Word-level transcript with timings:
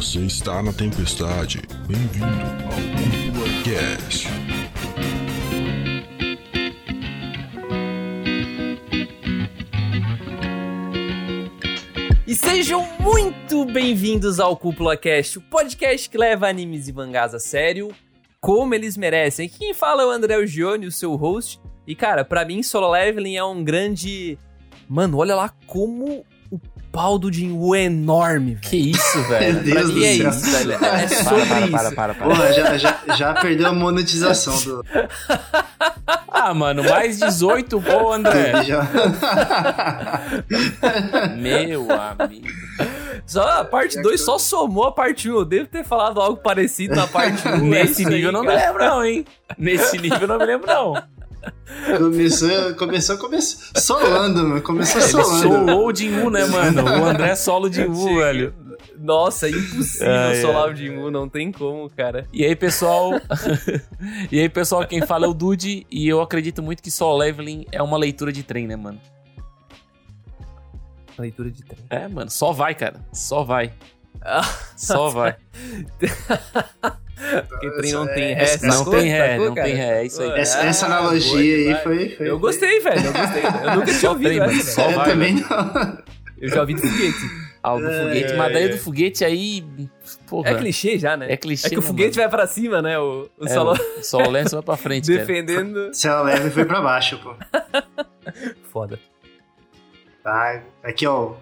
Você 0.00 0.20
está 0.20 0.62
na 0.62 0.72
tempestade. 0.72 1.60
Bem-vindo 1.86 2.26
ao 2.64 2.80
Cúpula 2.96 3.46
Cast. 3.62 4.28
E 12.26 12.34
sejam 12.34 12.82
muito 12.98 13.66
bem-vindos 13.66 14.40
ao 14.40 14.56
Cúpula 14.56 14.96
Cast, 14.96 15.36
o 15.36 15.42
podcast 15.42 16.08
que 16.08 16.16
leva 16.16 16.48
animes 16.48 16.88
e 16.88 16.94
mangás 16.94 17.34
a 17.34 17.38
sério, 17.38 17.94
como 18.40 18.74
eles 18.74 18.96
merecem. 18.96 19.50
Quem 19.50 19.74
fala 19.74 20.04
é 20.04 20.06
o 20.06 20.10
André 20.10 20.46
Gione, 20.46 20.86
o 20.86 20.92
seu 20.92 21.14
host. 21.14 21.60
E 21.86 21.94
cara, 21.94 22.24
pra 22.24 22.46
mim 22.46 22.62
Solo 22.62 22.90
Leveling 22.90 23.36
é 23.36 23.44
um 23.44 23.62
grande... 23.62 24.38
Mano, 24.88 25.18
olha 25.18 25.34
lá 25.34 25.50
como 25.66 26.24
o 26.50 26.58
pau 26.92 27.18
do 27.18 27.32
Jinwoo 27.32 27.74
é 27.74 27.84
enorme, 27.84 28.54
velho. 28.54 28.60
Que 28.68 28.76
isso, 28.90 29.22
velho? 29.28 29.54
Meu 29.62 29.72
Pra 29.72 29.82
Deus 29.82 29.94
do 29.94 30.04
é 30.04 30.16
céu. 30.16 30.30
isso, 30.30 30.50
velho. 30.50 30.72
É 30.84 31.08
sobre 31.08 31.46
para, 31.46 31.60
isso. 31.60 31.70
para, 31.70 31.92
para, 31.92 32.14
para. 32.14 32.28
Porra, 32.28 32.52
já, 32.52 32.78
já, 32.78 32.98
já 33.16 33.34
perdeu 33.34 33.68
a 33.68 33.72
monetização 33.72 34.56
do. 34.62 34.84
Ah, 36.28 36.54
mano, 36.54 36.82
mais 36.84 37.18
18, 37.18 37.80
pô, 37.80 38.12
André. 38.12 38.64
Já... 38.64 38.82
Meu 41.36 41.86
amigo. 41.92 42.48
Só 43.26 43.60
a 43.60 43.64
parte 43.64 44.00
2 44.00 44.24
só 44.24 44.38
somou 44.38 44.84
a 44.84 44.92
parte 44.92 45.30
1. 45.30 45.34
Um. 45.34 45.38
Eu 45.38 45.44
devo 45.44 45.66
ter 45.68 45.84
falado 45.84 46.20
algo 46.20 46.40
parecido 46.40 46.94
na 46.96 47.06
parte 47.06 47.46
1. 47.46 47.54
Um. 47.54 47.58
Nesse 47.68 48.04
É 48.04 48.06
aí, 48.06 48.12
nível 48.14 48.28
eu 48.28 48.32
não 48.32 48.42
me 48.42 48.54
lembro, 48.54 48.84
não, 48.84 49.04
hein? 49.04 49.24
Nesse 49.58 49.98
nível 49.98 50.20
eu 50.22 50.28
não 50.28 50.38
me 50.38 50.46
lembro, 50.46 50.66
não. 50.66 50.94
Começou, 51.96 52.74
começou, 52.74 53.18
começou 53.18 53.80
solando, 53.80 54.46
mano. 54.48 54.62
Começou 54.62 55.00
Ele 55.00 55.10
solando. 55.10 55.42
solou 55.42 55.86
o 55.88 55.94
Jinwoo, 55.94 56.30
né, 56.30 56.44
mano? 56.44 56.82
O 56.84 57.04
André 57.04 57.34
solo 57.34 57.68
o 57.68 57.72
Jinwoo, 57.72 58.16
velho. 58.16 58.54
Nossa, 58.98 59.46
é 59.48 59.50
impossível 59.50 60.12
Ai, 60.12 60.40
solar 60.42 60.66
ai. 60.66 60.72
o 60.72 60.76
Jinwoo, 60.76 61.10
não 61.10 61.28
tem 61.28 61.50
como, 61.50 61.88
cara. 61.88 62.26
E 62.32 62.44
aí, 62.44 62.54
pessoal... 62.54 63.12
e 64.30 64.40
aí, 64.40 64.48
pessoal, 64.48 64.86
quem 64.86 65.00
fala 65.02 65.24
é 65.26 65.28
o 65.28 65.32
Dude. 65.34 65.86
E 65.90 66.06
eu 66.06 66.20
acredito 66.20 66.62
muito 66.62 66.82
que 66.82 66.90
Solo 66.90 67.18
Leveling 67.18 67.66
é 67.72 67.82
uma 67.82 67.96
leitura 67.96 68.30
de 68.30 68.42
trem, 68.42 68.66
né, 68.66 68.76
mano? 68.76 69.00
Leitura 71.18 71.50
de 71.50 71.62
trem. 71.62 71.84
É, 71.88 72.08
mano, 72.08 72.30
só 72.30 72.52
vai, 72.52 72.74
cara. 72.74 73.00
Só 73.12 73.42
vai. 73.42 73.72
Ah, 74.22 74.42
Só 74.76 75.08
vai. 75.08 75.36
Porque 77.48 77.70
trem 77.72 77.92
não 77.92 78.04
Essa- 78.04 78.14
tem 78.14 78.34
ré. 78.34 78.42
essa- 78.42 78.66
Não 78.66 78.84
tem 78.90 79.08
ré, 79.08 79.38
não 79.38 79.54
cara? 79.54 79.66
tem 79.66 79.76
ré, 79.76 80.00
é 80.00 80.06
isso 80.06 80.22
aí. 80.22 80.40
Essa, 80.40 80.58
essa 80.64 80.86
Ah, 80.86 80.98
analogia 80.98 81.30
boa 81.30 81.76
aí 81.76 81.82
foi, 81.82 82.08
foi. 82.16 82.30
Eu 82.30 82.38
gostei, 82.38 82.80
velho. 82.80 83.06
Eu 83.06 83.12
gostei. 83.12 83.42
Eu 83.44 83.74
nunca 83.76 83.94
tinha 83.98 84.10
ouvido 84.10 84.44
trem, 84.44 84.58
essa. 84.58 84.70
só 84.72 84.82
velho. 84.82 84.92
Eu 84.92 84.98
vai, 84.98 85.10
também 85.10 85.34
não. 85.34 85.98
Eu 86.40 86.48
já 86.48 86.60
ouvi 86.60 86.74
do 86.74 86.80
foguete. 86.80 87.50
Ah, 87.62 87.74
o 87.74 87.80
do 87.80 87.90
É, 87.90 88.02
foguete. 88.04 88.32
é, 88.32 88.36
Mas 88.36 88.52
daí 88.54 88.64
é. 88.64 88.68
do 88.68 88.78
foguete 88.78 89.24
aí... 89.24 89.64
Porra. 90.26 90.50
É 90.50 90.54
clichê 90.54 90.98
já, 90.98 91.14
né? 91.16 91.26
É 91.30 91.36
clichê, 91.36 91.66
É 91.66 91.70
que 91.70 91.78
o 91.78 91.82
foguete 91.82 92.16
mano? 92.16 92.30
vai 92.30 92.38
pra 92.38 92.46
cima, 92.46 92.80
né? 92.80 92.98
O, 92.98 93.28
o 93.38 93.44
É, 93.44 93.48
solo 93.50 93.72
o 93.98 94.02
Solo 94.02 94.30
Lance 94.30 94.54
vai 94.54 94.62
pra 94.62 94.76
frente, 94.78 95.08
cara. 95.12 95.18
defendendo. 95.26 95.92
Se 95.92 96.08
ela 96.08 96.22
leve 96.22 96.48
foi 96.50 96.64
pra 96.64 96.80
baixo, 96.80 97.18
pô. 97.18 97.34
Foda. 98.72 98.98
Tá, 100.22 100.62
aqui 100.82 101.06
ó, 101.06 101.34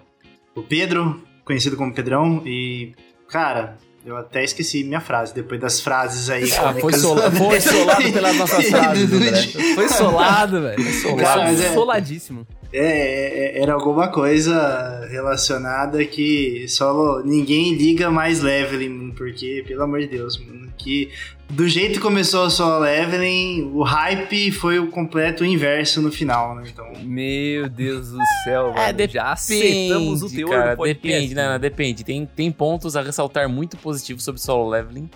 o 0.55 0.61
Pedro, 0.63 1.21
conhecido 1.45 1.75
como 1.77 1.93
Pedrão, 1.93 2.41
e, 2.45 2.93
cara, 3.29 3.77
eu 4.05 4.15
até 4.17 4.43
esqueci 4.43 4.83
minha 4.83 5.01
frase, 5.01 5.33
depois 5.33 5.59
das 5.59 5.81
frases 5.81 6.29
aí. 6.29 6.51
Ah, 6.53 6.73
foi, 6.73 6.93
sola- 6.93 7.29
foi 7.31 7.59
solado 7.61 8.11
pelas 8.11 8.35
nossas 8.37 8.65
frases, 8.69 9.11
André. 9.13 9.47
Foi 9.75 9.89
solado, 9.89 10.61
velho. 10.61 10.83
Foi 10.83 10.93
solado. 10.93 11.41
Mas 11.41 11.61
é- 11.61 11.73
Soladíssimo. 11.73 12.47
É, 12.71 12.79
é, 12.85 13.57
é, 13.57 13.61
era 13.63 13.73
alguma 13.73 14.09
coisa 14.09 15.07
relacionada 15.09 16.03
que 16.05 16.67
só 16.67 17.19
ninguém 17.25 17.73
liga 17.75 18.11
mais 18.11 18.41
leveling, 18.41 19.11
porque, 19.17 19.63
pelo 19.67 19.83
amor 19.83 19.99
de 20.01 20.07
Deus, 20.07 20.37
mano, 20.37 20.58
que 20.79 21.11
do 21.49 21.67
jeito 21.67 21.93
que 21.93 21.99
começou 21.99 22.45
a 22.45 22.49
solo 22.49 22.79
leveling, 22.79 23.71
o 23.73 23.83
hype 23.83 24.51
foi 24.51 24.79
o 24.79 24.87
completo 24.87 25.43
inverso 25.43 26.01
no 26.01 26.11
final, 26.11 26.55
né? 26.55 26.63
Então, 26.71 26.85
Meu 27.03 27.67
Deus 27.69 28.09
do 28.11 28.19
céu, 28.43 28.73
É, 28.75 28.91
mano. 28.93 29.09
Já 29.09 29.31
acertamos 29.31 30.21
o 30.21 30.25
Depende, 30.29 30.35
teor 30.35 30.49
cara, 30.51 30.71
do 30.73 30.77
podcast. 30.77 31.11
depende, 31.17 31.35
né? 31.35 31.59
Depende. 31.59 32.03
Tem, 32.03 32.25
tem 32.25 32.51
pontos 32.51 32.95
a 32.95 33.01
ressaltar 33.01 33.49
muito 33.49 33.77
positivos 33.77 34.23
sobre 34.23 34.39
solo 34.41 34.69
leveling. 34.69 35.09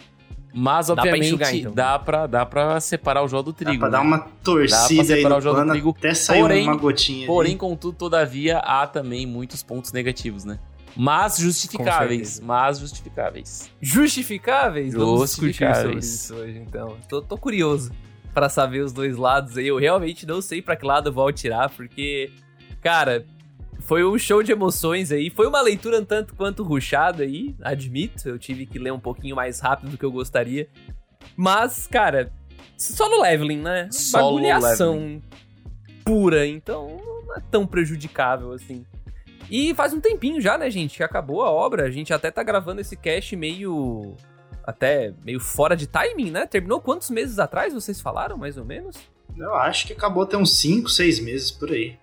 Mas, 0.55 0.85
Dá 0.87 0.93
pra 0.93 1.01
obviamente, 1.03 1.27
enxugar, 1.29 1.55
então. 1.55 1.71
dá, 1.73 1.97
pra, 1.97 2.27
dá 2.27 2.45
pra 2.45 2.79
separar 2.79 3.23
o 3.23 3.27
jogo 3.27 3.43
do 3.43 3.51
dá 3.53 3.57
trigo. 3.57 3.79
pra 3.79 3.87
né? 3.89 3.91
dar 3.97 4.01
uma 4.01 4.19
torcida 4.43 5.01
aí 5.01 5.05
separar 5.07 5.29
no 5.35 5.37
o 5.37 5.41
jogo 5.41 5.61
do 5.63 5.71
trigo. 5.71 5.95
até 5.97 6.13
sair 6.13 6.41
Porém- 6.41 6.67
uma 6.67 6.75
gotinha 6.75 7.25
Porém, 7.25 7.51
ali. 7.53 7.59
contudo, 7.59 7.97
todavia, 7.97 8.59
há 8.59 8.85
também 8.85 9.25
muitos 9.25 9.63
pontos 9.63 9.91
negativos, 9.91 10.45
né? 10.45 10.59
Mas 10.95 11.37
justificáveis. 11.37 12.39
Mas 12.39 12.79
justificáveis. 12.79 13.71
Justificáveis? 13.81 14.93
Vamos 14.93 15.21
Justificáveis. 15.21 16.05
isso 16.05 16.35
hoje, 16.35 16.59
então. 16.59 16.97
Tô, 17.09 17.21
tô 17.21 17.37
curioso 17.37 17.91
pra 18.33 18.49
saber 18.49 18.81
os 18.81 18.91
dois 18.91 19.17
lados 19.17 19.57
aí. 19.57 19.67
Eu 19.67 19.77
realmente 19.77 20.25
não 20.25 20.41
sei 20.41 20.61
pra 20.61 20.75
que 20.75 20.85
lado 20.85 21.09
eu 21.09 21.13
vou 21.13 21.27
atirar, 21.27 21.69
porque, 21.69 22.31
cara, 22.81 23.25
foi 23.79 24.03
um 24.05 24.17
show 24.17 24.43
de 24.43 24.51
emoções 24.51 25.11
aí. 25.11 25.29
Foi 25.29 25.47
uma 25.47 25.61
leitura 25.61 25.99
um 25.99 26.05
tanto 26.05 26.35
quanto 26.35 26.63
ruchada 26.63 27.23
aí, 27.23 27.55
admito. 27.61 28.29
Eu 28.29 28.37
tive 28.37 28.65
que 28.65 28.79
ler 28.79 28.93
um 28.93 28.99
pouquinho 28.99 29.35
mais 29.35 29.59
rápido 29.59 29.91
do 29.91 29.97
que 29.97 30.05
eu 30.05 30.11
gostaria. 30.11 30.67
Mas, 31.35 31.87
cara, 31.87 32.31
solo 32.77 33.21
leveling, 33.21 33.61
né? 33.61 33.89
Solo 33.91 34.41
Bagulhação 34.41 35.21
pura, 36.03 36.45
então 36.45 36.99
não 37.25 37.35
é 37.35 37.39
tão 37.49 37.65
prejudicável 37.65 38.51
assim. 38.51 38.85
E 39.53 39.71
faz 39.75 39.93
um 39.93 40.01
tempinho 40.01 40.41
já, 40.41 40.57
né, 40.57 40.67
gente, 40.71 40.97
que 40.97 41.03
acabou 41.03 41.43
a 41.43 41.51
obra. 41.51 41.85
A 41.85 41.91
gente 41.91 42.11
até 42.11 42.31
tá 42.31 42.41
gravando 42.41 42.81
esse 42.81 42.97
cast 42.97 43.35
meio. 43.35 44.15
Até 44.63 45.13
meio 45.23 45.39
fora 45.39 45.75
de 45.75 45.85
timing, 45.85 46.31
né? 46.31 46.47
Terminou 46.47 46.81
quantos 46.81 47.11
meses 47.11 47.37
atrás, 47.37 47.71
vocês 47.71 48.01
falaram, 48.01 48.35
mais 48.35 48.57
ou 48.57 48.65
menos? 48.65 48.97
Eu 49.37 49.53
acho 49.53 49.85
que 49.85 49.93
acabou 49.93 50.23
até 50.23 50.35
uns 50.35 50.57
5, 50.57 50.89
6 50.89 51.19
meses 51.19 51.51
por 51.51 51.69
aí. 51.69 51.99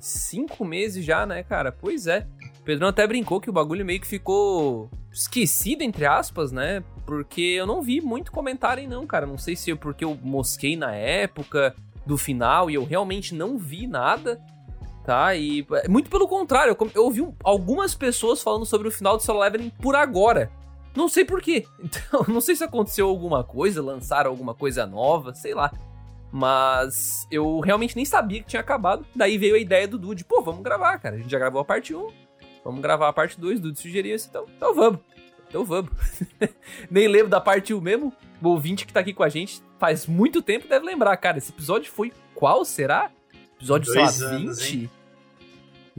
Cinco 0.00 0.64
meses 0.64 1.04
já, 1.04 1.24
né, 1.24 1.44
cara? 1.44 1.70
Pois 1.70 2.08
é. 2.08 2.26
O 2.60 2.64
Pedrão 2.64 2.88
até 2.88 3.06
brincou 3.06 3.40
que 3.40 3.48
o 3.48 3.52
bagulho 3.52 3.86
meio 3.86 4.00
que 4.00 4.06
ficou 4.06 4.90
esquecido, 5.12 5.82
entre 5.82 6.04
aspas, 6.04 6.50
né? 6.50 6.82
Porque 7.06 7.40
eu 7.40 7.66
não 7.66 7.80
vi 7.80 8.00
muito 8.00 8.32
comentário, 8.32 8.88
não, 8.88 9.06
cara. 9.06 9.24
Não 9.24 9.38
sei 9.38 9.54
se 9.54 9.70
é 9.70 9.76
porque 9.76 10.04
eu 10.04 10.18
mosquei 10.20 10.76
na 10.76 10.92
época 10.96 11.76
do 12.04 12.18
final 12.18 12.68
e 12.68 12.74
eu 12.74 12.84
realmente 12.84 13.36
não 13.36 13.56
vi 13.56 13.86
nada, 13.86 14.40
tá? 15.08 15.34
E 15.34 15.66
muito 15.88 16.10
pelo 16.10 16.28
contrário, 16.28 16.76
eu, 16.94 17.02
ouvi 17.02 17.22
um- 17.22 17.32
algumas 17.42 17.94
pessoas 17.94 18.42
falando 18.42 18.66
sobre 18.66 18.88
o 18.88 18.90
final 18.90 19.16
do 19.16 19.22
Solo 19.22 19.40
Leveling 19.40 19.70
por 19.80 19.96
agora. 19.96 20.52
Não 20.94 21.08
sei 21.08 21.24
por 21.24 21.40
quê. 21.40 21.64
Então, 21.82 22.26
não 22.28 22.42
sei 22.42 22.54
se 22.54 22.62
aconteceu 22.62 23.08
alguma 23.08 23.42
coisa, 23.42 23.82
lançaram 23.82 24.30
alguma 24.30 24.54
coisa 24.54 24.84
nova, 24.86 25.32
sei 25.34 25.54
lá. 25.54 25.72
Mas 26.30 27.26
eu 27.30 27.58
realmente 27.60 27.96
nem 27.96 28.04
sabia 28.04 28.40
que 28.42 28.48
tinha 28.48 28.60
acabado. 28.60 29.06
Daí 29.16 29.38
veio 29.38 29.54
a 29.54 29.58
ideia 29.58 29.88
do 29.88 29.98
Dude. 29.98 30.24
Pô, 30.26 30.42
vamos 30.42 30.62
gravar, 30.62 30.98
cara. 30.98 31.14
A 31.16 31.18
gente 31.18 31.30
já 31.30 31.38
gravou 31.38 31.60
a 31.60 31.64
parte 31.64 31.94
1. 31.94 32.06
Vamos 32.62 32.82
gravar 32.82 33.08
a 33.08 33.12
parte 33.14 33.40
2. 33.40 33.60
Dude 33.60 33.80
sugeriu 33.80 34.14
isso, 34.14 34.26
então, 34.28 34.44
então 34.54 34.74
vamos. 34.74 35.00
Então 35.48 35.64
vamos. 35.64 35.90
nem 36.90 37.08
lembro 37.08 37.30
da 37.30 37.40
parte 37.40 37.72
1 37.72 37.80
mesmo. 37.80 38.12
O 38.42 38.48
ouvinte 38.50 38.84
que 38.86 38.92
tá 38.92 39.00
aqui 39.00 39.14
com 39.14 39.22
a 39.22 39.28
gente 39.30 39.62
faz 39.78 40.06
muito 40.06 40.42
tempo 40.42 40.68
deve 40.68 40.84
lembrar, 40.84 41.16
cara. 41.16 41.38
Esse 41.38 41.50
episódio 41.50 41.90
foi 41.90 42.12
qual 42.34 42.62
será? 42.62 43.10
Episódio, 43.56 43.90
sei 43.90 44.00
lá, 44.02 44.06
Dois 44.06 44.22
anos, 44.22 44.58
20? 44.60 44.76
hein? 44.76 44.90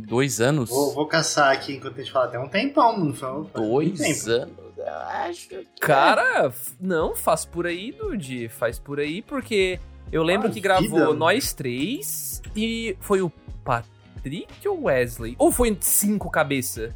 Dois 0.08 0.40
anos? 0.42 0.70
Vou, 0.70 0.94
vou 0.94 1.06
caçar 1.08 1.52
aqui 1.52 1.74
enquanto 1.76 1.96
a 1.96 1.98
gente 2.04 2.12
fala. 2.12 2.28
Tem 2.28 2.40
um 2.40 2.48
tempão, 2.48 2.98
não 3.00 3.14
foi? 3.14 3.46
Dois 3.54 3.98
tempo. 4.24 4.30
anos? 4.32 4.56
Eu 4.78 4.94
acho. 4.96 5.48
que- 5.50 5.66
Cara, 5.82 6.46
f- 6.50 6.74
não, 6.80 7.16
faz 7.16 7.44
por 7.46 7.68
aí, 7.68 7.92
Dude. 7.92 8.48
Faz 8.50 8.80
por 8.80 9.00
aí, 9.00 9.22
porque 9.22 9.80
eu 10.12 10.24
lembro 10.24 10.48
Ah, 10.48 10.52
que 10.52 10.60
gravou 10.62 10.88
vida. 10.90 11.14
nós 11.14 11.54
três 11.54 12.42
e 12.56 12.96
foi 13.02 13.22
o 13.22 13.30
Patrick 13.64 14.68
ou 14.68 14.84
Wesley? 14.84 15.36
Ou 15.38 15.52
foi 15.52 15.78
cinco 15.82 16.30
cabeça? 16.30 16.96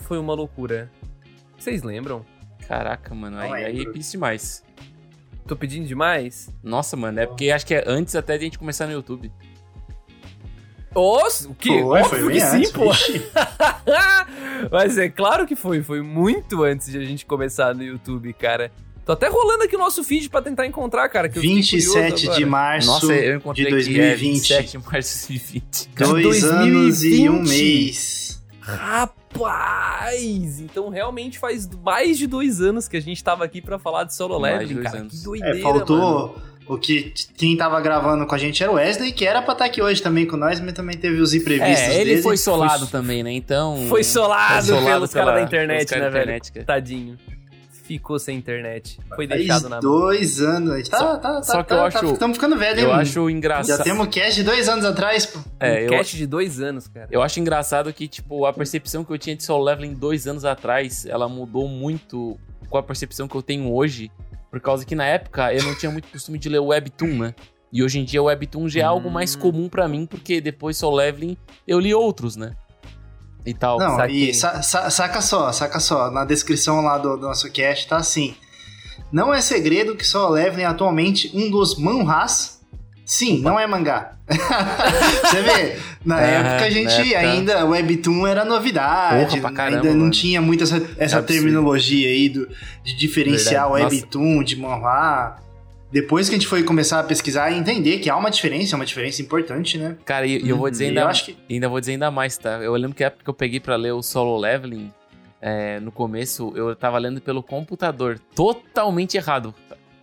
Foi 0.00 0.18
uma 0.18 0.32
loucura. 0.34 0.90
Vocês 1.58 1.82
lembram? 1.82 2.24
Caraca, 2.66 3.14
mano. 3.14 3.38
Aí, 3.38 3.64
aí 3.64 3.82
é 3.82 3.92
demais. 3.98 4.64
Tô 5.46 5.56
pedindo 5.56 5.86
demais? 5.86 6.50
Nossa, 6.62 6.96
mano. 6.96 7.20
É 7.20 7.26
porque 7.26 7.50
acho 7.50 7.66
que 7.66 7.74
é 7.74 7.82
antes 7.86 8.14
até 8.14 8.36
de 8.36 8.44
a 8.44 8.44
gente 8.44 8.58
começar 8.58 8.86
no 8.86 8.92
YouTube. 8.92 9.32
Nossa, 10.98 11.48
o 11.48 11.54
quê? 11.54 11.68
Foi, 11.68 12.00
Óbvio 12.02 12.24
foi 12.24 12.32
que 12.32 12.40
sim, 12.40 12.56
antes, 12.56 12.72
pô. 12.72 12.90
Mas 14.72 14.98
é 14.98 15.08
claro 15.08 15.46
que 15.46 15.54
foi. 15.54 15.80
Foi 15.80 16.02
muito 16.02 16.64
antes 16.64 16.90
de 16.90 16.98
a 16.98 17.04
gente 17.04 17.24
começar 17.24 17.72
no 17.72 17.84
YouTube, 17.84 18.32
cara. 18.32 18.72
Tô 19.06 19.12
até 19.12 19.28
rolando 19.28 19.62
aqui 19.62 19.76
o 19.76 19.78
nosso 19.78 20.02
feed 20.02 20.28
pra 20.28 20.42
tentar 20.42 20.66
encontrar, 20.66 21.08
cara. 21.08 21.28
Que 21.28 21.38
eu 21.38 21.42
fiquei 21.42 21.56
27 21.56 22.10
curioso 22.10 22.36
de 22.36 22.44
março 22.44 22.88
Nossa, 22.88 23.14
eu 23.14 23.36
encontrei 23.36 23.64
de 23.64 23.74
aqui, 23.74 24.00
é 24.00 24.08
2020. 24.08 24.32
27 24.32 24.70
de 24.72 24.78
março 24.84 25.32
de 25.32 25.38
2020. 25.38 25.88
Dois 26.22 26.44
anos 26.44 27.02
e 27.04 27.28
um 27.28 27.32
2020. 27.38 27.48
mês. 27.48 28.42
Rapaz! 28.60 30.60
Então 30.60 30.90
realmente 30.90 31.38
faz 31.38 31.66
mais 31.82 32.18
de 32.18 32.26
dois 32.26 32.60
anos 32.60 32.86
que 32.86 32.96
a 32.96 33.00
gente 33.00 33.22
tava 33.24 33.44
aqui 33.44 33.62
pra 33.62 33.78
falar 33.78 34.04
de 34.04 34.14
solo 34.14 34.38
leveling, 34.38 34.82
cara. 34.82 34.98
anos. 34.98 35.12
Que 35.12 35.20
É, 35.20 35.24
doideira, 35.24 35.60
faltou, 35.62 35.96
mano. 35.96 36.34
O 36.68 36.76
que 36.76 37.12
quem 37.36 37.56
tava 37.56 37.80
gravando 37.80 38.26
com 38.26 38.34
a 38.34 38.38
gente 38.38 38.62
era 38.62 38.70
o 38.70 38.74
Wesley, 38.74 39.10
que 39.12 39.24
era 39.24 39.40
pra 39.40 39.52
estar 39.54 39.64
aqui 39.64 39.80
hoje 39.80 40.02
também 40.02 40.26
com 40.26 40.36
nós, 40.36 40.60
mas 40.60 40.74
também 40.74 40.96
teve 40.98 41.18
os 41.20 41.32
imprevistos 41.32 41.78
É, 41.88 41.94
ele 42.00 42.10
dele. 42.10 42.22
foi 42.22 42.36
solado 42.36 42.80
Foi- 42.80 42.88
também, 43.00 43.22
né? 43.22 43.32
Então. 43.32 43.86
Foi 43.88 44.04
solado, 44.04 44.66
Foi 44.66 44.74
solado 44.76 44.84
pelos 44.96 45.12
caras 45.14 45.34
da 45.34 45.42
internet, 45.42 45.78
pelos 45.78 45.90
caras 45.90 46.04
né, 46.04 46.10
velho? 46.10 46.22
internet, 46.24 46.52
cara. 46.52 46.66
Tadinho. 46.66 47.18
Ficou 47.84 48.18
sem 48.18 48.36
internet. 48.36 48.98
Foi 49.16 49.26
Faz 49.26 49.40
deixado 49.40 49.62
na 49.70 49.76
mão. 49.76 49.80
dois 49.80 50.42
anos. 50.42 50.86
Tá, 50.90 50.98
Só- 50.98 51.16
tá, 51.16 51.32
tá, 51.36 51.42
só 51.42 51.62
que 51.62 51.68
tá, 51.70 51.74
eu 51.86 51.90
tá, 51.90 51.98
acho- 52.00 52.12
Estamos 52.12 52.36
ficando 52.36 52.54
velho, 52.58 52.80
hein? 52.80 52.84
Eu 52.84 52.92
acho 52.92 53.24
Já 53.24 53.30
engraçado. 53.34 53.82
temos 53.82 54.06
cast 54.08 54.34
de 54.34 54.42
dois 54.42 54.68
anos 54.68 54.84
atrás, 54.84 55.24
pô. 55.24 55.38
É, 55.58 55.72
um 55.72 55.76
eu, 55.84 55.88
cast 55.88 56.14
de 56.14 56.26
dois 56.26 56.60
anos, 56.60 56.86
cara. 56.86 57.08
eu 57.10 57.22
acho 57.22 57.40
engraçado 57.40 57.90
que, 57.94 58.06
tipo, 58.06 58.44
a 58.44 58.52
percepção 58.52 59.02
que 59.02 59.10
eu 59.10 59.16
tinha 59.16 59.34
de 59.34 59.42
solo 59.42 59.64
leveling 59.64 59.94
dois 59.94 60.26
anos 60.26 60.44
atrás, 60.44 61.06
ela 61.06 61.30
mudou 61.30 61.66
muito 61.66 62.38
com 62.68 62.76
a 62.76 62.82
percepção 62.82 63.26
que 63.26 63.34
eu 63.34 63.40
tenho 63.40 63.72
hoje. 63.72 64.10
Por 64.50 64.60
causa 64.60 64.84
que 64.84 64.94
na 64.94 65.04
época 65.04 65.52
eu 65.54 65.62
não 65.62 65.74
tinha 65.74 65.90
muito 65.92 66.08
costume 66.08 66.38
de 66.38 66.48
ler 66.48 66.58
o 66.60 66.66
Webtoon, 66.66 67.18
né? 67.18 67.34
E 67.72 67.82
hoje 67.82 67.98
em 68.00 68.04
dia 68.04 68.22
o 68.22 68.26
Webtoon 68.26 68.68
já 68.68 68.80
é 68.80 68.84
algo 68.84 69.10
mais 69.10 69.36
Hum. 69.36 69.40
comum 69.40 69.68
pra 69.68 69.86
mim, 69.86 70.06
porque 70.06 70.40
depois 70.40 70.76
solo 70.78 70.96
leveling 70.96 71.36
eu 71.66 71.78
li 71.78 71.92
outros, 71.94 72.34
né? 72.36 72.54
E 73.44 73.52
tal. 73.54 73.78
Não, 73.78 74.04
e 74.06 74.32
sa- 74.34 74.62
sa- 74.62 74.90
saca 74.90 75.20
só, 75.20 75.52
saca 75.52 75.78
só. 75.80 76.10
Na 76.10 76.24
descrição 76.24 76.80
lá 76.80 76.96
do, 76.98 77.16
do 77.16 77.26
nosso 77.26 77.50
cast 77.52 77.88
tá 77.88 77.96
assim. 77.98 78.34
Não 79.12 79.32
é 79.32 79.40
segredo 79.40 79.96
que 79.96 80.04
Solo 80.04 80.34
Leveling 80.34 80.64
é 80.64 80.66
atualmente 80.66 81.30
um 81.34 81.50
dos 81.50 81.78
manhwas. 81.78 82.57
Sim, 83.10 83.40
não 83.40 83.58
é 83.58 83.66
mangá. 83.66 84.16
Você 84.28 85.40
vê, 85.40 85.78
na 86.04 86.20
É, 86.20 86.34
época 86.34 86.64
a 86.66 86.70
gente 86.70 86.92
época- 87.14 87.18
ainda, 87.18 87.64
Webtoon 87.64 88.26
era 88.26 88.44
novidade, 88.44 89.40
Porra, 89.40 89.52
caramba, 89.54 89.76
ainda 89.78 89.90
não 89.94 90.00
mano. 90.00 90.10
tinha 90.10 90.42
muito 90.42 90.64
essa, 90.64 90.76
essa 90.98 91.18
absurdo. 91.18 91.26
terminologia 91.26 92.06
aí 92.08 92.28
do, 92.28 92.46
de 92.84 92.94
diferenciar 92.94 93.66
Verdade. 93.72 93.94
o 93.94 93.98
Webtoon 94.00 94.42
de 94.44 94.56
manhwa. 94.56 95.36
Depois 95.90 96.28
que 96.28 96.34
a 96.34 96.38
gente 96.38 96.46
foi 96.46 96.62
começar 96.62 97.00
a 97.00 97.02
pesquisar 97.02 97.50
e 97.50 97.56
entender 97.58 97.98
que 97.98 98.10
há 98.10 98.16
uma 98.18 98.30
diferença, 98.30 98.74
é 98.74 98.76
uma 98.76 98.84
diferença 98.84 99.22
importante, 99.22 99.78
né? 99.78 99.96
Cara, 100.04 100.26
e, 100.26 100.42
e 100.44 100.50
eu 100.50 100.58
vou 100.58 100.68
dizer 100.70 100.84
E 100.84 100.88
ainda, 100.88 101.00
eu 101.00 101.08
que 101.08 101.36
ainda 101.54 101.66
vou 101.70 101.80
dizer 101.80 101.92
ainda 101.92 102.10
mais, 102.10 102.36
tá? 102.36 102.58
Eu 102.58 102.74
lembro 102.74 102.94
que 102.94 103.02
a 103.02 103.06
época 103.06 103.24
que 103.24 103.30
eu 103.30 103.34
peguei 103.34 103.58
pra 103.58 103.74
ler 103.76 103.92
o 103.92 104.02
solo 104.02 104.36
leveling, 104.36 104.92
é, 105.40 105.80
no 105.80 105.90
começo, 105.90 106.52
eu 106.54 106.76
tava 106.76 106.98
lendo 106.98 107.22
pelo 107.22 107.42
computador. 107.42 108.20
Totalmente 108.34 109.16
errado. 109.16 109.54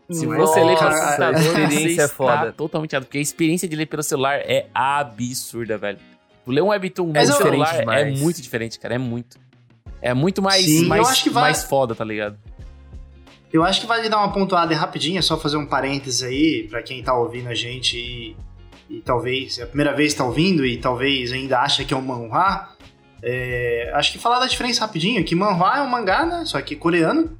Se 0.10 0.26
Nossa, 0.26 0.38
você 0.54 0.64
ler 0.64 0.78
pelo 0.78 0.92
computador, 0.92 1.36
a 1.36 1.40
experiência 1.40 1.80
você 1.80 2.02
é 2.02 2.06
está 2.06 2.08
foda. 2.16 2.52
totalmente 2.52 2.94
errado. 2.94 3.06
Porque 3.06 3.18
a 3.18 3.22
experiência 3.22 3.68
de 3.68 3.76
ler 3.76 3.86
pelo 3.88 4.04
celular 4.04 4.36
é 4.40 4.68
absurda, 4.74 5.78
velho. 5.78 5.98
Tu 6.46 6.52
ler 6.52 6.62
um 6.62 6.68
webtoon 6.68 7.08
no 7.08 7.18
eu- 7.20 7.26
celular 7.34 7.76
é 7.98 8.12
muito 8.12 8.42
diferente, 8.42 8.80
cara. 8.80 8.96
É 8.96 8.98
muito. 9.00 9.38
É 10.02 10.14
muito 10.14 10.42
mais, 10.42 10.64
Sim, 10.64 10.86
mais, 10.86 11.08
acho 11.10 11.24
que 11.24 11.30
vai- 11.32 11.44
mais 11.44 11.64
foda, 11.64 11.96
tá 11.96 12.04
ligado? 12.06 12.38
Eu 13.52 13.64
acho 13.64 13.82
que 13.82 13.88
vale 13.88 14.08
dar 14.10 14.18
uma 14.20 14.32
pontuada 14.32 14.76
rapidinha, 14.76 15.22
só 15.22 15.40
fazer 15.40 15.58
um 15.58 15.66
parênteses 15.66 16.22
aí, 16.22 16.68
pra 16.70 16.84
quem 16.84 17.02
tá 17.02 17.18
ouvindo 17.18 17.48
a 17.48 17.56
gente 17.56 17.98
e, 17.98 18.36
e 18.90 19.02
talvez 19.02 19.58
é 19.58 19.64
a 19.64 19.66
primeira 19.66 19.96
vez 19.96 20.12
que 20.14 20.20
tá 20.20 20.26
ouvindo 20.26 20.64
e 20.66 20.78
talvez 20.78 21.32
ainda 21.32 21.60
acha 21.62 21.84
que 21.84 21.94
é 21.94 21.98
um 21.98 22.02
manhwa. 22.02 22.70
É, 23.24 23.90
acho 23.96 24.12
que 24.12 24.20
falar 24.20 24.40
da 24.40 24.46
diferença 24.46 24.82
rapidinho, 24.82 25.24
que 25.24 25.34
manhwa 25.34 25.78
é 25.78 25.82
um 25.82 25.88
mangá, 25.90 26.26
né, 26.26 26.44
só 26.46 26.62
que 26.62 26.76
coreano, 26.76 27.36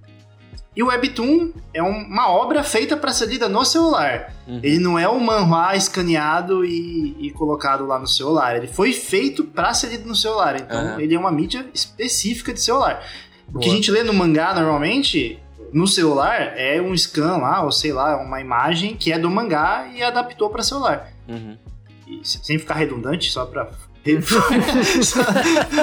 e 0.76 0.84
o 0.84 0.88
webtoon 0.88 1.52
é 1.74 1.82
um- 1.82 2.04
uma 2.06 2.30
obra 2.30 2.64
feita 2.64 2.98
pra 2.98 3.12
ser 3.14 3.28
lida 3.28 3.48
no 3.48 3.64
celular. 3.64 4.34
Uhum. 4.48 4.60
Ele 4.62 4.80
não 4.80 5.00
é 5.00 5.08
um 5.10 5.20
manhwa 5.20 5.76
escaneado 5.76 6.66
e, 6.66 7.16
e 7.20 7.32
colocado 7.32 7.86
lá 7.86 7.98
no 7.98 8.08
celular, 8.08 8.56
ele 8.58 8.68
foi 8.68 8.92
feito 8.94 9.44
pra 9.46 9.74
ser 9.74 9.88
lido 9.88 10.08
no 10.08 10.16
celular, 10.16 10.56
então 10.60 10.78
Aham. 10.78 11.02
ele 11.02 11.16
é 11.16 11.20
uma 11.20 11.32
mídia 11.32 11.66
específica 11.74 12.54
de 12.54 12.62
celular. 12.62 13.04
O 13.48 13.60
que 13.60 13.66
a 13.66 13.70
Boa. 13.70 13.76
gente 13.76 13.92
lê 13.92 14.04
no 14.04 14.14
mangá 14.14 14.54
normalmente, 14.54 15.40
no 15.72 15.88
celular, 15.88 16.54
é 16.58 16.82
um 16.82 16.96
scan 16.98 17.38
lá, 17.38 17.62
ou 17.64 17.72
sei 17.72 17.92
lá, 17.94 18.18
uma 18.18 18.40
imagem 18.42 18.96
que 18.96 19.12
é 19.12 19.20
do 19.20 19.30
mangá 19.30 19.88
e 19.94 20.02
adaptou 20.04 20.50
pra 20.50 20.64
celular. 20.64 21.12
Uhum. 21.28 21.58
E 22.08 22.20
se- 22.28 22.40
sem 22.44 22.58
ficar 22.60 22.76
redundante, 22.76 23.32
só 23.32 23.46
pra. 23.46 23.70
só, 25.04 25.20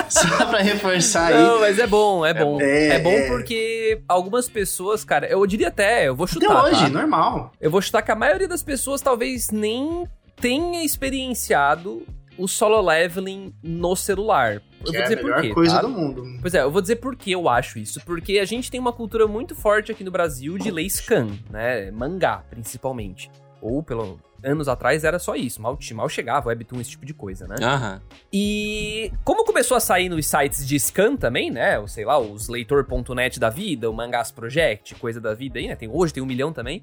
só 0.09 0.47
pra 0.47 0.59
reforçar 0.61 1.27
aí. 1.35 1.43
Não, 1.43 1.61
mas 1.61 1.79
é 1.79 1.87
bom, 1.87 2.25
é 2.25 2.33
bom. 2.33 2.61
É, 2.61 2.89
É, 2.89 2.99
bom 3.01 3.11
é. 3.11 3.29
porque 3.29 4.01
algumas 4.09 4.49
pessoas, 4.49 5.05
cara, 5.05 5.27
eu 5.27 5.45
diria 5.47 5.69
até, 5.69 6.09
eu 6.09 6.15
vou 6.15 6.25
Até 6.25 6.35
chutar, 6.35 6.65
hoje, 6.65 6.83
tá? 6.83 6.89
normal. 6.89 7.53
Eu 7.61 7.71
vou 7.71 7.83
chutar 7.83 8.03
que 8.03 8.11
a 8.13 8.17
maioria 8.17 8.47
das 8.49 8.63
pessoas 8.63 9.01
talvez 9.01 9.51
nem 9.51 10.07
tenha 10.41 10.85
experienciado 10.85 12.03
o 12.39 12.49
solo 12.49 12.81
leveling 12.81 13.53
no 13.63 13.95
celular. 13.95 14.63
Eu 14.85 14.91
Que 14.91 14.93
vou 14.93 14.95
é 14.95 14.99
a 14.99 15.03
dizer 15.03 15.17
por 15.17 15.25
melhor 15.25 15.43
quê, 15.43 15.51
coisa 15.51 15.75
tá? 15.77 15.83
do 15.83 15.89
mundo. 15.91 16.25
Pois 16.41 16.55
é, 16.55 16.63
eu 16.63 16.71
vou 16.71 16.81
dizer 16.81 16.97
por 16.97 17.15
que 17.15 17.31
eu 17.31 17.49
acho 17.49 17.79
isso. 17.79 18.01
Porque 18.05 18.39
a 18.39 18.45
gente 18.45 18.71
tem 18.71 18.81
uma 18.81 18.93
cultura 18.93 19.27
muito 19.29 19.55
forte 19.55 19.93
aqui 19.93 20.03
no 20.03 20.11
Brasil 20.11 20.57
de 20.59 20.71
ler 20.71 20.89
scan, 20.89 21.29
né? 21.51 21.91
Mangá, 21.91 22.43
principalmente. 22.51 23.31
Ou, 23.61 23.83
pelo 23.83 24.19
anos 24.43 24.69
atrás, 24.69 25.05
era 25.05 25.19
só 25.19 25.35
isso. 25.35 25.61
Mal, 25.61 25.79
mal 25.95 26.09
chegava, 26.09 26.49
webtoon, 26.49 26.81
esse 26.81 26.91
tipo 26.91 27.07
de 27.07 27.15
coisa, 27.15 27.47
né? 27.47 27.57
Aham. 27.61 28.01
E 28.33 29.13
como 29.25 29.45
começou 29.45 29.77
a 29.77 29.81
sair 29.81 30.09
nos 30.09 30.27
sites 30.27 30.67
de 30.67 30.79
scan 30.79 31.17
também, 31.17 31.51
né? 31.51 31.79
Ou 31.79 31.89
sei 31.89 32.05
lá, 32.05 32.19
os 32.19 32.49
leitor.net 32.49 33.39
da 33.39 33.51
vida, 33.51 33.91
o 33.91 33.95
Mangás 33.95 34.31
Project, 34.31 34.95
coisa 34.97 35.21
da 35.21 35.35
vida 35.35 35.59
aí, 35.59 35.69
né? 35.69 35.77
Tem, 35.77 35.89
hoje 35.89 36.13
tem 36.13 36.23
um 36.23 36.27
milhão 36.27 36.53
também. 36.53 36.83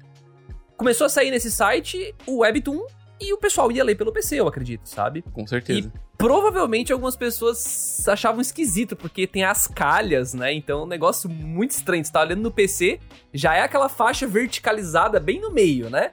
Começou 0.76 1.06
a 1.06 1.10
sair 1.10 1.30
nesse 1.30 1.50
site 1.50 2.14
o 2.26 2.38
Webtoon 2.38 2.86
e 3.20 3.34
o 3.34 3.36
pessoal 3.36 3.70
ia 3.70 3.84
ler 3.84 3.96
pelo 3.96 4.10
PC, 4.10 4.40
eu 4.40 4.48
acredito, 4.48 4.86
sabe? 4.86 5.22
Com 5.32 5.46
certeza. 5.46 5.92
Provavelmente 6.16 6.90
algumas 6.90 7.16
pessoas 7.16 8.08
achavam 8.08 8.40
esquisito, 8.40 8.96
porque 8.96 9.26
tem 9.26 9.44
as 9.44 9.66
calhas, 9.66 10.32
né? 10.32 10.52
Então 10.54 10.80
é 10.80 10.82
um 10.84 10.86
negócio 10.86 11.28
muito 11.28 11.72
estranho. 11.72 12.02
Você 12.02 12.10
tá 12.10 12.22
olhando 12.22 12.40
no 12.40 12.50
PC, 12.50 12.98
já 13.32 13.54
é 13.54 13.60
aquela 13.60 13.90
faixa 13.90 14.26
verticalizada 14.26 15.20
bem 15.20 15.38
no 15.38 15.50
meio, 15.50 15.90
né? 15.90 16.12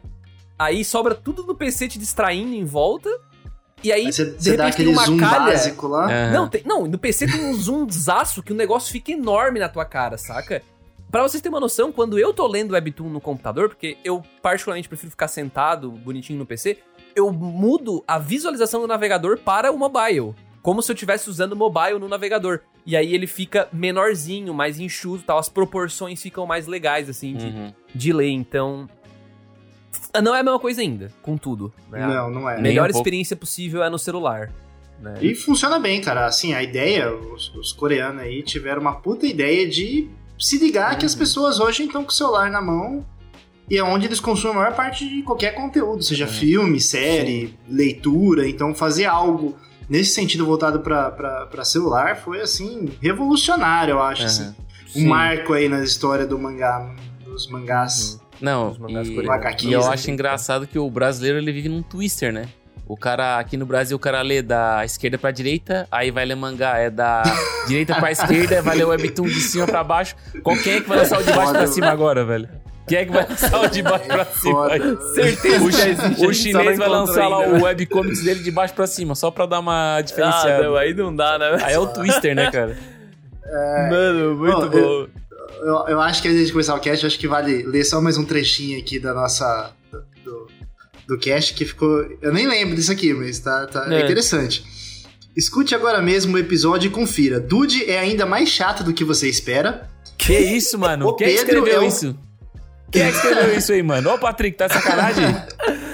Aí 0.58 0.84
sobra 0.84 1.14
tudo 1.16 1.44
no 1.44 1.56
PC 1.56 1.88
te 1.88 2.00
distraindo 2.00 2.54
em 2.54 2.66
volta. 2.66 3.10
E 3.84 3.92
aí, 3.92 4.12
você, 4.12 4.58
dá 4.58 4.68
aquele 4.68 4.90
uma 4.90 5.06
zoom 5.06 5.18
calha. 5.20 5.52
básico 5.52 5.88
lá. 5.88 6.06
Aham. 6.06 6.32
Não, 6.34 6.48
tem- 6.50 6.64
não, 6.66 6.88
no 6.88 6.98
PC 6.98 7.28
tem 7.28 7.46
um 7.46 7.54
zoomzaço 7.54 8.42
que 8.42 8.52
o 8.52 8.56
negócio 8.56 8.92
fica 8.92 9.12
enorme 9.12 9.60
na 9.60 9.70
tua 9.70 9.86
cara, 9.86 10.18
saca? 10.18 10.64
Pra 11.12 11.22
vocês 11.22 11.42
terem 11.42 11.54
uma 11.54 11.60
noção, 11.62 11.92
quando 11.92 12.18
eu 12.18 12.34
tô 12.34 12.48
lendo 12.48 12.72
Webtoon 12.72 13.08
no 13.10 13.22
computador, 13.22 13.70
porque 13.70 13.98
eu 14.04 14.24
particularmente 14.42 14.90
prefiro 14.90 15.12
ficar 15.12 15.28
sentado, 15.28 15.92
bonitinho 15.92 16.40
no 16.40 16.46
PC, 16.46 16.80
eu 17.16 17.32
mudo 17.32 18.04
a 18.08 18.18
visualização 18.18 18.82
do 18.82 18.88
navegador 18.88 19.38
para 19.38 19.72
o 19.72 19.78
mobile. 19.78 20.34
Como 20.62 20.82
se 20.82 20.92
eu 20.92 20.96
estivesse 20.96 21.30
usando 21.30 21.54
o 21.54 21.56
mobile 21.56 22.00
no 22.00 22.10
navegador. 22.10 22.60
E 22.86 22.98
aí 22.98 23.14
ele 23.14 23.28
fica 23.28 23.70
menorzinho, 23.72 24.54
mais 24.54 24.80
enxuto 24.80 25.24
e 25.24 25.26
tal. 25.26 25.38
As 25.38 25.48
proporções 25.48 26.22
ficam 26.22 26.46
mais 26.46 26.68
legais, 26.68 27.08
assim, 27.10 27.36
de, 27.36 27.46
Uhum. 27.46 27.74
de 27.94 28.12
ler. 28.12 28.30
Então. 28.32 28.90
Não 30.24 30.34
é 30.36 30.40
a 30.40 30.44
mesma 30.44 30.60
coisa 30.60 30.82
ainda, 30.82 31.12
contudo. 31.22 31.72
Né? 31.90 32.06
Não, 32.06 32.30
não 32.32 32.50
é. 32.50 32.58
A 32.58 32.62
melhor 32.62 32.90
um 32.90 32.92
pouco. 32.94 33.00
experiência 33.00 33.36
possível 33.36 33.84
é 33.84 33.90
no 33.90 34.00
celular. 34.00 34.52
Né? 35.02 35.16
E 35.22 35.36
funciona 35.36 35.78
bem, 35.80 36.02
cara. 36.02 36.26
Assim, 36.26 36.54
a 36.54 36.64
ideia, 36.64 37.14
os, 37.14 37.54
os 37.56 37.72
coreanos 37.72 38.22
aí 38.24 38.42
tiveram 38.42 38.82
uma 38.82 38.96
puta 38.96 39.26
ideia 39.28 39.68
de 39.70 40.10
se 40.40 40.58
ligar 40.58 40.98
que 40.98 41.06
as 41.06 41.14
Uhum. 41.14 41.20
pessoas 41.20 41.60
hoje 41.60 41.84
estão 41.84 42.04
com 42.04 42.10
o 42.10 42.14
celular 42.14 42.50
na 42.50 42.62
mão 42.62 43.06
e 43.70 43.78
é 43.78 43.84
onde 43.84 44.06
eles 44.08 44.20
consumem 44.20 44.58
a 44.58 44.60
maior 44.62 44.76
parte 44.76 45.08
de 45.08 45.22
qualquer 45.24 45.54
conteúdo, 45.54 46.02
seja 46.04 46.24
É. 46.24 46.28
filme, 46.28 46.80
série, 46.80 47.58
leitura. 47.70 48.48
Então, 48.50 48.74
fazer 48.74 49.06
algo 49.06 49.56
nesse 49.90 50.12
sentido 50.16 50.46
voltado 50.46 50.80
para 50.80 51.64
celular 51.64 52.16
foi, 52.18 52.42
assim, 52.42 52.90
revolucionário, 53.02 53.94
eu 53.94 54.02
acho. 54.02 54.24
assim. 54.24 54.44
Aham. 54.44 54.56
Um 54.96 55.00
Sim. 55.02 55.08
marco 55.08 55.54
aí 55.54 55.68
na 55.70 55.84
história 55.84 56.26
do 56.26 56.40
mangá, 56.40 56.96
dos 57.24 57.48
mangás. 57.52 58.20
Não, 58.42 58.76
e, 58.88 59.68
e 59.68 59.74
eu 59.74 59.86
acho 59.90 60.12
engraçado 60.12 60.68
que 60.68 60.78
o 60.78 60.90
brasileiro 60.90 61.38
ele 61.38 61.52
vive 61.52 61.70
num 61.70 61.82
twister, 61.82 62.32
né? 62.32 62.48
O 62.88 62.96
cara, 62.96 63.38
aqui 63.38 63.58
no 63.58 63.66
Brasil, 63.66 63.98
o 63.98 64.00
cara 64.00 64.22
lê 64.22 64.42
da 64.42 64.86
esquerda 64.86 65.18
pra 65.18 65.30
direita, 65.30 65.86
aí 65.92 66.10
vai 66.10 66.24
ler 66.26 66.36
mangá, 66.36 66.78
é 66.78 66.90
da 66.90 67.22
direita 67.68 67.94
pra 67.96 68.12
esquerda, 68.12 68.62
vai 68.62 68.78
ler 68.78 68.86
o 68.86 68.90
webtoon 68.90 69.26
de 69.26 69.42
cima 69.42 69.66
pra 69.68 69.84
baixo. 69.84 70.16
Qual 70.42 70.56
quem 70.56 70.76
é 70.76 70.82
que 70.82 70.88
vai 70.88 71.00
lançar 71.00 71.20
o 71.20 71.24
de 71.24 71.32
baixo 71.34 71.48
Foda, 71.48 71.58
pra 71.60 71.68
cima 71.68 71.88
agora, 71.88 72.24
velho? 72.24 72.48
Quem 72.88 73.00
é 73.00 73.06
que 73.06 73.12
vai 73.12 73.28
lançar 73.28 73.60
o 73.62 73.68
de 73.68 73.82
baixo 73.84 74.06
pra 74.08 74.24
cima? 74.26 74.54
Foda. 74.70 75.02
Certeza 75.14 75.64
O, 75.66 75.68
existe, 75.70 76.26
o 76.26 76.34
chinês 76.34 76.78
vai 76.78 76.88
lançar 76.88 77.28
lá 77.28 77.40
ainda, 77.40 77.50
o 77.50 77.54
né? 77.58 77.64
webcomics 77.64 78.24
dele 78.24 78.42
de 78.42 78.52
baixo 78.52 78.74
pra 78.74 78.88
cima, 78.88 79.16
só 79.16 79.30
pra 79.32 79.46
dar 79.46 79.60
uma 79.60 79.98
Ah, 79.98 80.02
diferenciada. 80.02 80.64
não, 80.64 80.76
aí 80.78 80.94
não 80.94 81.14
dá, 81.14 81.38
né? 81.38 81.58
aí 81.64 81.74
é 81.74 81.80
o 81.80 81.88
twister, 81.88 82.34
né, 82.34 82.50
cara? 82.50 82.78
Mano, 83.90 84.36
muito 84.36 84.62
Bom, 84.62 84.70
bom. 84.70 84.78
eu- 84.78 85.10
Eu, 85.62 85.86
eu 85.88 86.02
acho 86.02 86.22
que 86.22 86.28
antes 86.28 86.48
de 86.48 86.52
começar 86.52 86.76
o 86.76 86.80
cast, 86.80 87.04
eu 87.04 87.08
acho 87.08 87.20
que 87.20 87.28
vale 87.28 87.64
ler 87.64 87.84
só 87.84 88.00
mais 88.02 88.18
um 88.18 88.24
trechinho 88.26 88.80
aqui 88.80 89.00
da 89.00 89.14
nossa. 89.14 89.72
do, 90.24 90.48
do, 91.08 91.18
cast 91.18 91.54
que 91.54 91.66
ficou. 91.66 92.06
Eu 92.22 92.34
nem 92.34 92.48
lembro 92.48 92.76
disso 92.76 92.92
aqui, 92.92 93.14
mas 93.14 93.40
tá, 93.40 93.66
tá 93.68 93.94
É. 93.94 94.04
interessante. 94.04 94.64
Escute 95.36 95.76
agora 95.76 96.02
mesmo 96.02 96.36
o 96.36 96.40
episódio 96.40 96.88
e 96.88 96.92
confira. 96.92 97.40
Dude 97.40 97.90
é 97.90 98.00
ainda 98.00 98.26
mais 98.26 98.50
chato 98.50 98.84
do 98.84 98.94
que 98.94 99.04
você 99.04 99.30
espera. 99.30 99.90
Que 100.18 100.38
isso, 100.38 100.78
mano? 100.80 101.08
O 101.08 101.16
Quem 101.16 101.28
é 101.28 101.30
que 101.32 101.38
Pedro 101.46 101.58
escreveu 101.60 101.82
é 101.82 101.86
o- 101.86 101.88
isso? 101.88 102.18
Quem 102.92 103.02
é 103.04 103.12
que 103.12 103.18
escreveu 103.18 103.58
isso 103.58 103.72
aí, 103.72 103.84
mano? 103.84 104.10
Ô, 104.14 104.18
Patrick, 104.18 104.58
tá 104.58 104.68
de 104.68 104.74
sacanagem? 104.74 105.26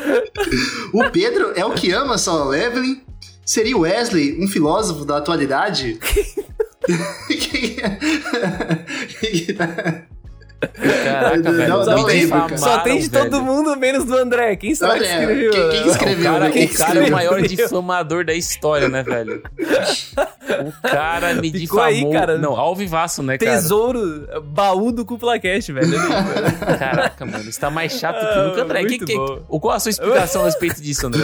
O 0.94 1.10
Pedro 1.10 1.54
é 1.56 1.66
o 1.66 1.74
que 1.74 1.92
ama 1.92 2.18
Solo 2.18 2.50
Leveling. 2.50 3.02
Seria 3.46 3.76
o 3.76 3.82
Wesley 3.82 4.38
um 4.42 4.48
filósofo 4.48 5.04
da 5.06 5.18
atualidade? 5.18 5.98
Yeah. 9.32 10.02
Caraca, 11.04 11.52
velho. 11.52 11.68
Não- 11.70 12.04
lembro, 12.06 12.40
cara. 12.42 12.58
Só 12.58 12.78
tem 12.80 13.00
de 13.00 13.10
todo 13.10 13.30
velho. 13.32 13.44
mundo, 13.44 13.76
menos 13.78 14.06
do 14.06 14.16
André. 14.18 14.56
Quem 14.56 14.74
será 14.76 14.98
que 14.98 15.04
escreveu? 15.06 15.52
quem- 15.52 15.70
quem 15.70 15.88
escreveu? 15.88 16.32
O 16.32 16.34
cara, 16.34 16.50
Quem 16.52 16.66
o 16.66 16.74
cara 16.74 16.90
é 16.90 16.94
o 16.94 17.04
escreveu? 17.04 17.12
maior 17.12 17.42
difamador 17.42 18.26
da 18.26 18.34
história, 18.34 18.88
né, 18.90 19.04
velho? 19.04 19.42
O 20.66 20.88
cara 20.90 21.34
me 21.36 21.52
Ficou 21.52 21.82
aí, 21.82 21.96
difamou. 21.96 22.14
cara. 22.14 22.38
Não, 22.38 22.56
ao 22.56 22.76
vivaço, 22.76 23.24
né, 23.24 23.38
cara? 23.38 23.52
Tesouro, 23.54 24.28
baú 24.44 24.92
do 24.92 25.06
Cúpula 25.06 25.40
Cast, 25.40 25.72
velho. 25.72 25.88
Aí. 26.00 26.78
Caraca, 26.78 27.26
mano, 27.26 27.50
isso 27.50 27.60
tá 27.60 27.70
mais 27.70 27.94
chato 27.94 28.20
que 28.20 28.26
Ah, 28.40 28.44
nunca, 28.48 28.62
André. 28.64 28.86
Que, 28.86 29.00
que, 29.00 29.16
qual 29.16 29.72
a 29.72 29.80
sua 29.80 29.90
explicação 29.90 30.42
a 30.42 30.46
respeito 30.46 30.82
disso, 30.82 31.08
André? 31.08 31.24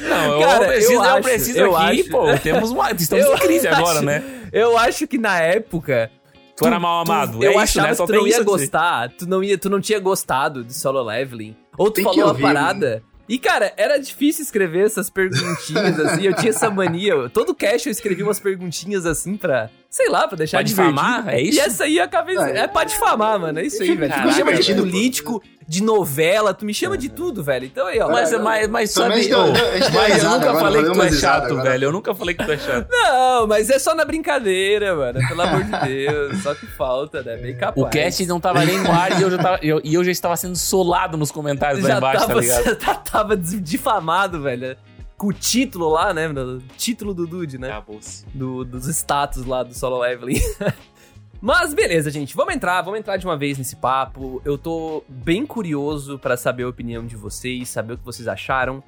Não, 0.00 0.40
Cara, 0.40 0.64
eu 0.64 0.68
preciso, 0.68 0.92
eu 0.92 0.96
eu, 0.96 1.02
acho, 1.10 1.22
preciso 1.22 1.58
eu 1.58 1.76
aqui, 1.76 2.00
acho. 2.00 2.10
pô. 2.10 2.38
Temos 2.42 2.70
uma. 2.70 2.90
Estamos 2.92 3.26
Eu 3.26 3.34
em 3.34 3.38
crise 3.38 3.68
acho. 3.68 3.78
agora, 3.80 4.00
né? 4.02 4.22
Eu 4.52 4.76
acho 4.78 5.06
que 5.06 5.18
na 5.18 5.38
época. 5.40 6.10
Tu 6.56 6.66
era 6.66 6.78
mal 6.78 7.02
amado. 7.02 7.42
eu 7.42 7.50
é 7.50 7.64
isso, 7.64 7.80
achava 7.80 7.88
né? 7.88 7.96
Que 7.96 8.06
tu 8.06 8.12
não 8.12 8.26
ia 8.26 8.36
a 8.36 8.38
dizer. 8.38 8.44
gostar. 8.44 9.08
Tu 9.10 9.26
não, 9.28 9.42
ia, 9.42 9.58
tu 9.58 9.70
não 9.70 9.80
tinha 9.80 9.98
gostado 9.98 10.62
de 10.62 10.74
solo 10.74 11.02
leveling. 11.02 11.56
Ou 11.78 11.90
tu 11.90 11.94
Tem 11.94 12.04
falou 12.04 12.20
uma 12.20 12.28
ouvir, 12.28 12.42
parada. 12.42 13.02
E, 13.28 13.38
cara, 13.38 13.72
era 13.76 13.98
difícil 13.98 14.42
escrever 14.42 14.84
essas 14.84 15.08
perguntinhas, 15.08 15.98
assim. 15.98 16.22
Eu 16.26 16.34
tinha 16.36 16.50
essa 16.50 16.70
mania. 16.70 17.28
Todo 17.30 17.54
cast 17.54 17.88
eu 17.88 17.92
escrevi 17.92 18.22
umas 18.22 18.38
perguntinhas 18.38 19.06
assim 19.06 19.36
pra. 19.36 19.70
Sei 19.92 20.08
lá, 20.08 20.26
pra 20.26 20.38
deixar 20.38 20.56
Pra 20.56 20.62
difamar? 20.62 21.28
É 21.28 21.38
isso? 21.38 21.58
E 21.58 21.60
essa 21.60 21.84
aí 21.84 22.00
acaba. 22.00 22.30
Ah, 22.38 22.48
É 22.48 22.66
pra 22.66 22.82
difamar, 22.82 23.38
mano. 23.38 23.58
É 23.58 23.66
isso 23.66 23.82
aí, 23.82 23.94
velho. 23.94 24.10
Tu 24.10 24.20
me 24.22 24.32
chama 24.32 24.54
de 24.54 24.74
político, 24.74 25.42
de 25.68 25.82
novela, 25.82 26.54
tu 26.54 26.64
me 26.64 26.72
chama 26.72 26.96
de 26.96 27.10
tudo, 27.10 27.44
velho. 27.44 27.66
Então 27.66 27.86
aí, 27.86 28.00
ó. 28.00 28.08
Mas, 28.08 28.32
eu- 28.32 28.42
mas, 28.42 28.66
mas 28.68 28.90
sabe. 28.90 29.12
a 29.12 29.16
gente 29.18 29.28
deu- 29.28 29.38
ô, 29.38 29.42
a 29.42 29.46
gente 29.78 29.90
deu 29.90 30.00
mas 30.00 30.24
eu 30.24 30.30
nunca 30.30 30.48
agora, 30.48 30.64
falei 30.64 30.82
que 30.84 30.90
tu 30.92 31.02
é 31.02 31.12
chato, 31.12 31.44
agora. 31.44 31.70
velho. 31.70 31.84
Eu 31.84 31.92
nunca 31.92 32.14
falei 32.14 32.34
que 32.34 32.42
tu 32.42 32.52
é 32.52 32.56
chato. 32.58 32.86
Não, 32.90 33.46
mas 33.46 33.68
é 33.68 33.78
só 33.78 33.94
na 33.94 34.06
brincadeira, 34.06 34.96
mano. 34.96 35.20
Pelo 35.28 35.42
amor 35.42 35.62
de 35.62 35.70
Deus. 35.86 36.42
Só 36.42 36.54
que 36.54 36.64
falta, 36.68 37.22
né? 37.22 37.36
Bem 37.36 37.54
capaz. 37.54 37.86
O 37.86 37.90
cast 37.90 38.24
não 38.24 38.40
tava 38.40 38.64
nem 38.64 38.78
no 38.78 38.90
ar 38.90 39.20
e 39.20 39.22
eu 39.22 39.30
já, 39.30 39.36
tava, 39.36 39.58
eu, 39.60 39.78
e 39.84 39.92
eu 39.92 40.02
já 40.02 40.10
estava 40.10 40.36
sendo 40.38 40.56
solado 40.56 41.18
nos 41.18 41.30
comentários 41.30 41.82
lá 41.82 41.90
já 41.90 41.96
embaixo, 41.98 42.20
tava, 42.20 42.32
tá 42.34 42.40
ligado? 42.40 42.64
já 42.80 42.94
tava 42.94 43.36
difamado, 43.36 44.40
velho. 44.40 44.74
Com 45.22 45.28
o 45.28 45.32
título 45.32 45.88
lá, 45.88 46.12
né? 46.12 46.26
O 46.28 46.58
título 46.76 47.14
do 47.14 47.28
Dude, 47.28 47.56
né? 47.56 47.68
Acabou-se. 47.68 48.26
Do, 48.34 48.64
dos 48.64 48.88
status 48.88 49.44
lá 49.44 49.62
do 49.62 49.72
Solo 49.72 50.00
Leveling. 50.00 50.40
Mas 51.40 51.72
beleza, 51.72 52.10
gente. 52.10 52.34
Vamos 52.34 52.52
entrar, 52.52 52.82
vamos 52.82 52.98
entrar 52.98 53.16
de 53.18 53.24
uma 53.24 53.36
vez 53.36 53.56
nesse 53.56 53.76
papo. 53.76 54.42
Eu 54.44 54.58
tô 54.58 55.04
bem 55.08 55.46
curioso 55.46 56.18
pra 56.18 56.36
saber 56.36 56.64
a 56.64 56.68
opinião 56.68 57.06
de 57.06 57.14
vocês, 57.14 57.68
saber 57.68 57.92
o 57.92 57.98
que 57.98 58.04
vocês 58.04 58.26
acharam. 58.26 58.82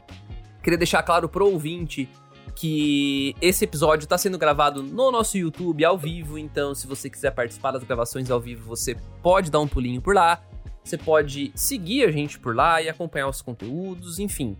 Queria 0.60 0.76
deixar 0.76 1.04
claro 1.04 1.28
pro 1.28 1.46
ouvinte 1.46 2.08
que 2.56 3.36
esse 3.40 3.64
episódio 3.64 4.08
tá 4.08 4.18
sendo 4.18 4.36
gravado 4.36 4.82
no 4.82 5.12
nosso 5.12 5.38
YouTube 5.38 5.84
ao 5.84 5.96
vivo, 5.96 6.36
então 6.36 6.74
se 6.74 6.88
você 6.88 7.08
quiser 7.08 7.30
participar 7.30 7.70
das 7.70 7.84
gravações 7.84 8.28
ao 8.28 8.40
vivo, 8.40 8.66
você 8.66 8.96
pode 9.22 9.52
dar 9.52 9.60
um 9.60 9.68
pulinho 9.68 10.02
por 10.02 10.16
lá. 10.16 10.42
Você 10.82 10.98
pode 10.98 11.52
seguir 11.54 12.02
a 12.02 12.10
gente 12.10 12.40
por 12.40 12.56
lá 12.56 12.82
e 12.82 12.88
acompanhar 12.88 13.28
os 13.28 13.40
conteúdos, 13.40 14.18
enfim. 14.18 14.58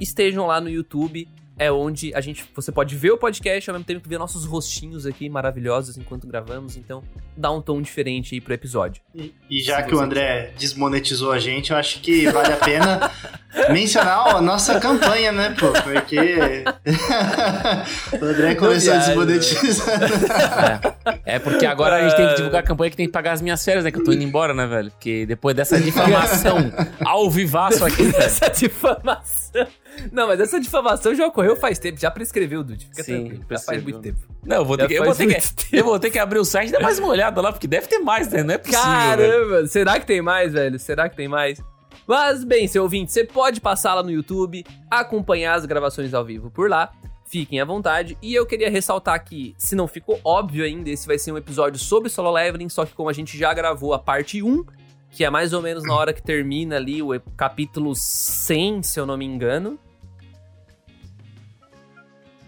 Estejam 0.00 0.46
lá 0.46 0.60
no 0.60 0.68
YouTube, 0.68 1.28
é 1.58 1.70
onde 1.70 2.14
a 2.14 2.20
gente 2.20 2.44
você 2.54 2.72
pode 2.72 2.96
ver 2.96 3.12
o 3.12 3.18
podcast 3.18 3.70
ao 3.70 3.74
mesmo 3.74 3.84
tempo 3.84 4.00
que 4.00 4.08
ver 4.08 4.18
nossos 4.18 4.44
rostinhos 4.44 5.06
aqui 5.06 5.28
maravilhosos 5.28 5.96
enquanto 5.96 6.26
gravamos, 6.26 6.76
então 6.76 7.02
dá 7.36 7.50
um 7.50 7.60
tom 7.60 7.80
diferente 7.80 8.34
aí 8.34 8.40
pro 8.40 8.54
episódio. 8.54 9.02
E, 9.14 9.34
e 9.50 9.60
já 9.60 9.82
que 9.82 9.94
o 9.94 10.00
André 10.00 10.52
desmonetizou 10.58 11.30
a 11.30 11.38
gente, 11.38 11.70
eu 11.70 11.76
acho 11.76 12.00
que 12.00 12.26
vale 12.30 12.52
a 12.52 12.56
pena 12.56 13.10
mencionar 13.70 14.36
a 14.36 14.40
nossa 14.40 14.80
campanha, 14.80 15.30
né, 15.30 15.54
pô? 15.58 15.72
Porque 15.82 16.64
o 18.20 18.24
André 18.24 18.54
começou 18.54 18.94
a 18.94 18.96
viagem, 18.96 19.14
desmonetizar. 19.14 20.98
É, 21.24 21.36
é 21.36 21.38
porque 21.38 21.66
agora 21.66 21.96
a 21.96 22.02
gente 22.08 22.16
tem 22.16 22.28
que 22.28 22.34
divulgar 22.36 22.62
a 22.62 22.66
campanha 22.66 22.90
que 22.90 22.96
tem 22.96 23.06
que 23.06 23.12
pagar 23.12 23.32
as 23.32 23.42
minhas 23.42 23.64
férias, 23.64 23.84
né? 23.84 23.90
Que 23.90 23.98
eu 23.98 24.04
tô 24.04 24.12
indo 24.12 24.24
embora, 24.24 24.54
né, 24.54 24.66
velho? 24.66 24.90
Porque 24.90 25.26
depois 25.26 25.54
dessa 25.54 25.78
difamação 25.78 26.58
ao 27.04 27.30
vivaço 27.30 27.84
aqui, 27.84 28.04
velho. 28.04 28.24
essa 28.24 28.48
difamação. 28.48 29.66
Não, 30.10 30.26
mas 30.26 30.40
essa 30.40 30.60
difamação 30.60 31.14
já 31.14 31.26
ocorreu 31.26 31.56
faz 31.56 31.78
tempo, 31.78 32.00
já 32.00 32.10
prescreveu, 32.10 32.62
Dude. 32.64 32.86
Fica 32.86 33.02
Sim, 33.02 33.20
tranquilo, 33.20 33.44
já 33.50 33.58
faz 33.58 33.82
muito 33.82 34.00
tempo. 34.00 34.18
Não, 34.44 34.56
eu 34.56 34.64
vou 34.64 34.76
ter, 34.76 34.88
que, 34.88 34.94
eu, 34.94 35.04
vou 35.04 35.14
ter 35.14 35.26
que, 35.26 35.34
tempo. 35.34 35.68
eu 35.72 35.84
vou 35.84 35.98
ter 36.00 36.10
que 36.10 36.18
abrir 36.18 36.38
o 36.38 36.44
site 36.44 36.70
e 36.70 36.72
dar 36.72 36.80
mais 36.80 36.98
uma 36.98 37.08
olhada 37.08 37.40
lá, 37.40 37.52
porque 37.52 37.66
deve 37.66 37.86
ter 37.86 37.98
mais, 37.98 38.28
né? 38.28 38.42
Não 38.42 38.54
é 38.54 38.58
possível, 38.58 38.82
velho. 38.82 39.32
Caramba, 39.32 39.66
será 39.66 40.00
que 40.00 40.06
tem 40.06 40.22
mais, 40.22 40.52
velho? 40.52 40.78
Será 40.78 41.08
que 41.08 41.16
tem 41.16 41.28
mais? 41.28 41.62
Mas, 42.06 42.42
bem, 42.44 42.66
seu 42.66 42.82
ouvinte, 42.82 43.12
você 43.12 43.24
pode 43.24 43.60
passar 43.60 43.94
lá 43.94 44.02
no 44.02 44.10
YouTube, 44.10 44.64
acompanhar 44.90 45.54
as 45.54 45.64
gravações 45.64 46.12
ao 46.12 46.24
vivo 46.24 46.50
por 46.50 46.68
lá. 46.68 46.90
Fiquem 47.24 47.60
à 47.60 47.64
vontade. 47.64 48.18
E 48.20 48.34
eu 48.34 48.44
queria 48.44 48.68
ressaltar 48.68 49.24
que, 49.24 49.54
se 49.56 49.74
não 49.74 49.88
ficou 49.88 50.20
óbvio 50.24 50.64
ainda, 50.64 50.90
esse 50.90 51.06
vai 51.06 51.18
ser 51.18 51.32
um 51.32 51.38
episódio 51.38 51.78
sobre 51.78 52.10
solo 52.10 52.30
leveling, 52.30 52.68
só 52.68 52.84
que 52.84 52.92
como 52.92 53.08
a 53.08 53.12
gente 53.12 53.38
já 53.38 53.54
gravou 53.54 53.94
a 53.94 53.98
parte 53.98 54.42
1, 54.42 54.64
que 55.12 55.24
é 55.24 55.30
mais 55.30 55.52
ou 55.52 55.60
menos 55.62 55.84
na 55.84 55.94
hora 55.94 56.12
que 56.12 56.22
termina 56.22 56.76
ali 56.76 57.02
o 57.02 57.20
capítulo 57.36 57.94
100, 57.94 58.82
se 58.82 58.98
eu 58.98 59.04
não 59.06 59.16
me 59.16 59.24
engano. 59.26 59.78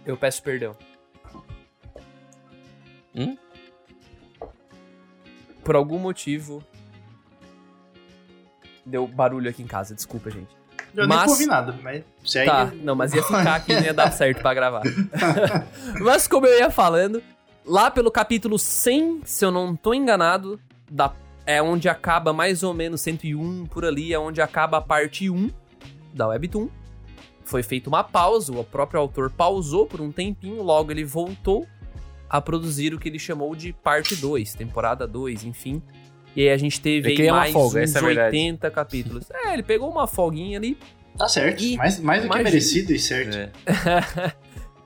Eu 0.04 0.16
peço 0.16 0.42
perdão. 0.42 0.74
Hum? 3.14 3.36
Por 5.62 5.76
algum 5.76 5.98
motivo. 5.98 6.64
Deu 8.84 9.06
barulho 9.06 9.48
aqui 9.48 9.62
em 9.62 9.66
casa, 9.66 9.94
desculpa, 9.94 10.30
gente. 10.30 10.54
Eu 10.94 11.06
nem 11.06 11.16
Mas- 11.18 11.30
ouvi 11.30 11.46
nada, 11.46 11.78
mas 11.82 12.02
segue. 12.24 12.50
Tá, 12.50 12.66
não, 12.82 12.94
mas 12.94 13.12
ia 13.14 13.22
ficar 13.22 13.56
aqui 13.56 13.72
e 13.72 13.76
não 13.76 13.82
ia 13.82 13.94
dar 13.94 14.10
certo 14.12 14.40
pra 14.40 14.54
gravar. 14.54 14.82
mas 16.00 16.26
como 16.28 16.46
eu 16.46 16.58
ia 16.58 16.70
falando, 16.70 17.22
lá 17.64 17.90
pelo 17.90 18.10
capítulo 18.10 18.58
100, 18.58 19.22
se 19.24 19.44
eu 19.44 19.50
não 19.50 19.74
tô 19.74 19.92
enganado, 19.94 20.60
da, 20.90 21.12
é 21.46 21.62
onde 21.62 21.88
acaba 21.88 22.32
mais 22.32 22.62
ou 22.62 22.72
menos 22.74 23.00
101 23.02 23.66
por 23.66 23.84
ali, 23.84 24.12
é 24.12 24.18
onde 24.18 24.40
acaba 24.40 24.78
a 24.78 24.80
parte 24.80 25.28
1 25.30 25.50
da 26.12 26.28
Webtoon. 26.28 26.68
Foi 27.44 27.62
feita 27.62 27.88
uma 27.88 28.02
pausa, 28.02 28.52
o 28.52 28.64
próprio 28.64 29.00
autor 29.00 29.30
pausou 29.30 29.86
por 29.86 30.00
um 30.00 30.10
tempinho, 30.10 30.62
logo 30.62 30.90
ele 30.90 31.04
voltou 31.04 31.66
a 32.30 32.40
produzir 32.40 32.94
o 32.94 32.98
que 32.98 33.08
ele 33.08 33.18
chamou 33.18 33.54
de 33.54 33.72
parte 33.72 34.16
2, 34.16 34.54
temporada 34.54 35.06
2, 35.06 35.44
enfim. 35.44 35.82
E 36.34 36.42
aí 36.42 36.50
a 36.50 36.56
gente 36.56 36.80
teve 36.80 37.10
aí 37.22 37.30
mais 37.30 37.52
folga, 37.52 37.82
uns 37.82 37.94
é 37.94 37.98
a 37.98 38.02
verdade. 38.02 38.36
80 38.36 38.70
capítulos. 38.70 39.30
É, 39.30 39.52
ele 39.52 39.62
pegou 39.62 39.90
uma 39.90 40.06
folguinha 40.06 40.58
ali, 40.58 40.76
Tá 41.16 41.28
certo. 41.28 41.62
E- 41.62 41.76
mais, 41.76 42.00
mais 42.00 42.22
do 42.22 42.28
que 42.28 42.34
imagina. 42.34 42.50
merecido 42.50 42.92
e 42.92 42.98
certo. 42.98 43.36
É. 43.36 43.52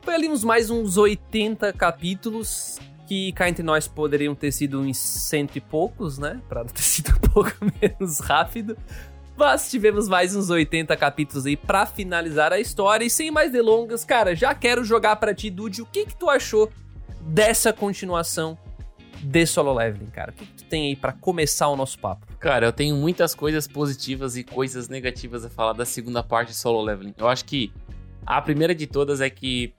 Foi 0.03 0.15
ali 0.15 0.29
uns 0.29 0.45
mais 0.45 0.69
uns 0.69 0.97
80 0.99 1.73
capítulos 1.73 2.79
que 3.09 3.33
cá 3.33 3.49
entre 3.49 3.63
nós 3.63 3.89
poderiam 3.89 4.35
ter 4.35 4.53
sido 4.53 4.81
uns 4.81 4.99
cento 4.99 5.57
e 5.57 5.61
poucos, 5.61 6.19
né? 6.19 6.41
Pra 6.49 6.65
ter 6.65 6.83
sido 6.83 7.11
um 7.17 7.29
pouco 7.29 7.53
menos 7.81 8.21
rápido. 8.21 8.77
Mas 9.35 9.71
tivemos 9.71 10.09
mais 10.09 10.35
uns 10.37 10.51
80 10.51 10.97
capítulos 10.97 11.47
aí 11.47 11.57
pra 11.57 11.87
finalizar 11.87 12.53
a 12.53 12.59
história. 12.59 13.05
E 13.05 13.11
sem 13.11 13.31
mais 13.31 13.53
delongas, 13.53 14.05
cara, 14.05 14.35
já 14.35 14.53
quero 14.53 14.85
jogar 14.85 15.15
pra 15.17 15.33
ti, 15.33 15.49
Dude, 15.49 15.81
o 15.81 15.87
que 15.87 16.07
que 16.07 16.17
tu 16.17 16.29
achou 16.29 16.71
dessa 17.21 17.73
continuação 17.73 18.59
de 19.23 19.47
Solo 19.47 19.73
Leveling, 19.73 20.11
cara? 20.11 20.33
O 20.33 20.35
que, 20.35 20.45
que 20.45 20.53
tu 20.55 20.65
tem 20.65 20.89
aí 20.89 20.97
pra 20.97 21.13
começar 21.13 21.69
o 21.69 21.77
nosso 21.77 22.01
papo? 22.01 22.27
Cara, 22.41 22.67
eu 22.67 22.73
tenho 22.73 22.97
muitas 22.97 23.33
coisas 23.33 23.69
positivas 23.69 24.37
e 24.37 24.43
coisas 24.43 24.89
negativas 24.89 25.45
a 25.45 25.49
falar 25.49 25.73
da 25.73 25.85
segunda 25.85 26.23
parte 26.23 26.49
de 26.49 26.57
Solo 26.57 26.83
Leveling. 26.83 27.15
Eu 27.17 27.29
acho 27.29 27.45
que 27.45 27.73
a 28.27 28.43
primeira 28.43 28.75
de 28.75 28.89
todas 28.89 29.21
é 29.21 29.31
que 29.31 29.73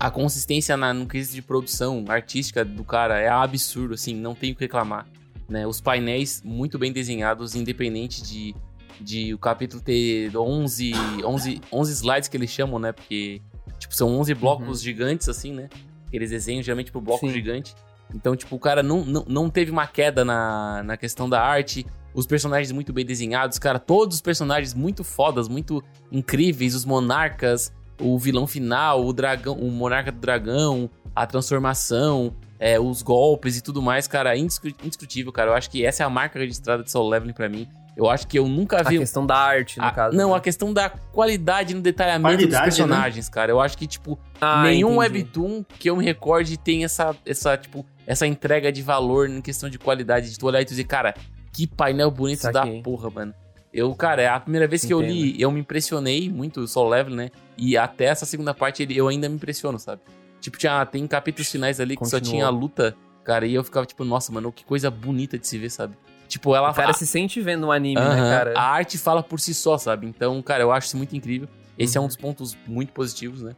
a 0.00 0.10
consistência 0.10 0.78
na, 0.78 0.94
no 0.94 1.06
quesito 1.06 1.34
de 1.34 1.42
produção 1.42 2.02
artística 2.08 2.64
do 2.64 2.82
cara 2.82 3.20
é 3.20 3.28
absurdo, 3.28 3.92
assim, 3.92 4.14
não 4.14 4.34
tenho 4.34 4.54
o 4.54 4.56
que 4.56 4.64
reclamar. 4.64 5.06
Né? 5.46 5.66
Os 5.66 5.78
painéis 5.78 6.40
muito 6.42 6.78
bem 6.78 6.90
desenhados, 6.90 7.54
independente 7.54 8.22
de, 8.22 8.54
de 8.98 9.34
o 9.34 9.38
capítulo 9.38 9.82
ter 9.82 10.34
11, 10.34 10.92
11, 11.22 11.60
11 11.70 11.92
slides 11.92 12.28
que 12.30 12.36
eles 12.38 12.48
chamam, 12.48 12.78
né? 12.78 12.92
Porque, 12.92 13.42
tipo, 13.78 13.94
são 13.94 14.18
11 14.18 14.32
blocos 14.34 14.80
gigantes, 14.80 15.28
assim, 15.28 15.52
né? 15.52 15.68
Eles 16.10 16.30
desenham 16.30 16.62
geralmente 16.62 16.90
pro 16.90 17.00
bloco 17.00 17.26
Sim. 17.26 17.32
gigante. 17.34 17.74
Então, 18.14 18.34
tipo, 18.34 18.56
o 18.56 18.58
cara 18.58 18.82
não, 18.82 19.04
não, 19.04 19.24
não 19.28 19.50
teve 19.50 19.70
uma 19.70 19.86
queda 19.86 20.24
na, 20.24 20.82
na 20.82 20.96
questão 20.96 21.28
da 21.28 21.42
arte. 21.42 21.84
Os 22.14 22.26
personagens 22.26 22.72
muito 22.72 22.90
bem 22.90 23.04
desenhados, 23.04 23.58
cara. 23.58 23.78
Todos 23.78 24.16
os 24.16 24.22
personagens 24.22 24.72
muito 24.72 25.04
fodas, 25.04 25.46
muito 25.46 25.84
incríveis. 26.10 26.74
Os 26.74 26.86
monarcas, 26.86 27.70
o 28.00 28.18
vilão 28.18 28.46
final, 28.46 29.04
o 29.04 29.12
dragão, 29.12 29.54
o 29.56 29.70
monarca 29.70 30.10
do 30.10 30.18
dragão, 30.18 30.88
a 31.14 31.26
transformação, 31.26 32.34
é, 32.58 32.78
os 32.80 33.02
golpes 33.02 33.56
e 33.56 33.62
tudo 33.62 33.80
mais, 33.82 34.06
cara. 34.06 34.36
Indiscu- 34.36 34.68
Indiscutível, 34.84 35.32
cara. 35.32 35.50
Eu 35.50 35.54
acho 35.54 35.70
que 35.70 35.84
essa 35.84 36.02
é 36.02 36.06
a 36.06 36.10
marca 36.10 36.38
registrada 36.38 36.82
de 36.82 36.90
Soul 36.90 37.08
Leveling 37.08 37.32
pra 37.32 37.48
mim. 37.48 37.66
Eu 37.96 38.08
acho 38.08 38.26
que 38.26 38.38
eu 38.38 38.48
nunca 38.48 38.80
A 38.80 38.82
vi. 38.82 38.98
questão 38.98 39.26
da 39.26 39.36
arte, 39.36 39.78
no 39.78 39.84
a- 39.84 39.90
caso. 39.90 40.16
não, 40.16 40.30
né? 40.30 40.36
a 40.36 40.40
questão 40.40 40.72
da 40.72 40.88
qualidade 40.88 41.74
no 41.74 41.82
detalhamento 41.82 42.36
Qualidade, 42.38 42.66
dos 42.68 42.76
personagens, 42.76 43.28
cara. 43.28 43.50
Eu 43.50 43.60
acho 43.60 43.76
que, 43.76 43.86
tipo, 43.86 44.18
Ah, 44.40 44.62
Nenhum 44.62 45.02
entendi. 45.02 45.18
webtoon 45.18 45.64
que 45.78 45.90
eu 45.90 45.96
me 45.96 46.04
recorde 46.04 46.56
tem 46.56 46.82
essa, 46.84 47.14
essa, 47.26 47.58
tipo, 47.58 47.84
essa 48.06 48.26
entrega 48.26 48.72
de 48.72 48.80
valor 48.80 49.28
em 49.28 49.42
questão 49.42 49.68
de 49.68 49.78
qualidade. 49.78 50.30
De 50.30 50.38
tu 50.38 50.46
olhar 50.46 50.62
e 50.62 50.64
tu 50.64 50.70
dizer, 50.70 50.84
cara, 50.84 51.14
que 51.52 51.66
painel 51.66 52.10
bonito 52.10 52.40
Saquei. 52.40 52.76
da 52.78 52.82
porra, 52.82 53.10
mano. 53.10 53.34
Eu, 53.72 53.94
cara, 53.94 54.22
é 54.22 54.28
a 54.28 54.40
primeira 54.40 54.66
vez 54.66 54.84
que 54.84 54.92
eu 54.92 55.00
li, 55.00 55.40
eu 55.40 55.50
me 55.52 55.60
impressionei 55.60 56.28
muito, 56.30 56.66
Soul 56.66 56.88
Level, 56.88 57.14
né? 57.14 57.30
E 57.60 57.76
até 57.76 58.06
essa 58.06 58.24
segunda 58.24 58.54
parte 58.54 58.82
ele- 58.82 58.96
eu 58.96 59.06
ainda 59.08 59.28
me 59.28 59.34
impressiono, 59.36 59.78
sabe? 59.78 60.00
Tipo, 60.40 60.56
tinha, 60.56 60.84
tem 60.86 61.06
capítulos 61.06 61.50
finais 61.50 61.78
ali 61.78 61.96
que 61.96 62.04
só 62.06 62.16
Continuou. 62.16 62.32
tinha 62.38 62.46
a 62.46 62.50
luta 62.50 62.96
Cara, 63.22 63.46
e 63.46 63.54
eu 63.54 63.62
ficava 63.62 63.84
tipo, 63.84 64.02
nossa, 64.02 64.32
mano, 64.32 64.50
que 64.50 64.64
coisa 64.64 64.90
bonita 64.90 65.38
de 65.38 65.46
se 65.46 65.58
ver, 65.58 65.70
sabe? 65.70 65.94
Tipo, 66.26 66.56
ela 66.56 66.70
O 66.70 66.74
cara 66.74 66.90
a- 66.90 66.94
se 66.94 67.06
sente 67.06 67.38
vendo 67.42 67.66
um 67.66 67.70
anime, 67.70 68.00
né, 68.00 68.16
cara? 68.16 68.54
A 68.58 68.62
arte 68.62 68.96
fala 68.96 69.22
por 69.22 69.38
si 69.38 69.52
só, 69.52 69.76
sabe? 69.76 70.06
Então, 70.06 70.40
cara, 70.40 70.62
eu 70.62 70.72
acho 70.72 70.86
isso 70.86 70.96
muito 70.96 71.14
incrível. 71.14 71.46
Esse 71.78 71.98
Uhum. 71.98 72.02
é 72.02 72.06
um 72.06 72.08
dos 72.08 72.16
pontos 72.16 72.56
muito 72.66 72.92
positivos, 72.94 73.42
né? 73.42 73.54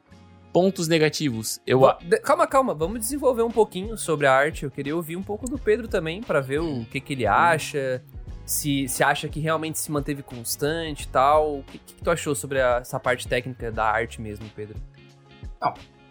Pontos 0.52 0.88
negativos. 0.88 1.60
Eu. 1.66 1.80
Calma, 2.24 2.46
calma, 2.46 2.74
vamos 2.74 2.98
desenvolver 3.00 3.42
um 3.42 3.50
pouquinho 3.50 3.96
sobre 3.96 4.26
a 4.26 4.32
arte. 4.34 4.64
Eu 4.64 4.70
queria 4.70 4.94
ouvir 4.96 5.16
um 5.16 5.22
pouco 5.22 5.48
do 5.48 5.56
Pedro 5.56 5.86
também, 5.88 6.20
pra 6.20 6.40
ver 6.40 6.60
o 6.60 6.84
que, 6.90 7.00
que 7.00 7.12
ele 7.14 7.24
acha, 7.26 8.02
se, 8.44 8.88
se 8.88 9.02
acha 9.04 9.28
que 9.28 9.40
realmente 9.40 9.78
se 9.78 9.90
manteve 9.90 10.22
constante 10.22 11.04
e 11.04 11.08
tal. 11.08 11.58
O 11.58 11.62
que, 11.64 11.78
que 11.78 11.94
tu 12.02 12.10
achou 12.10 12.34
sobre 12.34 12.60
a- 12.60 12.78
essa 12.80 12.98
parte 13.00 13.26
técnica 13.28 13.70
da 13.70 13.84
arte 13.84 14.20
mesmo, 14.20 14.46
Pedro? 14.54 14.76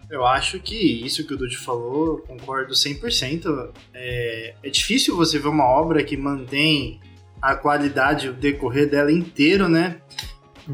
Eu 0.09 0.25
acho 0.25 0.59
que 0.59 0.75
isso 1.05 1.25
que 1.25 1.33
o 1.33 1.37
Dude 1.37 1.57
falou, 1.57 2.17
concordo 2.19 2.73
100%. 2.73 3.71
É, 3.93 4.53
é 4.63 4.69
difícil 4.69 5.15
você 5.15 5.39
ver 5.39 5.47
uma 5.47 5.65
obra 5.65 6.03
que 6.03 6.17
mantém 6.17 6.99
a 7.41 7.55
qualidade, 7.55 8.29
o 8.29 8.33
decorrer 8.33 8.89
dela 8.89 9.11
inteiro, 9.11 9.69
né? 9.69 10.01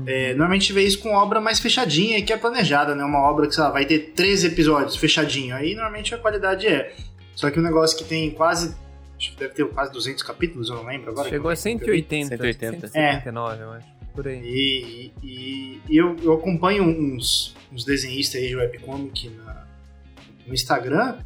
É, 0.06 0.32
normalmente 0.34 0.74
vê 0.74 0.84
isso 0.84 1.00
com 1.00 1.14
obra 1.14 1.40
mais 1.40 1.60
fechadinha 1.60 2.18
e 2.18 2.22
que 2.24 2.34
é 2.34 2.38
planejada, 2.38 2.94
né? 2.94 3.04
Uma 3.04 3.20
obra 3.22 3.48
que, 3.48 3.54
sei 3.56 3.64
lá, 3.64 3.70
vai 3.72 3.86
ter 3.86 4.12
três 4.16 4.44
episódios 4.44 4.96
fechadinho. 4.98 5.56
Aí 5.56 5.74
normalmente 5.76 6.14
a 6.14 6.18
qualidade 6.18 6.68
é. 6.68 6.94
Só 7.36 7.50
que 7.50 7.60
um 7.60 7.64
negócio 7.64 7.98
que 7.98 8.04
tem 8.04 8.32
quase. 8.32 8.76
Acho 9.18 9.32
que 9.32 9.38
deve 9.40 9.54
ter 9.54 9.68
quase 9.70 9.92
200 9.92 10.22
capítulos, 10.24 10.70
eu 10.70 10.76
não 10.76 10.86
lembro 10.86 11.10
agora. 11.12 11.28
Chegou 11.30 11.50
a 11.50 11.56
180, 11.56 12.28
180. 12.38 12.88
179, 12.88 13.64
eu 13.64 13.72
acho. 13.72 13.88
Por 14.14 14.28
aí. 14.28 14.40
E, 14.44 15.12
e- 15.24 15.82
e 15.90 15.98
eu, 15.98 16.16
eu 16.24 16.34
acompanho 16.34 16.84
uns, 16.84 17.56
uns 17.72 17.84
desenhistas 17.84 18.42
aí 18.42 18.48
de 18.48 18.56
webcomic 18.56 19.30
na- 19.30 19.66
no 20.46 20.54
Instagram, 20.54 21.18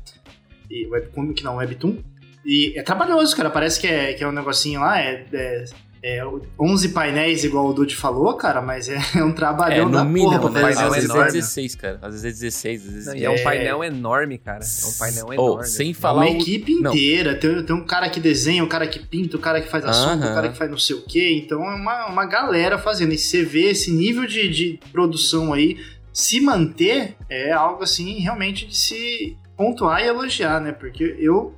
e 0.70 0.88
webcomic 0.88 1.44
não, 1.44 1.58
webtoon, 1.58 1.98
e 2.46 2.74
é 2.78 2.82
trabalhoso, 2.84 3.36
cara, 3.36 3.50
parece 3.50 3.80
que 3.80 3.88
é, 3.88 4.14
que 4.14 4.24
é 4.24 4.28
um 4.28 4.32
negocinho 4.32 4.80
lá, 4.82 5.00
é, 5.02 5.26
é, 5.34 5.66
é 6.04 6.22
11 6.60 6.90
painéis 6.90 7.44
igual 7.44 7.68
o 7.68 7.74
Dude 7.74 7.96
falou, 7.96 8.34
cara, 8.36 8.62
mas 8.62 8.90
é, 8.90 8.98
um 9.24 9.30
É, 9.30 9.34
trabalhão 9.34 9.86
no 9.86 9.92
da 9.92 10.04
mínimo, 10.06 10.32
porra 10.40 10.50
né? 10.50 10.62
painel 10.62 10.76
fazer 10.76 10.86
Às 10.88 10.94
vezes 10.96 11.10
é 11.10 11.14
enorme. 11.14 11.32
16, 11.34 11.76
cara. 11.76 12.00
Às 12.02 12.22
vezes 12.22 12.26
é 12.26 12.30
16, 12.46 12.86
às 12.88 12.94
vezes 12.94 13.06
Não, 13.08 13.14
é... 13.14 13.18
e 13.18 13.26
é 13.26 13.30
um 13.30 13.34
É. 13.36 13.44
painel 13.44 13.84
enorme, 13.84 14.38
cara. 14.38 14.60
É 14.64 14.86
um 14.88 14.98
painel 14.98 15.26
Oh, 15.28 15.34
enorme. 15.34 15.66
sem 15.68 15.92
É 15.92 15.94
falar 15.94 16.26
uma 16.26 16.32
o- 16.32 16.42
equipe 16.42 16.74
Não. 16.76 16.92
inteira, 16.92 17.36
tem, 17.36 17.64
tem 17.64 17.76
um 17.76 17.86
cara 17.86 18.10
que 18.10 18.20
desenha, 18.20 18.64
um 18.64 18.68
cara 18.68 18.88
que 18.88 19.00
pinta, 19.00 19.38
um 19.38 19.42
cara 19.42 19.62
que 19.62 19.70
faz 19.70 19.86
a 19.86 19.94
sombra, 19.94 20.26
Aham. 20.26 20.32
um 20.32 20.36
cara 20.36 20.50
que 20.50 20.58
faz 20.58 20.72
não 20.72 20.78
sei 20.78 20.96
o 20.96 21.02
que, 21.06 21.34
então 21.38 21.62
é 21.64 21.76
uma, 21.76 22.08
uma 22.08 22.26
galera 22.26 22.78
fazendo. 22.78 23.14
E 23.14 23.18
você 23.18 23.44
vê 23.44 23.70
esse 23.70 23.92
nível 23.92 24.26
de, 24.26 24.50
de 24.50 24.80
produção 24.92 25.54
aí 25.54 25.78
se 26.14 26.42
manter 26.42 27.16
é 27.30 27.52
algo 27.52 27.84
assim 27.84 28.20
realmente 28.20 28.66
de 28.66 28.76
se 28.78 29.38
pontuar 29.56 30.02
e 30.04 30.08
elogiar, 30.08 30.60
né? 30.60 30.72
Porque 30.72 31.16
eu, 31.20 31.54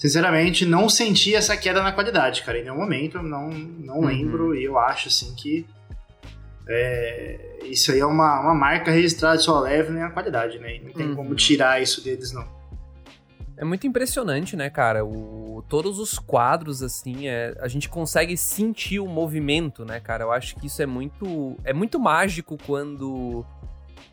sinceramente, 0.00 0.64
não 0.64 0.88
senti 0.88 1.34
essa 1.34 1.54
queda 1.56 1.82
na 1.82 1.92
qualidade, 1.92 2.42
cara. 2.42 2.58
Em 2.58 2.62
nenhum 2.62 2.78
momento, 2.78 3.18
eu 3.18 3.22
não, 3.22 3.50
não 3.50 3.98
Uhum. 4.00 4.06
lembro, 4.06 4.56
e 4.56 4.64
eu 4.64 4.78
acho 4.78 5.08
assim 5.08 5.34
que. 5.36 5.64
é, 6.68 7.58
isso 7.64 7.92
aí 7.92 8.00
é 8.00 8.06
uma, 8.06 8.40
uma 8.40 8.54
marca 8.54 8.90
registrada 8.90 9.36
de 9.36 9.44
Solo 9.44 9.60
Leveling 9.64 10.00
a 10.02 10.10
qualidade, 10.10 10.58
né? 10.58 10.76
E 10.76 10.80
não 10.80 10.92
tem 10.92 11.08
Uhum. 11.10 11.16
como 11.16 11.34
tirar 11.34 11.80
isso 11.82 12.02
deles, 12.02 12.32
não. 12.32 12.46
É 13.56 13.64
muito 13.64 13.86
impressionante, 13.86 14.56
né, 14.56 14.70
cara? 14.70 15.04
O, 15.04 15.62
todos 15.68 15.98
os 15.98 16.18
quadros, 16.18 16.82
assim, 16.82 17.28
é, 17.28 17.54
a 17.60 17.68
gente 17.68 17.90
consegue 17.90 18.34
sentir 18.36 19.00
o 19.00 19.06
movimento, 19.06 19.84
né, 19.84 20.00
cara? 20.00 20.24
Eu 20.24 20.32
acho 20.32 20.56
que 20.56 20.66
isso 20.66 20.80
é 20.80 20.86
muito. 20.86 21.56
É 21.62 21.72
muito 21.74 22.00
mágico 22.00 22.56
quando 22.66 23.44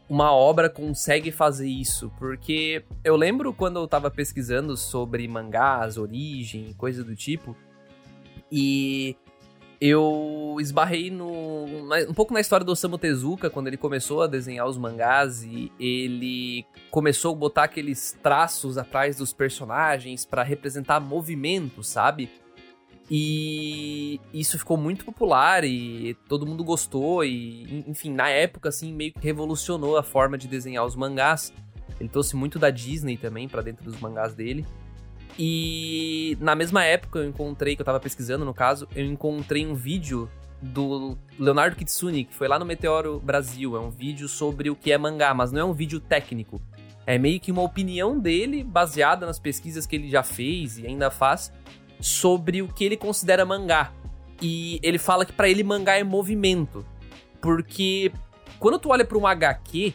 uma 0.09 0.31
obra 0.31 0.69
consegue 0.69 1.31
fazer 1.31 1.67
isso. 1.67 2.11
Porque 2.17 2.83
eu 3.03 3.15
lembro 3.15 3.53
quando 3.53 3.79
eu 3.79 3.87
tava 3.87 4.09
pesquisando 4.09 4.75
sobre 4.77 5.27
mangás, 5.27 5.97
origem, 5.97 6.73
coisa 6.77 7.03
do 7.03 7.15
tipo. 7.15 7.55
E 8.51 9.15
eu 9.79 10.57
esbarrei 10.59 11.11
no, 11.11 11.65
um 12.09 12.13
pouco 12.13 12.33
na 12.33 12.39
história 12.39 12.65
do 12.65 12.71
Osamu 12.71 12.97
Tezuka, 12.97 13.49
quando 13.49 13.67
ele 13.67 13.77
começou 13.77 14.23
a 14.23 14.27
desenhar 14.27 14.65
os 14.67 14.77
mangás 14.77 15.43
e 15.43 15.71
ele 15.79 16.65
começou 16.89 17.33
a 17.33 17.37
botar 17.37 17.63
aqueles 17.65 18.17
traços 18.23 18.77
atrás 18.77 19.17
dos 19.17 19.33
personagens 19.33 20.25
pra 20.25 20.41
representar 20.41 20.99
movimento, 20.99 21.83
sabe? 21.83 22.29
E 23.09 24.19
isso 24.33 24.59
ficou 24.59 24.75
muito 24.75 25.05
popular 25.05 25.63
e 25.63 26.13
todo 26.27 26.45
mundo 26.45 26.63
gostou 26.63 27.23
e, 27.23 27.83
enfim, 27.87 28.11
na 28.11 28.29
época 28.29 28.67
assim 28.67 28.93
meio 28.93 29.13
que 29.13 29.19
revolucionou 29.21 29.97
a 29.97 30.03
forma 30.03 30.37
de 30.37 30.47
desenhar 30.47 30.85
os 30.85 30.95
mangás. 30.95 31.53
Ele 31.99 32.09
trouxe 32.09 32.35
muito 32.35 32.59
da 32.59 32.69
Disney 32.69 33.17
também 33.17 33.47
pra 33.47 33.61
dentro 33.61 33.85
dos 33.85 33.99
mangás 33.99 34.35
dele. 34.35 34.65
E 35.39 36.37
na 36.41 36.55
mesma 36.55 36.83
época 36.83 37.19
eu 37.19 37.29
encontrei, 37.29 37.75
que 37.75 37.81
eu 37.81 37.85
tava 37.85 37.99
pesquisando 37.99 38.43
no 38.43 38.53
caso, 38.53 38.87
eu 38.95 39.05
encontrei 39.05 39.65
um 39.65 39.73
vídeo 39.73 40.29
do 40.61 41.17
Leonardo 41.37 41.75
Kitsune, 41.75 42.25
que 42.25 42.33
foi 42.33 42.47
lá 42.47 42.59
no 42.59 42.65
Meteoro 42.65 43.19
Brasil. 43.19 43.77
É 43.77 43.79
um 43.79 43.89
vídeo 43.89 44.27
sobre 44.27 44.69
o 44.69 44.75
que 44.75 44.91
é 44.91 44.97
mangá, 44.97 45.33
mas 45.33 45.51
não 45.51 45.61
é 45.61 45.63
um 45.63 45.73
vídeo 45.73 45.99
técnico. 45.99 46.59
É 47.05 47.17
meio 47.17 47.39
que 47.39 47.51
uma 47.51 47.61
opinião 47.61 48.19
dele, 48.19 48.63
baseada 48.63 49.25
nas 49.25 49.39
pesquisas 49.39 49.85
que 49.85 49.95
ele 49.95 50.09
já 50.09 50.23
fez 50.23 50.77
e 50.77 50.85
ainda 50.85 51.09
faz, 51.09 51.53
sobre 51.99 52.61
o 52.61 52.67
que 52.67 52.83
ele 52.83 52.97
considera 52.97 53.45
mangá. 53.45 53.91
E 54.41 54.79
ele 54.83 54.97
fala 54.97 55.25
que 55.25 55.33
pra 55.33 55.49
ele 55.49 55.63
mangá 55.63 55.97
é 55.97 56.03
movimento. 56.03 56.85
Porque 57.41 58.11
quando 58.59 58.79
tu 58.79 58.89
olha 58.89 59.05
pra 59.05 59.17
um 59.17 59.25
HQ, 59.25 59.93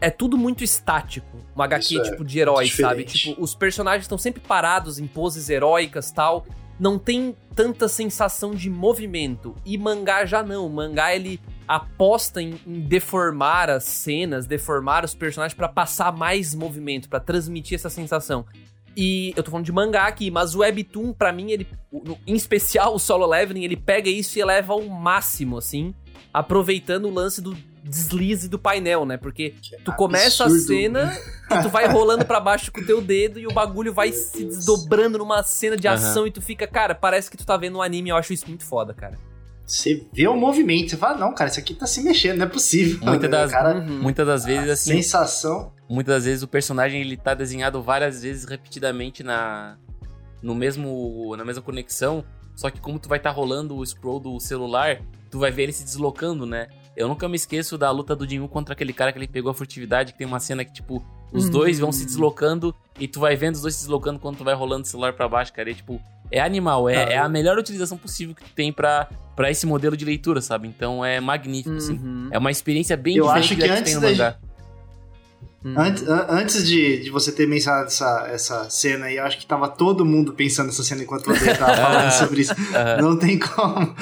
é 0.00 0.10
tudo 0.10 0.36
muito 0.36 0.64
estático. 0.64 1.38
Um 1.56 1.62
HQ 1.62 1.98
é 1.98 2.02
tipo 2.02 2.24
de 2.24 2.38
herói, 2.40 2.68
sabe? 2.68 3.04
Tipo, 3.04 3.40
os 3.40 3.54
personagens 3.54 4.04
estão 4.04 4.18
sempre 4.18 4.40
parados 4.40 4.98
em 4.98 5.06
poses 5.06 5.48
heróicas 5.48 6.10
tal. 6.10 6.46
Não 6.80 6.98
tem 6.98 7.36
tanta 7.54 7.86
sensação 7.86 8.52
de 8.52 8.68
movimento. 8.68 9.54
E 9.64 9.78
mangá 9.78 10.24
já 10.24 10.42
não. 10.42 10.66
O 10.66 10.70
mangá 10.70 11.14
ele 11.14 11.38
aposta 11.68 12.42
em, 12.42 12.58
em 12.66 12.80
deformar 12.80 13.70
as 13.70 13.84
cenas, 13.84 14.46
deformar 14.46 15.04
os 15.04 15.14
personagens 15.14 15.54
pra 15.54 15.68
passar 15.68 16.12
mais 16.12 16.54
movimento, 16.54 17.08
pra 17.08 17.20
transmitir 17.20 17.76
essa 17.76 17.88
sensação. 17.88 18.44
E 18.96 19.32
eu 19.36 19.42
tô 19.42 19.50
falando 19.50 19.64
de 19.64 19.72
mangá 19.72 20.06
aqui, 20.06 20.30
mas 20.30 20.54
o 20.54 20.58
Webtoon, 20.60 21.12
pra 21.12 21.32
mim, 21.32 21.50
ele. 21.50 21.66
Em 22.26 22.34
especial 22.34 22.94
o 22.94 22.98
Solo 22.98 23.26
Leveling, 23.26 23.64
ele 23.64 23.76
pega 23.76 24.08
isso 24.10 24.38
e 24.38 24.42
eleva 24.42 24.72
ao 24.74 24.82
máximo, 24.84 25.56
assim. 25.58 25.94
Aproveitando 26.32 27.06
o 27.06 27.10
lance 27.10 27.40
do 27.40 27.56
deslize 27.84 28.48
do 28.48 28.58
painel, 28.58 29.04
né? 29.04 29.16
Porque 29.16 29.54
tu 29.84 29.92
começa 29.92 30.44
a 30.44 30.46
Absurdo. 30.46 30.66
cena 30.66 31.18
e 31.50 31.62
tu 31.62 31.68
vai 31.68 31.88
rolando 31.88 32.24
pra 32.24 32.38
baixo 32.38 32.70
com 32.70 32.80
o 32.80 32.86
teu 32.86 33.00
dedo 33.00 33.38
e 33.40 33.46
o 33.46 33.52
bagulho 33.52 33.92
vai 33.92 34.10
Meu 34.10 34.18
se 34.18 34.38
Deus. 34.44 34.56
desdobrando 34.58 35.18
numa 35.18 35.42
cena 35.42 35.76
de 35.76 35.88
ação 35.88 36.26
e 36.26 36.30
tu 36.30 36.40
fica, 36.40 36.66
cara, 36.66 36.94
parece 36.94 37.30
que 37.30 37.36
tu 37.36 37.44
tá 37.44 37.56
vendo 37.56 37.78
um 37.78 37.82
anime. 37.82 38.10
Eu 38.10 38.16
acho 38.16 38.32
isso 38.32 38.46
muito 38.48 38.64
foda, 38.64 38.94
cara. 38.94 39.18
Você 39.66 40.06
vê 40.12 40.26
o 40.28 40.36
movimento, 40.36 40.90
você 40.90 40.96
fala, 40.96 41.16
não, 41.18 41.34
cara, 41.34 41.50
isso 41.50 41.58
aqui 41.58 41.74
tá 41.74 41.86
se 41.86 42.02
mexendo, 42.02 42.38
não 42.38 42.46
é 42.46 42.48
possível. 42.48 42.98
Muita 43.04 43.26
né? 43.26 43.28
das- 43.28 43.50
cara, 43.50 43.78
Uhum. 43.78 44.00
Muitas 44.02 44.26
das 44.26 44.44
vezes, 44.44 44.68
a 44.70 44.72
assim, 44.74 44.94
sensação. 44.96 45.72
Muitas 45.92 46.14
das 46.16 46.24
vezes 46.24 46.42
o 46.42 46.48
personagem 46.48 47.00
ele 47.00 47.16
tá 47.16 47.34
desenhado 47.34 47.82
várias 47.82 48.22
vezes 48.22 48.44
repetidamente 48.44 49.22
na 49.22 49.76
no 50.42 50.54
mesmo 50.54 51.34
na 51.36 51.44
mesma 51.44 51.62
conexão, 51.62 52.24
só 52.56 52.70
que 52.70 52.80
como 52.80 52.98
tu 52.98 53.08
vai 53.08 53.18
estar 53.18 53.30
rolando 53.30 53.76
o 53.76 53.86
scroll 53.86 54.18
do 54.18 54.38
celular, 54.40 55.00
tu 55.30 55.38
vai 55.38 55.50
ver 55.50 55.64
ele 55.64 55.72
se 55.72 55.84
deslocando, 55.84 56.44
né? 56.46 56.68
Eu 56.96 57.08
nunca 57.08 57.28
me 57.28 57.36
esqueço 57.36 57.78
da 57.78 57.90
luta 57.90 58.14
do 58.14 58.28
Jinwoo 58.28 58.48
contra 58.48 58.74
aquele 58.74 58.92
cara 58.92 59.12
que 59.12 59.18
ele 59.18 59.28
pegou 59.28 59.50
a 59.50 59.54
furtividade, 59.54 60.12
que 60.12 60.18
tem 60.18 60.26
uma 60.26 60.40
cena 60.40 60.64
que 60.64 60.72
tipo 60.72 61.02
os 61.32 61.46
Hum. 61.46 61.50
dois 61.50 61.78
vão 61.78 61.90
se 61.90 62.04
deslocando 62.04 62.74
e 63.00 63.08
tu 63.08 63.20
vai 63.20 63.34
vendo 63.36 63.54
os 63.54 63.62
dois 63.62 63.74
se 63.74 63.80
deslocando 63.80 64.18
quando 64.18 64.36
tu 64.38 64.44
vai 64.44 64.54
rolando 64.54 64.82
o 64.82 64.86
celular 64.86 65.14
pra 65.14 65.26
baixo, 65.26 65.50
cara. 65.52 65.70
E, 65.70 65.74
tipo, 65.74 65.98
é 66.30 66.40
animal, 66.40 66.88
é, 66.90 66.96
Ah, 66.96 67.10
é 67.12 67.16
a 67.16 67.28
melhor 67.28 67.56
utilização 67.58 67.96
possível 67.96 68.34
que 68.34 68.44
tu 68.44 68.50
tem 68.54 68.70
pra, 68.70 69.08
pra 69.34 69.50
esse 69.50 69.64
modelo 69.64 69.96
de 69.96 70.04
leitura, 70.04 70.42
sabe? 70.42 70.68
Então 70.68 71.02
é 71.02 71.20
magnífico, 71.20 71.76
assim. 71.76 71.94
Uhum. 71.94 72.28
É 72.30 72.38
uma 72.38 72.50
experiência 72.50 72.94
bem 72.98 73.16
Eu 73.16 73.24
diferente 73.24 73.44
acho 73.44 73.56
que 73.56 73.62
que 73.62 73.68
antes 73.70 73.92
tem 73.92 73.94
no 73.94 74.16
da 74.18 74.36
mangá. 75.64 75.80
Uhum. 75.80 75.86
Antes, 75.86 76.08
an- 76.08 76.26
antes 76.28 76.66
de, 76.66 76.98
de 77.04 77.10
você 77.10 77.30
ter 77.32 77.46
mencionado 77.46 77.86
essa, 77.86 78.28
essa 78.32 78.70
cena 78.70 79.06
aí, 79.06 79.16
eu 79.16 79.24
acho 79.24 79.38
que 79.38 79.46
tava 79.46 79.68
todo 79.68 80.04
mundo 80.04 80.32
pensando 80.32 80.66
nessa 80.66 80.82
cena 80.82 81.02
enquanto 81.02 81.28
o 81.28 81.30
André 81.30 81.54
tava 81.54 81.74
falando 81.80 82.10
sobre 82.12 82.40
isso. 82.42 82.54
Não 83.00 83.16
tem 83.18 83.38
como. 83.38 83.94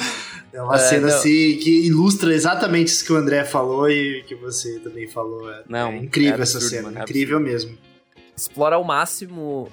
É 0.53 0.61
uma 0.63 0.75
É, 0.75 0.79
cena 0.79 1.07
não. 1.09 1.15
assim 1.17 1.57
que 1.63 1.87
ilustra 1.87 2.35
exatamente 2.35 2.89
isso 2.89 3.05
que 3.05 3.13
o 3.13 3.17
André 3.17 3.45
falou 3.45 3.89
e 3.91 4.25
que 4.27 4.35
você 4.35 4.81
também 4.81 5.07
falou. 5.07 5.49
É, 5.53 5.63
Não, 5.69 5.91
é 5.93 5.97
incrível 5.99 6.39
é 6.39 6.43
essa 6.43 6.57
absurdo, 6.59 6.71
cena, 6.71 6.83
mano, 6.89 6.99
é 6.99 7.03
incrível 7.03 7.39
mesmo. 7.39 7.79
explora 8.37 8.75
ao 8.77 8.83
máximo 8.85 9.69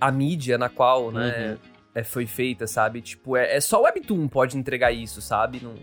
a 0.00 0.10
mídia 0.10 0.58
na 0.58 0.68
qual, 0.68 1.12
né, 1.12 1.50
Uhum. 1.62 1.70
é, 1.94 2.02
foi 2.02 2.26
feita, 2.26 2.66
sabe? 2.66 3.00
Tipo, 3.00 3.36
é, 3.36 3.56
é 3.56 3.60
só 3.60 3.80
o 3.80 3.84
Webtoon 3.84 4.26
pode 4.26 4.58
entregar 4.58 4.90
isso, 4.90 5.22
sabe? 5.22 5.60
Não, 5.62 5.74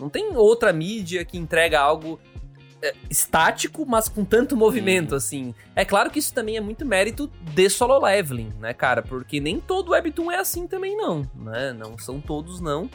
não 0.00 0.08
tem 0.08 0.36
outra 0.36 0.72
mídia 0.72 1.24
que 1.24 1.38
entrega 1.38 1.78
algo 1.80 2.18
estático, 3.08 3.86
mas 3.86 4.08
com 4.08 4.24
tanto 4.24 4.56
movimento, 4.56 5.14
assim. 5.14 5.54
É 5.74 5.84
claro 5.84 6.10
que 6.10 6.18
isso 6.18 6.34
também 6.34 6.56
é 6.56 6.60
muito 6.60 6.84
mérito 6.84 7.30
de 7.54 7.70
solo 7.70 7.98
leveling, 7.98 8.52
né, 8.60 8.72
cara? 8.72 9.02
Porque 9.02 9.40
nem 9.40 9.60
todo 9.60 9.92
Webtoon 9.92 10.30
é 10.30 10.38
assim 10.38 10.66
também, 10.66 10.96
não, 10.96 11.28
né? 11.34 11.72
Não 11.72 11.96
são 11.98 12.20
todos, 12.20 12.60
não. 12.60 12.90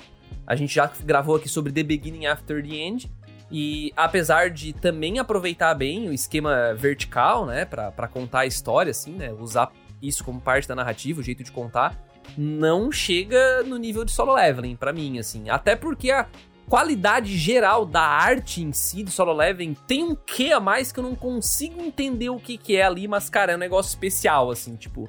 A 0.45 0.55
gente 0.55 0.73
já 0.73 0.91
gravou 1.03 1.35
aqui 1.35 1.49
sobre 1.49 1.71
The 1.71 1.83
Beginning 1.83 2.25
After 2.25 2.61
the 2.61 2.75
End, 2.75 3.11
e 3.49 3.93
apesar 3.95 4.49
de 4.49 4.73
também 4.73 5.19
aproveitar 5.19 5.73
bem 5.73 6.09
o 6.09 6.13
esquema 6.13 6.73
vertical, 6.73 7.45
né, 7.45 7.65
Pra 7.65 7.91
pra 7.91 8.07
contar 8.07 8.39
a 8.39 8.45
história, 8.45 8.91
assim, 8.91 9.13
né, 9.13 9.31
usar 9.31 9.71
isso 10.01 10.23
como 10.23 10.39
parte 10.39 10.67
da 10.67 10.75
narrativa, 10.75 11.21
o 11.21 11.23
jeito 11.23 11.43
de 11.43 11.51
contar, 11.51 11.97
não 12.37 12.91
chega 12.91 13.63
no 13.63 13.77
nível 13.77 14.03
de 14.03 14.11
solo 14.11 14.33
leveling 14.33 14.75
para 14.75 14.91
mim, 14.91 15.17
assim. 15.17 15.49
Até 15.49 15.75
porque 15.75 16.11
a 16.11 16.27
qualidade 16.69 17.37
geral 17.37 17.85
da 17.85 18.01
arte 18.01 18.61
em 18.61 18.71
si 18.71 19.03
do 19.03 19.09
solo 19.09 19.33
leveling 19.33 19.75
tem 19.87 20.03
um 20.03 20.15
quê 20.15 20.51
a 20.51 20.59
mais 20.59 20.91
que 20.91 20.99
eu 20.99 21.03
não 21.03 21.15
consigo 21.15 21.81
entender 21.81 22.29
o 22.29 22.39
que 22.39 22.57
que 22.57 22.75
é 22.75 22.83
ali, 22.83 23.07
mas 23.07 23.29
cara, 23.29 23.53
é 23.53 23.55
um 23.55 23.59
negócio 23.59 23.89
especial, 23.89 24.51
assim, 24.51 24.75
tipo... 24.75 25.07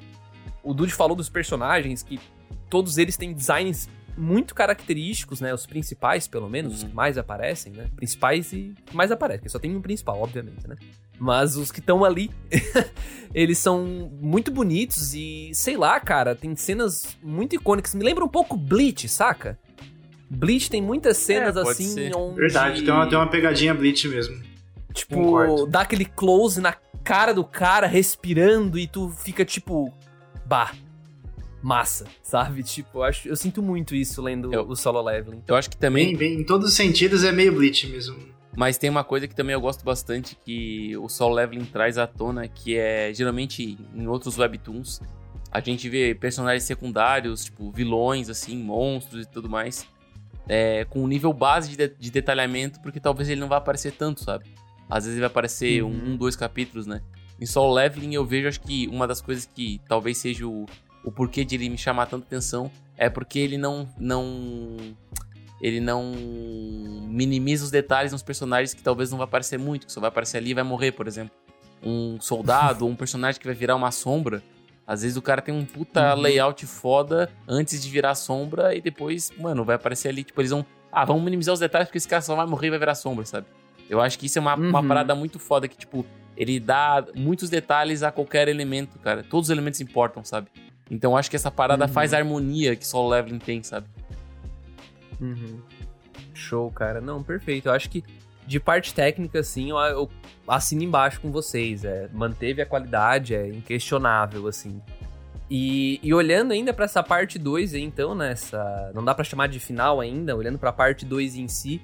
O 0.61 0.73
Dude 0.73 0.93
falou 0.93 1.15
dos 1.15 1.29
personagens, 1.29 2.03
que 2.03 2.19
todos 2.69 2.97
eles 2.97 3.15
têm 3.15 3.33
designs 3.33 3.89
muito 4.19 4.53
característicos, 4.53 5.39
né? 5.39 5.53
Os 5.53 5.65
principais, 5.65 6.27
pelo 6.27 6.49
menos, 6.49 6.75
os 6.75 6.83
que 6.83 6.93
mais 6.93 7.17
aparecem, 7.17 7.71
né? 7.71 7.89
Principais 7.95 8.51
e 8.51 8.75
mais 8.91 9.11
aparecem, 9.11 9.39
porque 9.39 9.49
só 9.49 9.57
tem 9.57 9.75
um 9.75 9.81
principal, 9.81 10.21
obviamente, 10.21 10.67
né? 10.67 10.75
Mas 11.17 11.55
os 11.55 11.71
que 11.71 11.79
estão 11.79 12.03
ali, 12.03 12.29
eles 13.33 13.57
são 13.57 14.11
muito 14.21 14.51
bonitos 14.51 15.13
e, 15.13 15.51
sei 15.53 15.77
lá, 15.77 15.99
cara, 15.99 16.35
tem 16.35 16.55
cenas 16.55 17.17
muito 17.23 17.55
icônicas. 17.55 17.95
Me 17.95 18.03
lembra 18.03 18.23
um 18.23 18.29
pouco 18.29 18.57
Bleach, 18.57 19.07
saca? 19.07 19.57
Bleach 20.29 20.69
tem 20.69 20.81
muitas 20.81 21.17
cenas 21.17 21.55
É, 21.57 21.61
assim 21.61 21.87
ser. 21.87 22.15
onde. 22.15 22.35
Verdade, 22.39 22.83
tem 22.83 22.93
uma, 22.93 23.07
tem 23.07 23.17
uma 23.17 23.27
pegadinha 23.27 23.73
Bleach 23.73 24.07
mesmo. 24.07 24.39
Tipo, 24.93 25.15
Concordo. 25.15 25.67
dá 25.67 25.81
aquele 25.81 26.05
close 26.05 26.59
na 26.61 26.73
cara 27.03 27.33
do 27.33 27.43
cara 27.43 27.87
respirando 27.87 28.77
e 28.77 28.87
tu 28.87 29.09
fica 29.09 29.43
tipo. 29.45 29.93
Bah. 30.45 30.71
Massa, 31.61 32.05
sabe? 32.23 32.63
Tipo, 32.63 32.99
eu, 32.99 33.03
acho, 33.03 33.27
eu 33.27 33.35
sinto 33.35 33.61
muito 33.61 33.93
isso 33.93 34.21
lendo 34.21 34.53
Eu- 34.53 34.65
o 34.67 34.75
solo 34.77 35.01
leveling. 35.01 35.43
Eu 35.45 35.55
acho 35.55 35.69
que 35.69 35.75
também 35.75 36.07
Bem, 36.09 36.17
bem, 36.17 36.39
em 36.41 36.43
todos 36.45 36.69
os 36.69 36.75
sentidos 36.75 37.23
é 37.25 37.31
meio 37.33 37.51
Bleach 37.53 37.85
mesmo. 37.87 38.17
Mas 38.55 38.77
tem 38.77 38.89
uma 38.89 39.03
coisa 39.03 39.27
que 39.27 39.35
também 39.35 39.53
eu 39.53 39.59
gosto 39.61 39.83
bastante 39.83 40.37
que 40.45 40.95
o 40.97 41.07
Soul 41.09 41.33
Leveling 41.33 41.65
traz 41.65 41.97
à 41.97 42.07
tona, 42.07 42.47
que 42.47 42.77
é 42.77 43.13
geralmente 43.13 43.77
em 43.93 44.07
outros 44.07 44.37
webtoons 44.37 45.01
a 45.51 45.59
gente 45.59 45.87
vê 45.89 46.13
personagens 46.15 46.63
secundários, 46.63 47.45
tipo 47.45 47.71
vilões, 47.71 48.29
assim, 48.29 48.57
monstros 48.57 49.25
e 49.25 49.29
tudo 49.29 49.49
mais, 49.49 49.85
é, 50.49 50.83
com 50.85 51.03
um 51.03 51.07
nível 51.07 51.31
base 51.31 51.69
de, 51.69 51.77
de- 51.77 51.95
de 51.97 52.11
detalhamento, 52.11 52.81
porque 52.81 52.99
talvez 52.99 53.29
ele 53.29 53.39
não 53.39 53.47
vá 53.47 53.57
aparecer 53.57 53.91
tanto, 53.93 54.21
sabe? 54.23 54.45
Às 54.89 55.03
vezes 55.05 55.13
ele 55.17 55.21
vai 55.21 55.27
aparecer 55.27 55.83
Uhum. 55.83 56.13
um, 56.13 56.17
dois 56.17 56.35
capítulos, 56.35 56.85
né? 56.87 57.01
Em 57.39 57.45
Soul 57.45 57.73
Leveling 57.73 58.15
eu 58.15 58.25
vejo, 58.25 58.47
acho 58.49 58.59
que 58.59 58.87
uma 58.87 59.07
das 59.07 59.21
coisas 59.21 59.45
que 59.45 59.79
talvez 59.87 60.17
seja 60.17 60.45
o, 60.47 60.65
o 61.05 61.11
porquê 61.11 61.45
de 61.45 61.55
ele 61.55 61.69
me 61.69 61.77
chamar 61.77 62.07
tanta 62.07 62.25
atenção 62.25 62.69
é 62.97 63.09
porque 63.09 63.39
ele 63.39 63.57
não 63.57 63.87
não 63.97 64.75
ele 65.61 65.79
não 65.79 66.11
minimiza 67.07 67.63
os 67.65 67.71
detalhes 67.71 68.11
nos 68.11 68.23
personagens 68.23 68.73
que 68.73 68.81
talvez 68.81 69.11
não 69.11 69.17
vai 69.17 69.25
aparecer 69.25 69.57
muito, 69.59 69.85
que 69.85 69.91
só 69.91 69.99
vai 70.01 70.07
aparecer 70.09 70.37
ali 70.37 70.51
e 70.51 70.53
vai 70.53 70.63
morrer, 70.63 70.91
por 70.93 71.07
exemplo. 71.07 71.31
Um 71.83 72.19
soldado 72.19 72.83
ou 72.85 72.91
um 72.91 72.95
personagem 72.95 73.39
que 73.39 73.45
vai 73.47 73.55
virar 73.55 73.75
uma 73.75 73.91
sombra. 73.91 74.41
Às 74.89 75.03
vezes 75.03 75.15
o 75.15 75.21
cara 75.21 75.39
tem 75.39 75.53
um 75.53 75.63
puta 75.63 76.15
Uhum. 76.15 76.21
layout 76.21 76.65
foda 76.65 77.29
antes 77.47 77.79
de 77.83 77.87
virar 77.91 78.15
sombra 78.15 78.73
e 78.73 78.81
depois, 78.81 79.31
mano, 79.37 79.63
vai 79.63 79.75
aparecer 79.75 80.07
ali, 80.09 80.23
tipo, 80.23 80.41
eles 80.41 80.49
vão. 80.49 80.65
Ah, 80.91 81.05
vamos 81.05 81.21
minimizar 81.23 81.53
os 81.53 81.59
detalhes 81.59 81.87
porque 81.87 81.99
esse 81.99 82.07
cara 82.07 82.23
só 82.23 82.35
vai 82.35 82.47
morrer 82.47 82.67
e 82.67 82.69
vai 82.71 82.79
virar 82.79 82.95
sombra, 82.95 83.23
sabe? 83.23 83.45
Eu 83.87 84.01
acho 84.01 84.17
que 84.17 84.25
isso 84.25 84.39
é 84.39 84.41
uma, 84.41 84.55
uma 84.55 84.81
Uhum. 84.81 84.87
parada 84.87 85.13
muito 85.13 85.37
foda 85.37 85.67
que, 85.67 85.77
tipo, 85.77 86.03
ele 86.35 86.59
dá 86.59 87.05
muitos 87.15 87.51
detalhes 87.51 88.01
a 88.01 88.11
qualquer 88.11 88.47
elemento, 88.47 88.97
cara. 88.97 89.23
Todos 89.23 89.49
os 89.49 89.51
elementos 89.51 89.79
importam, 89.79 90.23
sabe? 90.25 90.47
Então 90.89 91.11
eu 91.11 91.17
acho 91.17 91.29
que 91.29 91.35
essa 91.35 91.51
parada 91.51 91.85
Uhum. 91.85 91.91
faz 91.91 92.11
a 92.11 92.17
harmonia 92.17 92.75
que 92.75 92.87
só 92.87 93.05
o 93.05 93.09
Leveling 93.09 93.37
tem, 93.37 93.61
sabe? 93.61 93.85
Uhum. 95.21 95.59
Show, 96.33 96.71
cara. 96.71 96.99
Não, 97.01 97.21
perfeito. 97.21 97.67
Eu 97.67 97.73
acho 97.73 97.89
que 97.89 98.03
de 98.49 98.59
parte 98.59 98.95
técnica, 98.95 99.39
assim, 99.39 99.69
eu, 99.69 99.77
eu 99.77 100.09
assino 100.47 100.81
embaixo 100.81 101.21
com 101.21 101.31
vocês. 101.31 101.85
É, 101.85 102.09
manteve 102.11 102.63
a 102.63 102.65
qualidade, 102.65 103.35
é 103.35 103.47
inquestionável, 103.47 104.47
assim. 104.47 104.81
E, 105.47 105.99
e 106.01 106.11
olhando 106.11 106.51
ainda 106.51 106.73
pra 106.73 106.85
essa 106.85 107.03
parte 107.03 107.37
2 107.37 107.75
aí, 107.75 107.83
então, 107.83 108.15
nessa. 108.15 108.91
Não 108.95 109.05
dá 109.05 109.13
pra 109.13 109.23
chamar 109.23 109.47
de 109.47 109.59
final 109.59 110.01
ainda, 110.01 110.35
olhando 110.35 110.57
pra 110.57 110.73
parte 110.73 111.05
2 111.05 111.35
em 111.35 111.47
si. 111.47 111.79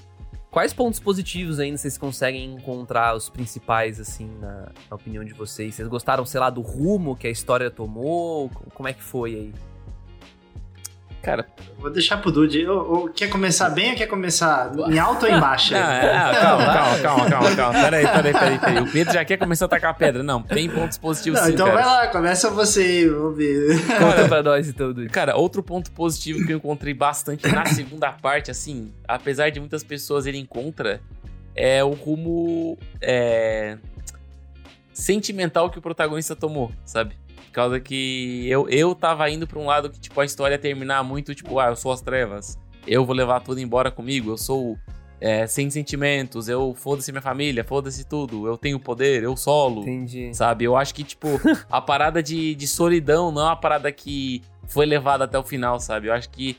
Quais 0.50 0.74
pontos 0.74 1.00
positivos 1.00 1.60
ainda 1.60 1.78
vocês 1.78 2.00
conseguem 2.00 2.56
encontrar 2.56 3.16
os 3.16 3.30
principais, 3.30 4.00
assim, 4.00 4.28
na, 4.40 4.72
na 4.90 4.96
opinião 4.96 5.24
de 5.24 5.34
vocês? 5.34 5.76
Vocês 5.76 5.88
gostaram, 5.88 6.26
sei 6.26 6.40
lá, 6.40 6.50
do 6.50 6.62
rumo 6.62 7.16
que 7.16 7.28
a 7.28 7.30
história 7.30 7.70
tomou? 7.70 8.50
Como 8.74 8.90
é 8.90 8.94
que 8.94 9.04
foi 9.04 9.36
aí? 9.36 9.54
Cara, 11.26 11.44
Vou 11.80 11.90
deixar 11.90 12.18
pro 12.18 12.32
Dude. 12.32 12.68
Quer 13.16 13.30
começar 13.30 13.72
bem 13.72 13.90
ou 13.90 13.98
quer 13.98 14.06
começar 14.06 14.72
em 14.88 15.00
alto 15.00 15.26
ou 15.26 15.32
em 15.32 15.40
baixo? 15.40 15.74
Não, 15.74 15.80
é, 15.80 16.16
ah, 16.16 16.32
calma, 16.40 16.66
calma, 16.66 17.00
calma, 17.00 17.30
calma, 17.30 17.56
calma. 17.56 17.82
Peraí, 17.82 18.08
peraí, 18.08 18.34
peraí, 18.34 18.60
peraí. 18.60 18.80
O 18.84 18.92
Pedro 18.92 19.12
já 19.12 19.26
quer 19.26 19.38
começar 19.38 19.66
a 19.66 19.68
tacar 19.68 19.98
pedra. 19.98 20.22
Não, 20.22 20.44
tem 20.44 20.70
pontos 20.70 21.00
positivos 21.00 21.40
Não, 21.40 21.48
sim, 21.48 21.54
então 21.54 21.66
cara. 21.66 21.82
vai 21.82 21.86
lá, 21.86 22.08
começa 22.10 22.52
você, 22.52 23.10
vamos 23.10 23.38
ver. 23.38 23.82
Conta 23.98 24.28
pra 24.28 24.44
nós, 24.44 24.70
então, 24.70 24.94
Dude. 24.94 25.10
Cara, 25.10 25.36
outro 25.36 25.64
ponto 25.64 25.92
positivo 25.94 26.46
que 26.46 26.54
eu 26.54 26.58
encontrei 26.58 26.94
bastante 26.94 27.48
na 27.48 27.66
segunda 27.66 28.12
parte, 28.12 28.52
assim, 28.52 28.94
apesar 29.08 29.50
de 29.50 29.60
muitas 29.60 29.84
pessoas 29.84 30.28
irem 30.28 30.46
contra, 30.46 31.02
é 31.56 31.84
o 31.84 31.94
rumo 31.94 32.78
é, 33.02 33.80
sentimental 34.94 35.72
que 35.72 35.80
o 35.80 35.82
protagonista 35.82 36.36
tomou, 36.36 36.72
sabe? 36.86 37.16
Por 37.56 37.62
causa 37.62 37.80
que 37.80 38.50
eu, 38.50 38.68
eu 38.68 38.94
tava 38.94 39.30
indo 39.30 39.48
pra 39.48 39.58
um 39.58 39.68
lado 39.68 39.90
que, 39.90 39.98
tipo, 39.98 40.20
a 40.20 40.26
história 40.26 40.56
ia 40.56 40.60
terminar 40.60 41.02
muito, 41.06 41.34
tipo, 41.34 41.58
ah, 41.58 41.68
eu 41.68 41.76
sou 41.78 41.94
as 41.94 42.02
trevas, 42.02 42.60
eu 42.86 43.06
vou 43.06 43.16
levar 43.16 43.40
tudo 43.40 43.62
embora 43.62 43.90
comigo, 43.90 44.32
eu 44.32 44.38
sou 44.38 44.78
é, 45.22 45.48
sem 45.48 45.70
sentimentos, 45.70 46.50
eu 46.50 46.74
foda-se 46.76 47.14
minha 47.14 47.22
família, 47.22 47.64
foda-se 47.64 48.04
tudo, 48.04 48.46
eu 48.46 48.58
tenho 48.58 48.78
poder, 48.78 49.24
eu 49.24 49.38
solo. 49.38 49.84
Entendi. 49.84 50.34
Sabe? 50.34 50.66
Eu 50.66 50.76
acho 50.76 50.94
que, 50.94 51.02
tipo, 51.02 51.30
a 51.72 51.80
parada 51.80 52.22
de, 52.22 52.56
de 52.56 52.68
solidão 52.68 53.32
não 53.32 53.44
é 53.44 53.46
uma 53.46 53.56
parada 53.56 53.90
que 53.90 54.42
foi 54.68 54.86
levada 54.86 55.24
até 55.24 55.40
o 55.40 55.44
final, 55.44 55.80
sabe? 55.80 56.10
Eu 56.10 56.14
acho 56.14 56.30
que 56.32 56.58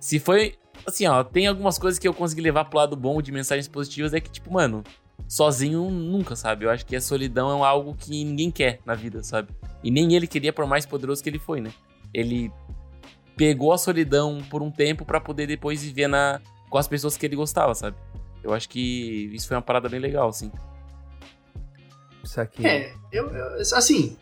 se 0.00 0.18
foi. 0.18 0.54
Assim, 0.86 1.06
ó, 1.06 1.22
tem 1.22 1.46
algumas 1.46 1.78
coisas 1.78 1.98
que 1.98 2.08
eu 2.08 2.14
consegui 2.14 2.40
levar 2.40 2.64
pro 2.64 2.78
lado 2.78 2.96
bom 2.96 3.20
de 3.20 3.30
mensagens 3.30 3.68
positivas, 3.68 4.14
é 4.14 4.20
que, 4.20 4.30
tipo, 4.30 4.50
mano, 4.50 4.82
sozinho 5.28 5.90
nunca, 5.90 6.34
sabe? 6.34 6.64
Eu 6.64 6.70
acho 6.70 6.86
que 6.86 6.96
a 6.96 7.00
solidão 7.02 7.62
é 7.62 7.68
algo 7.68 7.94
que 7.94 8.24
ninguém 8.24 8.50
quer 8.50 8.80
na 8.86 8.94
vida, 8.94 9.22
sabe? 9.22 9.52
E 9.82 9.90
nem 9.90 10.14
ele 10.14 10.26
queria, 10.26 10.52
por 10.52 10.66
mais 10.66 10.84
poderoso 10.86 11.22
que 11.22 11.28
ele 11.28 11.38
foi, 11.38 11.60
né? 11.60 11.72
Ele 12.12 12.50
pegou 13.36 13.72
a 13.72 13.78
solidão 13.78 14.42
por 14.50 14.62
um 14.62 14.70
tempo 14.70 15.04
pra 15.04 15.20
poder 15.20 15.46
depois 15.46 15.82
viver 15.82 16.08
na, 16.08 16.40
com 16.68 16.78
as 16.78 16.88
pessoas 16.88 17.16
que 17.16 17.24
ele 17.24 17.36
gostava, 17.36 17.74
sabe? 17.74 17.96
Eu 18.42 18.52
acho 18.52 18.68
que 18.68 19.30
isso 19.32 19.46
foi 19.46 19.56
uma 19.56 19.62
parada 19.62 19.88
bem 19.88 20.00
legal, 20.00 20.28
assim. 20.28 20.50
Isso 22.22 22.40
aqui. 22.40 22.66
É, 22.66 22.92
eu, 23.12 23.28
eu- 23.30 23.60
assim, 23.60 24.16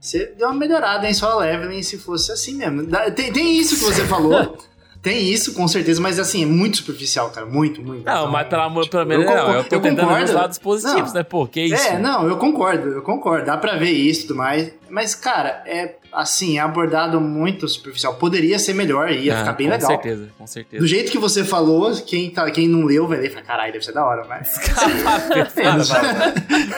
você 0.00 0.26
deu 0.34 0.48
uma 0.48 0.54
melhorada 0.56 1.08
em 1.08 1.14
só 1.14 1.38
leveling 1.38 1.82
se 1.82 1.98
fosse 1.98 2.32
assim 2.32 2.54
mesmo. 2.56 2.86
Tem, 3.14 3.32
tem 3.32 3.58
isso 3.58 3.76
que 3.76 3.84
você 3.84 4.04
falou. 4.06 4.56
Tem 5.06 5.22
isso, 5.30 5.54
com 5.54 5.68
certeza, 5.68 6.00
mas 6.00 6.18
assim, 6.18 6.42
é 6.42 6.46
muito 6.46 6.78
superficial, 6.78 7.30
cara. 7.30 7.46
Muito, 7.46 7.80
muito. 7.80 8.04
Não, 8.04 8.12
Então, 8.22 8.28
mas 8.32 8.48
pelo 8.48 8.62
amor, 8.62 8.82
tipo, 8.82 8.96
pelo 8.96 9.06
menos, 9.06 9.24
eu 9.24 9.30
não. 9.36 9.52
Eu 9.54 9.62
tô 9.62 9.76
eu 9.76 9.80
tentando 9.80 9.96
ver 10.08 10.14
os 10.14 10.18
concordo. 10.18 10.32
lados 10.34 10.58
positivos, 10.58 11.12
Não. 11.12 11.18
né? 11.20 11.22
Pô, 11.22 11.46
que 11.46 11.60
isso? 11.60 11.86
É, 11.86 11.96
não, 11.96 12.26
eu 12.28 12.36
concordo, 12.38 12.88
eu 12.88 13.02
concordo. 13.02 13.46
Dá 13.46 13.56
pra 13.56 13.76
ver 13.76 13.92
isso 13.92 14.22
e 14.22 14.26
tudo 14.26 14.36
mais. 14.36 14.72
Mas, 14.90 15.14
cara, 15.14 15.62
é 15.64 15.94
assim, 16.12 16.58
é 16.58 16.60
abordado 16.60 17.20
muito 17.20 17.68
superficial. 17.68 18.14
Poderia 18.14 18.58
ser 18.58 18.74
melhor, 18.74 19.08
ia 19.12 19.32
Ah, 19.34 19.38
ficar 19.38 19.52
bem 19.52 19.68
com 19.68 19.72
legal. 19.74 19.90
certeza, 19.90 20.28
com 20.36 20.46
certeza. 20.48 20.82
Do 20.82 20.88
jeito 20.88 21.12
que 21.12 21.18
você 21.18 21.44
falou, 21.44 21.92
quem, 22.04 22.28
tá, 22.28 22.50
quem 22.50 22.66
não 22.66 22.82
leu 22.84 23.06
vai 23.06 23.18
ler 23.18 23.28
e 23.28 23.30
fala, 23.30 23.44
caralho, 23.46 23.72
deve 23.74 23.84
ser 23.84 23.92
da 23.92 24.04
hora, 24.04 24.24
mas. 24.28 24.56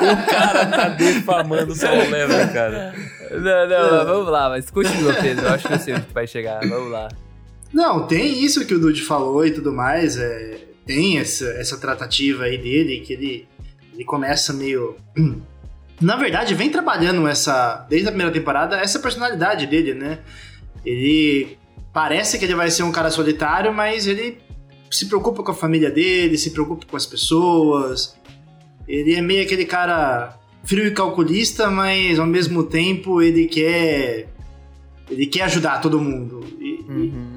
o 0.00 0.26
cara 0.30 0.66
tá 0.66 0.88
defamando 0.90 1.72
o 1.72 1.74
solo 1.76 2.10
level, 2.10 2.48
cara. 2.52 2.94
Não, 3.30 3.68
não, 3.68 3.96
mas 3.96 4.06
vamos 4.06 4.28
lá, 4.28 4.48
mas 4.50 4.70
continua, 4.70 5.14
Pedro. 5.14 5.46
Eu 5.46 5.54
acho 5.54 5.66
que 5.66 5.72
eu 5.72 5.78
sei 5.78 5.94
onde 5.94 6.06
vai 6.12 6.26
chegar. 6.26 6.60
Vamos 6.66 6.90
lá. 6.90 7.08
Não, 7.72 8.06
tem 8.06 8.42
isso 8.42 8.66
que 8.66 8.74
o 8.74 8.78
Dude 8.80 9.02
falou 9.02 9.44
e 9.46 9.50
tudo 9.50 9.72
mais. 9.72 10.16
É, 10.16 10.58
tem 10.86 11.18
essa, 11.18 11.44
essa 11.50 11.76
tratativa 11.78 12.44
aí 12.44 12.56
dele, 12.58 13.00
que 13.00 13.12
ele, 13.12 13.48
ele 13.94 14.04
começa 14.04 14.52
meio. 14.52 14.96
Na 16.00 16.16
verdade, 16.16 16.54
vem 16.54 16.70
trabalhando 16.70 17.26
essa. 17.26 17.84
Desde 17.90 18.08
a 18.08 18.12
primeira 18.12 18.32
temporada, 18.32 18.76
essa 18.80 18.98
personalidade 19.00 19.66
dele, 19.66 19.94
né? 19.94 20.20
Ele 20.84 21.58
parece 21.92 22.38
que 22.38 22.44
ele 22.44 22.54
vai 22.54 22.70
ser 22.70 22.84
um 22.84 22.92
cara 22.92 23.10
solitário, 23.10 23.74
mas 23.74 24.06
ele 24.06 24.38
se 24.90 25.06
preocupa 25.06 25.42
com 25.42 25.50
a 25.50 25.54
família 25.54 25.90
dele, 25.90 26.38
se 26.38 26.50
preocupa 26.52 26.86
com 26.86 26.96
as 26.96 27.04
pessoas. 27.04 28.16
Ele 28.86 29.14
é 29.14 29.20
meio 29.20 29.42
aquele 29.42 29.64
cara 29.66 30.38
frio 30.64 30.86
e 30.86 30.92
calculista, 30.92 31.68
mas 31.70 32.18
ao 32.18 32.26
mesmo 32.26 32.62
tempo 32.62 33.20
ele 33.20 33.46
quer. 33.46 34.28
Ele 35.10 35.26
quer 35.26 35.42
ajudar 35.42 35.80
todo 35.80 36.00
mundo. 36.00 36.44
E- 36.60 36.78
Uhum. 36.88 37.27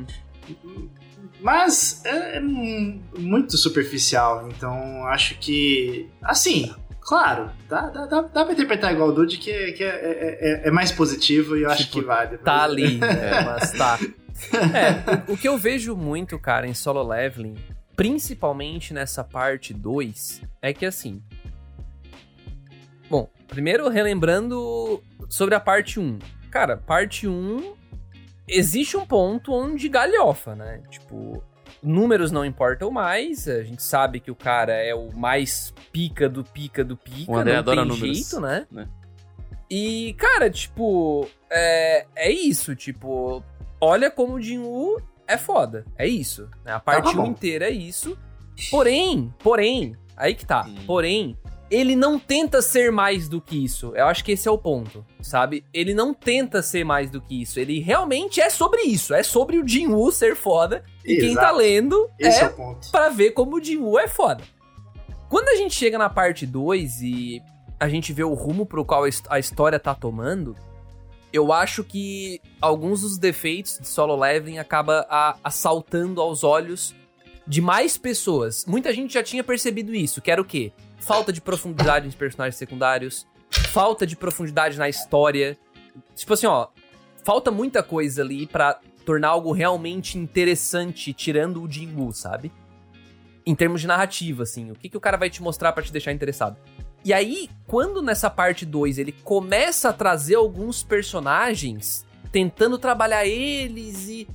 Mas 1.41 2.01
é, 2.05 2.37
é 2.37 2.39
mu- 2.39 3.01
muito 3.17 3.57
superficial, 3.57 4.47
então 4.49 5.05
acho 5.07 5.37
que. 5.39 6.09
Assim, 6.21 6.73
claro, 7.01 7.49
dá, 7.67 7.89
dá, 7.89 8.05
dá, 8.05 8.21
dá 8.21 8.43
pra 8.45 8.53
interpretar 8.53 8.93
igual 8.93 9.09
o 9.09 9.11
Dude, 9.11 9.37
que, 9.37 9.49
é- 9.51 9.71
que 9.71 9.83
é, 9.83 9.87
é, 9.87 10.37
é- 10.65 10.67
é 10.67 10.71
mais 10.71 10.91
positivo 10.91 11.57
e 11.57 11.63
eu 11.63 11.69
acho 11.71 11.85
Tipo, 11.85 11.99
que 11.99 12.05
vale. 12.05 12.37
Tá 12.39 12.63
ali, 12.63 12.97
né? 12.97 13.41
mas 13.45 13.71
tá. 13.71 13.97
É, 14.51 15.29
o, 15.29 15.33
o 15.33 15.37
que 15.37 15.47
eu 15.47 15.55
vejo 15.55 15.95
muito, 15.95 16.39
cara, 16.39 16.65
em 16.65 16.73
solo 16.73 17.03
leveling, 17.03 17.55
principalmente 17.95 18.91
nessa 18.91 19.23
parte 19.23 19.71
2, 19.71 20.41
é 20.61 20.73
que 20.73 20.83
assim. 20.83 21.21
Bom, 23.09 23.29
primeiro 23.47 23.87
relembrando 23.89 24.99
sobre 25.29 25.53
a 25.53 25.59
parte 25.59 25.99
1. 25.99 26.17
cara, 26.49 26.75
parte 26.77 27.27
1 27.27 27.73
existe 28.47 28.97
um 28.97 29.05
ponto 29.05 29.53
onde 29.53 29.87
galhofa, 29.89 30.55
né? 30.55 30.81
Tipo, 30.89 31.43
números 31.81 32.31
não 32.31 32.45
importam 32.45 32.91
mais, 32.91 33.47
a 33.47 33.63
gente 33.63 33.81
sabe 33.83 34.19
que 34.19 34.29
o 34.31 34.35
cara 34.35 34.73
é 34.73 34.93
o 34.93 35.11
mais 35.15 35.73
pica 35.91 36.27
do 36.29 36.43
pica 36.43 36.83
do 36.83 36.95
pica, 36.97 37.31
O 37.31 37.35
André 37.37 37.53
não 37.53 37.59
adora 37.59 37.81
tem 37.81 37.89
números, 37.89 38.17
jeito, 38.17 38.39
né? 38.41 38.67
né? 38.71 38.87
E, 39.69 40.13
cara, 40.17 40.49
tipo, 40.49 41.27
é, 41.49 42.05
é 42.15 42.29
isso, 42.31 42.75
tipo, 42.75 43.41
olha 43.79 44.11
como 44.11 44.33
o 44.33 44.41
Jin-Woo 44.41 45.01
é 45.25 45.37
foda, 45.37 45.85
é 45.97 46.05
isso. 46.05 46.49
Né? 46.65 46.73
A 46.73 46.79
parte 46.79 47.05
Tava 47.05 47.21
1 47.21 47.23
bom. 47.23 47.29
inteira 47.31 47.67
é 47.67 47.71
isso. 47.71 48.17
Porém, 48.69 49.33
porém, 49.39 49.95
aí 50.17 50.35
que 50.35 50.45
tá, 50.45 50.65
Hum. 50.67 50.75
porém, 50.85 51.37
ele 51.71 51.95
não 51.95 52.19
tenta 52.19 52.61
ser 52.61 52.91
mais 52.91 53.29
do 53.29 53.39
que 53.39 53.63
isso. 53.63 53.93
Eu 53.95 54.05
acho 54.07 54.23
que 54.25 54.33
esse 54.33 54.47
é 54.47 54.51
o 54.51 54.57
ponto, 54.57 55.05
sabe? 55.21 55.63
Ele 55.73 55.93
não 55.93 56.13
tenta 56.13 56.61
ser 56.61 56.83
mais 56.83 57.09
do 57.09 57.21
que 57.21 57.41
isso. 57.41 57.59
Ele 57.59 57.79
realmente 57.79 58.41
é 58.41 58.49
sobre 58.49 58.81
isso. 58.81 59.13
É 59.13 59.23
sobre 59.23 59.57
o 59.57 59.65
Jin-Woo 59.67 60.11
ser 60.11 60.35
foda. 60.35 60.83
E 61.05 61.15
quem 61.17 61.33
tá 61.33 61.49
lendo 61.51 62.09
Esse 62.19 62.41
é, 62.43 62.45
é 62.47 62.55
pra 62.91 63.07
ver 63.09 63.31
como 63.31 63.55
o 63.55 63.63
Jin-Woo 63.63 63.97
é 63.97 64.07
foda. 64.07 64.43
Quando 65.29 65.47
a 65.47 65.55
gente 65.55 65.73
chega 65.73 65.97
na 65.97 66.09
parte 66.09 66.45
2 66.45 67.01
e 67.01 67.41
a 67.79 67.87
gente 67.87 68.11
vê 68.11 68.23
o 68.23 68.33
rumo 68.33 68.65
pro 68.65 68.83
qual 68.83 69.05
a 69.29 69.39
história 69.39 69.79
tá 69.79 69.95
tomando, 69.95 70.55
eu 71.31 71.53
acho 71.53 71.85
que 71.85 72.41
alguns 72.61 72.99
dos 73.01 73.17
defeitos 73.17 73.79
de 73.79 73.87
Solo 73.87 74.15
Leveling 74.17 74.57
acaba 74.59 75.07
a- 75.09 75.37
assaltando 75.41 76.19
aos 76.19 76.43
olhos 76.43 76.93
de 77.47 77.61
mais 77.61 77.97
pessoas. 77.97 78.65
Muita 78.65 78.93
gente 78.93 79.13
já 79.13 79.23
tinha 79.23 79.43
percebido 79.43 79.95
isso, 79.95 80.21
que 80.21 80.29
era 80.29 80.41
o 80.41 80.45
quê? 80.45 80.73
Falta 81.01 81.33
de 81.33 81.41
profundidade 81.41 82.05
nos 82.05 82.15
personagens 82.15 82.55
secundários, 82.55 83.27
falta 83.49 84.07
de 84.07 84.15
profundidade 84.15 84.77
na 84.77 84.87
história. 84.87 85.57
Tipo 86.15 86.33
assim, 86.33 86.45
ó, 86.45 86.67
falta 87.23 87.51
muita 87.51 87.83
coisa 87.83 88.21
ali 88.21 88.47
pra 88.47 88.79
tornar 89.05 89.29
algo 89.29 89.51
realmente 89.51 90.17
interessante, 90.17 91.11
tirando 91.11 91.61
o 91.61 91.69
Jinwoo, 91.69 92.13
sabe? 92.13 92.51
Em 93.45 93.55
termos 93.55 93.81
de 93.81 93.87
narrativa, 93.87 94.43
assim, 94.43 94.71
o 94.71 94.75
que, 94.75 94.87
que 94.87 94.97
o 94.97 95.01
cara 95.01 95.17
vai 95.17 95.29
te 95.29 95.41
mostrar 95.41 95.73
pra 95.73 95.83
te 95.83 95.91
deixar 95.91 96.11
interessado? 96.11 96.57
E 97.03 97.11
aí, 97.11 97.49
quando 97.65 98.01
nessa 98.01 98.29
parte 98.29 98.63
2 98.63 98.99
ele 98.99 99.11
começa 99.11 99.89
a 99.89 99.93
trazer 99.93 100.35
alguns 100.35 100.83
personagens, 100.83 102.05
tentando 102.31 102.77
trabalhar 102.77 103.25
eles 103.25 104.07
e. 104.07 104.27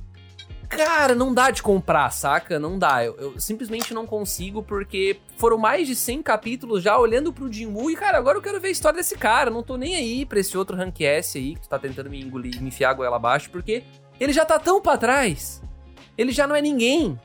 Cara, 0.69 1.15
não 1.15 1.33
dá 1.33 1.49
de 1.49 1.63
comprar, 1.63 2.09
saca? 2.11 2.59
Não 2.59 2.77
dá. 2.77 3.03
Eu, 3.03 3.15
eu 3.17 3.39
simplesmente 3.39 3.93
não 3.93 4.05
consigo, 4.05 4.61
porque 4.61 5.17
foram 5.37 5.57
mais 5.57 5.87
de 5.87 5.95
100 5.95 6.21
capítulos 6.21 6.83
já 6.83 6.97
olhando 6.97 7.31
pro 7.31 7.51
Jinwoo 7.51 7.89
e, 7.89 7.95
cara, 7.95 8.17
agora 8.17 8.37
eu 8.37 8.41
quero 8.41 8.59
ver 8.59 8.67
a 8.67 8.71
história 8.71 8.97
desse 8.97 9.17
cara. 9.17 9.49
Não 9.49 9.63
tô 9.63 9.77
nem 9.77 9.95
aí 9.95 10.25
pra 10.25 10.39
esse 10.39 10.57
outro 10.57 10.75
rank 10.75 10.99
S 11.01 11.37
aí 11.37 11.55
que 11.55 11.61
tu 11.61 11.69
tá 11.69 11.79
tentando 11.79 12.09
me 12.09 12.21
engolir, 12.21 12.61
me 12.61 12.67
enfiar 12.67 12.89
a 12.89 12.93
goela 12.93 13.15
abaixo, 13.15 13.49
porque 13.49 13.83
ele 14.19 14.33
já 14.33 14.43
tá 14.45 14.59
tão 14.59 14.81
pra 14.81 14.97
trás. 14.97 15.61
Ele 16.17 16.31
já 16.31 16.45
não 16.45 16.55
é 16.55 16.61
ninguém. 16.61 17.19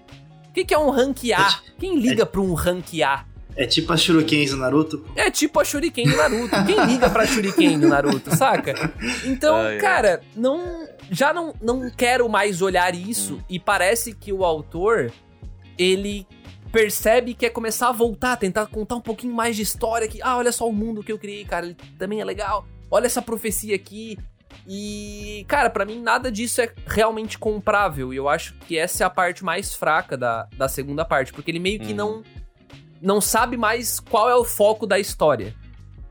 O 0.48 0.52
que, 0.52 0.64
que 0.64 0.74
é 0.74 0.78
um 0.78 0.90
rank 0.90 1.32
A? 1.34 1.60
Quem 1.78 1.98
liga 1.98 2.24
pra 2.26 2.40
um 2.40 2.52
rank 2.54 3.00
A? 3.02 3.24
É 3.54 3.66
tipo 3.66 3.92
a 3.92 3.96
Shurikens 3.98 4.50
do 4.50 4.56
Naruto. 4.56 5.04
É 5.14 5.30
tipo 5.30 5.60
a 5.60 5.64
Shuriken 5.64 6.08
do 6.08 6.16
Naruto. 6.16 6.56
Quem 6.64 6.86
liga 6.86 7.10
pra 7.10 7.26
Shuriken 7.26 7.78
do 7.80 7.88
Naruto, 7.88 8.34
saca? 8.34 8.72
Então, 9.24 9.54
Ai, 9.56 9.74
ai. 9.74 9.78
cara, 9.78 10.20
não. 10.34 10.88
Já 11.14 11.32
não, 11.32 11.54
não 11.60 11.90
quero 11.90 12.26
mais 12.28 12.62
olhar 12.62 12.94
isso. 12.94 13.38
E 13.48 13.60
parece 13.60 14.14
que 14.14 14.32
o 14.32 14.44
autor, 14.44 15.12
ele 15.76 16.26
percebe 16.72 17.34
que 17.34 17.44
é 17.44 17.50
começar 17.50 17.90
a 17.90 17.92
voltar, 17.92 18.36
tentar 18.38 18.66
contar 18.66 18.96
um 18.96 19.00
pouquinho 19.00 19.34
mais 19.34 19.54
de 19.54 19.60
história. 19.62 20.08
Que, 20.08 20.22
ah, 20.22 20.38
olha 20.38 20.50
só 20.50 20.66
o 20.66 20.72
mundo 20.72 21.02
que 21.02 21.12
eu 21.12 21.18
criei, 21.18 21.44
cara. 21.44 21.66
Ele 21.66 21.76
também 21.98 22.20
é 22.20 22.24
legal. 22.24 22.66
Olha 22.90 23.04
essa 23.06 23.20
profecia 23.20 23.76
aqui. 23.76 24.18
E, 24.66 25.44
cara, 25.48 25.68
pra 25.68 25.84
mim 25.84 26.00
nada 26.00 26.32
disso 26.32 26.60
é 26.62 26.72
realmente 26.86 27.38
comprável. 27.38 28.12
E 28.12 28.16
eu 28.16 28.26
acho 28.28 28.54
que 28.66 28.78
essa 28.78 29.04
é 29.04 29.06
a 29.06 29.10
parte 29.10 29.44
mais 29.44 29.74
fraca 29.74 30.16
da, 30.16 30.48
da 30.56 30.66
segunda 30.68 31.04
parte. 31.04 31.32
Porque 31.32 31.50
ele 31.50 31.58
meio 31.58 31.78
que 31.78 31.90
Uhum. 31.90 31.96
não 31.96 32.22
não 33.04 33.20
sabe 33.20 33.56
mais 33.56 33.98
qual 33.98 34.30
é 34.30 34.36
o 34.36 34.44
foco 34.44 34.86
da 34.86 34.96
história. 34.98 35.52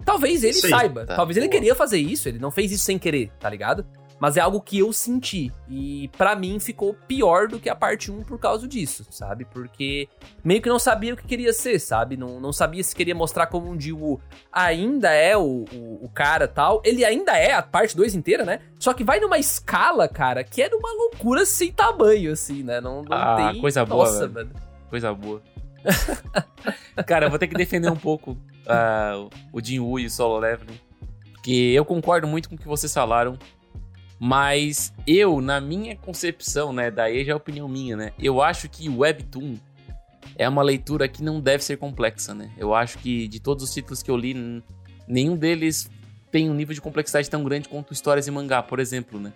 Talvez 0.05 0.43
ele 0.43 0.53
aí, 0.61 0.69
saiba. 0.69 1.05
tá, 1.05 1.15
Talvez 1.15 1.37
ele 1.37 1.47
boa. 1.47 1.57
queria 1.57 1.73
fazer 1.73 1.99
isso, 1.99 2.27
ele 2.27 2.37
não 2.37 2.51
fez 2.51 2.69
isso 2.71 2.83
sem 2.83 2.99
querer, 2.99 3.31
tá 3.39 3.49
ligado? 3.49 3.85
Mas 4.21 4.37
é 4.37 4.39
algo 4.39 4.61
que 4.61 4.77
eu 4.77 4.93
senti. 4.93 5.51
E 5.67 6.07
pra 6.15 6.35
mim 6.35 6.59
ficou 6.59 6.93
pior 7.07 7.47
do 7.47 7.59
que 7.59 7.67
a 7.67 7.75
parte 7.75 8.11
1 8.11 8.21
por 8.23 8.37
causa 8.37 8.67
disso, 8.67 9.03
sabe? 9.09 9.45
Porque 9.45 10.07
meio 10.43 10.61
que 10.61 10.69
não 10.69 10.77
sabia 10.77 11.15
o 11.15 11.17
que 11.17 11.25
queria 11.25 11.51
ser, 11.51 11.79
sabe? 11.79 12.15
Não, 12.15 12.39
não 12.39 12.53
sabia 12.53 12.83
se 12.83 12.95
queria 12.95 13.15
mostrar 13.15 13.47
como 13.47 13.67
um 13.67 13.79
Jiwoo 13.79 14.21
ainda 14.53 15.09
é 15.11 15.35
o, 15.35 15.65
o, 15.73 16.05
o 16.05 16.09
cara 16.13 16.47
tal. 16.47 16.83
Ele 16.85 17.03
ainda 17.03 17.35
é 17.35 17.51
a 17.53 17.63
parte 17.63 17.97
2 17.97 18.13
inteira, 18.13 18.45
né? 18.45 18.59
Só 18.77 18.93
que 18.93 19.03
vai 19.03 19.19
numa 19.19 19.39
escala, 19.39 20.07
cara, 20.07 20.43
que 20.43 20.61
é 20.61 20.69
numa 20.69 20.93
loucura 20.93 21.43
sem 21.43 21.71
tamanho, 21.71 22.31
assim, 22.31 22.61
né? 22.61 22.79
Não, 22.79 23.01
não 23.01 23.17
Ah, 23.17 23.49
tem. 23.51 23.59
coisa 23.59 23.83
boa, 23.83 24.05
Nossa, 24.05 24.27
velho. 24.27 24.49
mano. 24.53 24.61
Coisa 24.87 25.11
boa. 25.15 25.41
Cara, 27.07 27.25
eu 27.25 27.29
vou 27.31 27.39
ter 27.39 27.47
que 27.47 27.55
defender 27.55 27.89
um 27.91 27.95
pouco 27.95 28.37
ah, 28.67 29.15
o 29.51 29.59
Jinwoo 29.59 29.99
e 29.99 30.05
o 30.05 30.09
Solo 30.11 30.37
Leveling. 30.37 30.79
Porque 31.33 31.51
eu 31.73 31.83
concordo 31.83 32.27
muito 32.27 32.47
com 32.49 32.53
o 32.53 32.57
que 32.57 32.67
vocês 32.67 32.93
falaram. 32.93 33.35
Mas 34.23 34.93
eu, 35.07 35.41
na 35.41 35.59
minha 35.59 35.95
concepção, 35.95 36.71
né? 36.71 36.91
Daí 36.91 37.25
já 37.25 37.31
é 37.31 37.35
opinião 37.35 37.67
minha, 37.67 37.97
né? 37.97 38.13
Eu 38.19 38.39
acho 38.39 38.69
que 38.69 38.87
Webtoon 38.87 39.55
é 40.35 40.47
uma 40.47 40.61
leitura 40.61 41.07
que 41.07 41.23
não 41.23 41.41
deve 41.41 41.63
ser 41.63 41.77
complexa, 41.77 42.31
né? 42.31 42.51
Eu 42.55 42.71
acho 42.75 42.99
que 42.99 43.27
de 43.27 43.39
todos 43.39 43.63
os 43.63 43.73
títulos 43.73 44.03
que 44.03 44.11
eu 44.11 44.15
li, 44.15 44.61
nenhum 45.07 45.35
deles 45.35 45.89
tem 46.29 46.51
um 46.51 46.53
nível 46.53 46.75
de 46.75 46.79
complexidade 46.79 47.31
tão 47.31 47.43
grande 47.43 47.67
quanto 47.67 47.93
histórias 47.93 48.27
em 48.27 48.31
mangá, 48.31 48.61
por 48.61 48.79
exemplo, 48.79 49.19
né? 49.19 49.33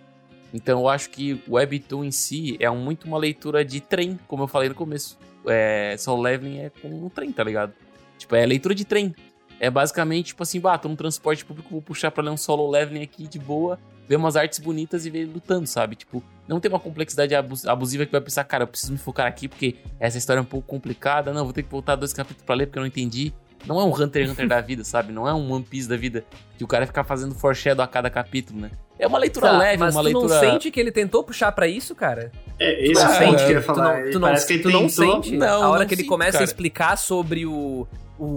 Então 0.54 0.82
eu 0.82 0.88
acho 0.88 1.10
que 1.10 1.42
Webtoon 1.48 2.04
em 2.04 2.12
si 2.12 2.56
é 2.60 2.70
muito 2.70 3.08
uma 3.08 3.18
leitura 3.18 3.64
de 3.64 3.80
trem, 3.80 4.16
como 4.28 4.44
eu 4.44 4.46
falei 4.46 4.68
no 4.68 4.74
começo. 4.76 5.18
É, 5.48 5.96
Solo 5.98 6.22
Leveling 6.22 6.60
é 6.60 6.70
com 6.70 7.06
um 7.06 7.08
trem, 7.08 7.32
tá 7.32 7.42
ligado? 7.42 7.72
Tipo, 8.16 8.36
é 8.36 8.46
leitura 8.46 8.72
de 8.72 8.84
trem. 8.84 9.12
É 9.58 9.68
basicamente, 9.68 10.26
tipo 10.26 10.44
assim, 10.44 10.60
bah, 10.60 10.78
tô 10.78 10.88
no 10.88 10.94
transporte 10.94 11.44
público, 11.44 11.70
vou 11.70 11.82
puxar 11.82 12.12
pra 12.12 12.22
ler 12.22 12.30
um 12.30 12.36
Solo 12.36 12.70
Leveling 12.70 13.02
aqui 13.02 13.26
de 13.26 13.40
boa, 13.40 13.80
ver 14.08 14.16
umas 14.16 14.36
artes 14.36 14.58
bonitas 14.58 15.04
e 15.06 15.10
ver 15.10 15.20
ele 15.20 15.32
lutando, 15.34 15.66
sabe? 15.66 15.96
Tipo, 15.96 16.22
não 16.46 16.60
tem 16.60 16.70
uma 16.70 16.78
complexidade 16.80 17.34
abus- 17.34 17.66
abusiva 17.66 18.06
que 18.06 18.12
vai 18.12 18.20
pensar, 18.20 18.44
cara, 18.44 18.64
eu 18.64 18.68
preciso 18.68 18.92
me 18.92 18.98
focar 18.98 19.26
aqui 19.26 19.48
porque 19.48 19.76
essa 19.98 20.16
história 20.18 20.38
é 20.38 20.42
um 20.42 20.46
pouco 20.46 20.66
complicada, 20.66 21.32
não, 21.32 21.44
vou 21.44 21.52
ter 21.52 21.62
que 21.62 21.70
voltar 21.70 21.96
dois 21.96 22.12
capítulos 22.12 22.44
pra 22.44 22.54
ler 22.54 22.66
porque 22.66 22.78
eu 22.78 22.82
não 22.82 22.86
entendi. 22.88 23.32
Não 23.66 23.80
é 23.80 23.84
um 23.84 23.92
Hunter 23.92 24.22
x 24.22 24.30
Hunter 24.32 24.46
da 24.46 24.60
vida, 24.60 24.84
sabe? 24.84 25.12
Não 25.12 25.26
é 25.26 25.34
um 25.34 25.50
One 25.50 25.64
Piece 25.64 25.88
da 25.88 25.96
vida 25.96 26.24
que 26.56 26.62
o 26.62 26.68
cara 26.68 26.86
fica 26.86 27.02
fazendo 27.02 27.34
foreshadow 27.34 27.82
a 27.84 27.88
cada 27.88 28.08
capítulo, 28.08 28.60
né? 28.60 28.70
É 28.98 29.06
uma 29.08 29.18
leitura 29.18 29.48
Tá, 29.48 29.58
leve, 29.58 29.78
mas 29.78 29.94
uma 29.94 30.02
tu 30.02 30.04
leitura... 30.04 30.28
não 30.34 30.40
sente 30.40 30.70
que 30.70 30.78
ele 30.78 30.92
tentou 30.92 31.24
puxar 31.24 31.50
pra 31.50 31.66
isso, 31.66 31.92
cara? 31.94 32.30
É, 32.60 32.84
esse 32.84 32.92
Tu 32.94 33.00
é 33.00 33.02
não 33.04 33.10
o 33.10 33.14
sente? 33.16 33.26
ponto 33.30 33.36
que 33.38 33.42
eu 33.44 33.50
ia 33.56 33.60
Tu 33.60 33.64
falar. 33.64 34.00
não, 34.04 34.10
tu 34.12 34.18
não, 34.20 34.28
Parece 34.28 34.46
que 34.46 34.52
ele 34.52 34.62
tu 34.62 34.70
não 34.70 34.88
sente? 34.88 35.36
Não, 35.36 35.62
a 35.64 35.68
hora 35.68 35.80
não 35.80 35.86
que 35.88 35.94
ele 35.94 36.02
sinto, 36.02 36.08
começa 36.10 36.32
cara. 36.32 36.44
a 36.44 36.46
explicar 36.46 36.96
sobre 36.96 37.44
o. 37.44 37.88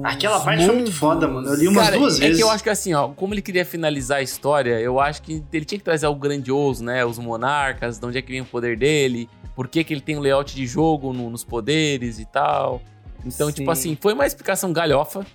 Aquela 0.04 0.40
parte 0.42 0.66
foi 0.66 0.74
muito 0.76 0.86
mundos. 0.88 0.98
foda, 0.98 1.28
mano. 1.28 1.48
Eu 1.48 1.56
li 1.56 1.68
umas 1.68 1.86
Cara, 1.86 1.98
duas 1.98 2.18
é 2.18 2.20
vezes. 2.22 2.38
que 2.38 2.44
eu 2.44 2.50
acho 2.50 2.64
que 2.64 2.70
assim, 2.70 2.94
ó, 2.94 3.08
como 3.10 3.34
ele 3.34 3.42
queria 3.42 3.64
finalizar 3.66 4.18
a 4.18 4.22
história, 4.22 4.80
eu 4.80 5.00
acho 5.00 5.22
que 5.22 5.44
ele 5.54 5.64
tinha 5.66 5.80
que 5.80 5.86
trazer 5.86 6.06
algo 6.06 6.20
grandioso, 6.20 6.84
né? 6.84 7.06
Os 7.06 7.18
monarcas, 7.18 7.98
de 8.00 8.06
onde 8.06 8.18
é 8.18 8.22
que 8.22 8.32
vem 8.32 8.42
o 8.42 8.46
poder 8.46 8.78
dele, 8.78 9.30
por 9.56 9.68
que, 9.68 9.84
que 9.84 9.94
ele 9.94 10.02
tem 10.02 10.18
o 10.18 10.20
layout 10.20 10.54
de 10.56 10.66
jogo 10.68 11.14
no- 11.14 11.30
nos 11.30 11.44
poderes 11.44 12.20
e 12.20 12.26
tal. 12.26 12.82
Então, 13.26 13.48
Sim. 13.48 13.54
tipo 13.54 13.72
assim, 13.72 13.98
foi 14.00 14.14
uma 14.14 14.26
explicação 14.26 14.72
galhofa. 14.74 15.26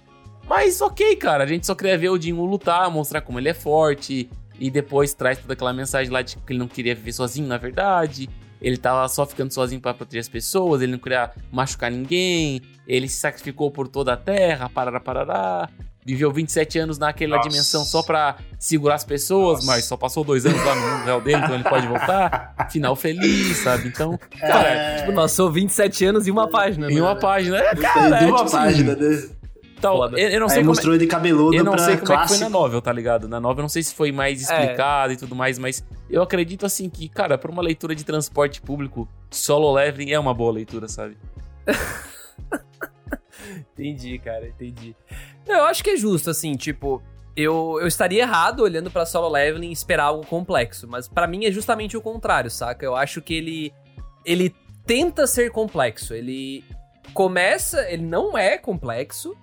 Mas 0.46 0.80
ok, 0.82 1.16
cara, 1.16 1.44
a 1.44 1.46
gente 1.46 1.66
só 1.66 1.74
queria 1.74 1.96
ver 1.96 2.10
o 2.10 2.20
Jinwoo 2.20 2.44
lutar, 2.46 2.90
mostrar 2.90 3.22
como 3.22 3.38
ele 3.38 3.48
é 3.48 3.54
forte. 3.54 4.28
E 4.60 4.70
depois 4.70 5.12
traz 5.14 5.38
toda 5.38 5.54
aquela 5.54 5.72
mensagem 5.72 6.12
lá 6.12 6.22
de 6.22 6.36
que 6.36 6.52
ele 6.52 6.58
não 6.58 6.68
queria 6.68 6.94
viver 6.94 7.12
sozinho, 7.12 7.48
na 7.48 7.56
verdade. 7.58 8.28
Ele 8.60 8.76
tava 8.76 9.06
só 9.08 9.26
ficando 9.26 9.52
sozinho 9.52 9.80
pra 9.80 9.92
proteger 9.94 10.20
as 10.20 10.28
pessoas, 10.28 10.80
ele 10.82 10.92
não 10.92 10.98
queria 10.98 11.30
machucar 11.52 11.90
ninguém. 11.90 12.60
Ele 12.86 13.08
se 13.08 13.16
sacrificou 13.20 13.70
por 13.70 13.88
toda 13.88 14.12
a 14.12 14.16
terra, 14.16 14.68
parará, 14.68 15.00
parará. 15.00 15.68
Viveu 16.06 16.30
27 16.30 16.78
anos 16.80 16.98
naquela 16.98 17.38
Nossa. 17.38 17.48
dimensão 17.48 17.82
só 17.82 18.02
pra 18.02 18.36
segurar 18.58 18.96
as 18.96 19.04
pessoas, 19.04 19.60
Nossa. 19.60 19.66
mas 19.66 19.84
só 19.86 19.96
passou 19.96 20.22
dois 20.22 20.44
anos 20.44 20.62
lá 20.62 20.74
no 20.74 20.80
mundo 20.82 21.04
real 21.04 21.18
dele, 21.20 21.38
então 21.42 21.54
ele 21.54 21.64
pode 21.64 21.86
voltar. 21.86 22.54
Final 22.70 22.94
feliz, 22.94 23.56
sabe? 23.58 23.88
Então, 23.88 24.18
cara, 24.38 24.68
É, 24.68 24.96
Tipo, 24.98 25.12
nós 25.12 25.32
sou 25.32 25.50
27 25.50 26.04
anos 26.04 26.26
e 26.26 26.30
uma 26.30 26.46
página. 26.46 26.90
em 26.92 26.96
né? 26.96 27.00
uma 27.00 27.16
página. 27.16 27.56
É, 27.56 27.74
cara, 27.74 28.18
é, 28.18 28.26
uma 28.26 28.36
tipo 28.36 28.42
assim, 28.42 28.56
página 28.56 28.94
desse. 28.94 29.32
Tal, 29.84 29.96
Foda. 29.98 30.18
eu, 30.20 30.28
eu 30.30 30.40
não 30.40 30.46
Aí 30.46 30.50
sei 30.52 30.58
como 30.62 30.70
é- 30.70 30.74
mostrou 30.74 30.94
ele 30.94 31.06
cabeludo 31.06 31.56
eu 31.56 31.64
não 31.64 31.72
pra 31.72 31.84
sei 31.84 31.96
como 31.96 32.12
é 32.12 32.22
que 32.22 32.28
foi 32.28 32.38
na 32.38 32.48
novel, 32.48 32.82
tá 32.82 32.92
ligado? 32.92 33.28
Na 33.28 33.38
novel 33.40 33.58
eu 33.60 33.62
não 33.62 33.68
sei 33.68 33.82
se 33.82 33.94
foi 33.94 34.10
mais 34.12 34.40
explicado 34.42 35.12
e 35.12 35.16
tudo 35.16 35.34
mais, 35.34 35.58
mas 35.58 35.84
eu 36.10 36.22
acredito 36.22 36.66
assim 36.66 36.88
que, 36.90 37.08
cara, 37.08 37.36
pra 37.38 37.50
uma 37.50 37.62
leitura 37.62 37.94
de 37.94 38.04
transporte 38.04 38.60
público, 38.60 39.08
solo 39.30 39.72
leveling 39.72 40.12
é 40.12 40.18
uma 40.18 40.34
boa 40.34 40.52
leitura, 40.52 40.88
sabe? 40.88 41.16
Entendi, 43.72 44.18
cara, 44.18 44.46
entendi. 44.48 44.96
Não, 45.46 45.56
Eu 45.56 45.64
acho 45.64 45.82
que 45.84 45.90
é 45.90 45.96
justo, 45.96 46.30
assim, 46.30 46.56
tipo, 46.56 47.02
eu, 47.36 47.78
eu 47.80 47.86
estaria 47.86 48.22
errado 48.22 48.60
olhando 48.60 48.90
pra 48.90 49.04
solo 49.04 49.28
leveling 49.28 49.68
e 49.68 49.72
esperar 49.72 50.04
algo 50.04 50.24
complexo, 50.26 50.86
mas 50.88 51.08
pra 51.08 51.26
mim 51.26 51.44
é 51.44 51.50
justamente 51.50 51.96
o 51.96 52.00
contrário, 52.00 52.50
saca? 52.50 52.84
Eu 52.84 52.96
acho 52.96 53.20
que 53.20 53.34
ele 53.34 53.72
ele 54.24 54.54
tenta 54.86 55.26
ser 55.26 55.50
complexo, 55.50 56.14
ele 56.14 56.64
começa, 57.12 57.86
ele 57.90 58.02
não 58.04 58.36
é 58.38 58.56
complexo, 58.56 59.36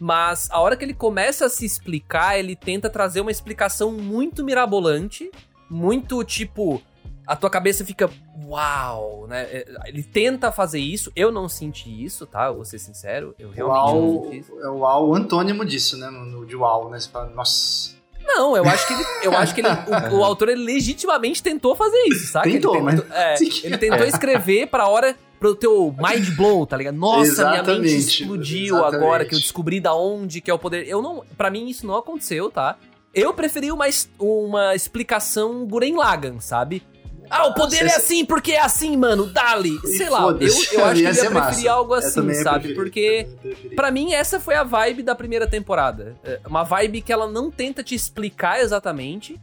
mas 0.00 0.48
a 0.50 0.60
hora 0.60 0.76
que 0.76 0.84
ele 0.84 0.94
começa 0.94 1.46
a 1.46 1.48
se 1.48 1.64
explicar, 1.64 2.38
ele 2.38 2.54
tenta 2.56 2.88
trazer 2.90 3.20
uma 3.20 3.30
explicação 3.30 3.92
muito 3.92 4.44
mirabolante 4.44 5.30
muito 5.68 6.22
tipo. 6.24 6.80
A 7.26 7.34
tua 7.34 7.50
cabeça 7.50 7.84
fica. 7.84 8.08
Uau, 8.44 9.26
né? 9.28 9.42
É, 9.50 9.66
Ele 9.86 10.02
tenta 10.02 10.52
fazer 10.52 10.78
isso. 10.78 11.10
Eu 11.16 11.32
não 11.32 11.48
senti 11.48 12.04
isso, 12.04 12.24
tá? 12.24 12.52
Vou 12.52 12.64
ser 12.64 12.78
sincero. 12.78 13.34
Eu 13.36 13.50
realmente 13.50 13.92
não 13.92 14.08
Uau, 14.08 14.22
senti 14.24 14.38
isso. 14.38 14.60
é 14.60 14.68
o 14.68 14.78
uau 14.78 15.12
antônimo 15.14 15.64
disso, 15.64 15.96
né? 15.98 16.08
No, 16.08 16.46
de 16.46 16.54
uau, 16.54 16.88
né? 16.88 17.00
Você 17.00 17.08
fala, 17.08 17.28
nossa. 17.30 17.96
Não, 18.24 18.56
eu 18.56 18.64
acho 18.64 18.86
que 18.86 18.92
ele, 18.92 19.04
eu 19.24 19.36
acho 19.36 19.54
que 19.54 19.60
ele, 19.60 19.68
o, 20.12 20.18
o 20.18 20.24
autor 20.24 20.48
ele 20.48 20.62
legitimamente 20.64 21.42
tentou 21.42 21.74
fazer 21.74 21.98
isso, 22.08 22.30
sabe? 22.32 22.52
Tentou, 22.52 22.74
ele 22.76 22.84
mas- 22.84 23.10
é, 23.10 23.34
ele 23.64 23.78
tentou 23.78 24.06
escrever 24.06 24.66
pra 24.68 24.86
hora 24.88 25.16
pro 25.38 25.54
teu 25.54 25.94
mind 25.98 26.30
blow, 26.36 26.66
tá 26.66 26.76
ligado? 26.76 26.96
Nossa, 26.96 27.50
minha 27.50 27.62
mente 27.62 27.96
explodiu 27.96 28.76
exatamente. 28.76 28.96
agora 28.96 29.24
que 29.24 29.34
eu 29.34 29.38
descobri 29.38 29.80
da 29.80 29.94
onde 29.94 30.40
que 30.40 30.50
é 30.50 30.54
o 30.54 30.58
poder. 30.58 30.86
Eu 30.88 31.02
não, 31.02 31.24
para 31.36 31.50
mim 31.50 31.68
isso 31.68 31.86
não 31.86 31.96
aconteceu, 31.96 32.50
tá? 32.50 32.76
Eu 33.14 33.32
preferi 33.32 33.72
uma, 33.72 33.86
uma 34.18 34.74
explicação 34.74 35.66
Guren 35.66 35.96
Lagan, 35.96 36.38
sabe? 36.40 36.82
Ah, 37.28 37.46
o 37.46 37.54
poder 37.54 37.82
Nossa, 37.82 37.96
é 37.96 37.98
assim 37.98 38.24
porque 38.24 38.52
é 38.52 38.60
assim, 38.60 38.96
mano. 38.96 39.26
Dali. 39.26 39.76
Sei 39.96 40.08
lá, 40.08 40.22
eu, 40.22 40.38
eu 40.38 40.46
acho 40.46 40.70
que 40.70 40.76
eu 40.76 40.80
ia 40.80 41.30
preferir 41.30 41.34
massa. 41.34 41.70
algo 41.72 41.94
assim, 41.94 42.34
sabe? 42.34 42.74
Porque. 42.74 43.26
Pra 43.74 43.90
mim, 43.90 44.12
essa 44.12 44.38
foi 44.38 44.54
a 44.54 44.62
vibe 44.62 45.02
da 45.02 45.14
primeira 45.14 45.46
temporada. 45.46 46.14
É 46.22 46.40
Uma 46.46 46.62
vibe 46.62 47.02
que 47.02 47.12
ela 47.12 47.28
não 47.28 47.50
tenta 47.50 47.82
te 47.82 47.94
explicar 47.94 48.60
exatamente 48.60 49.40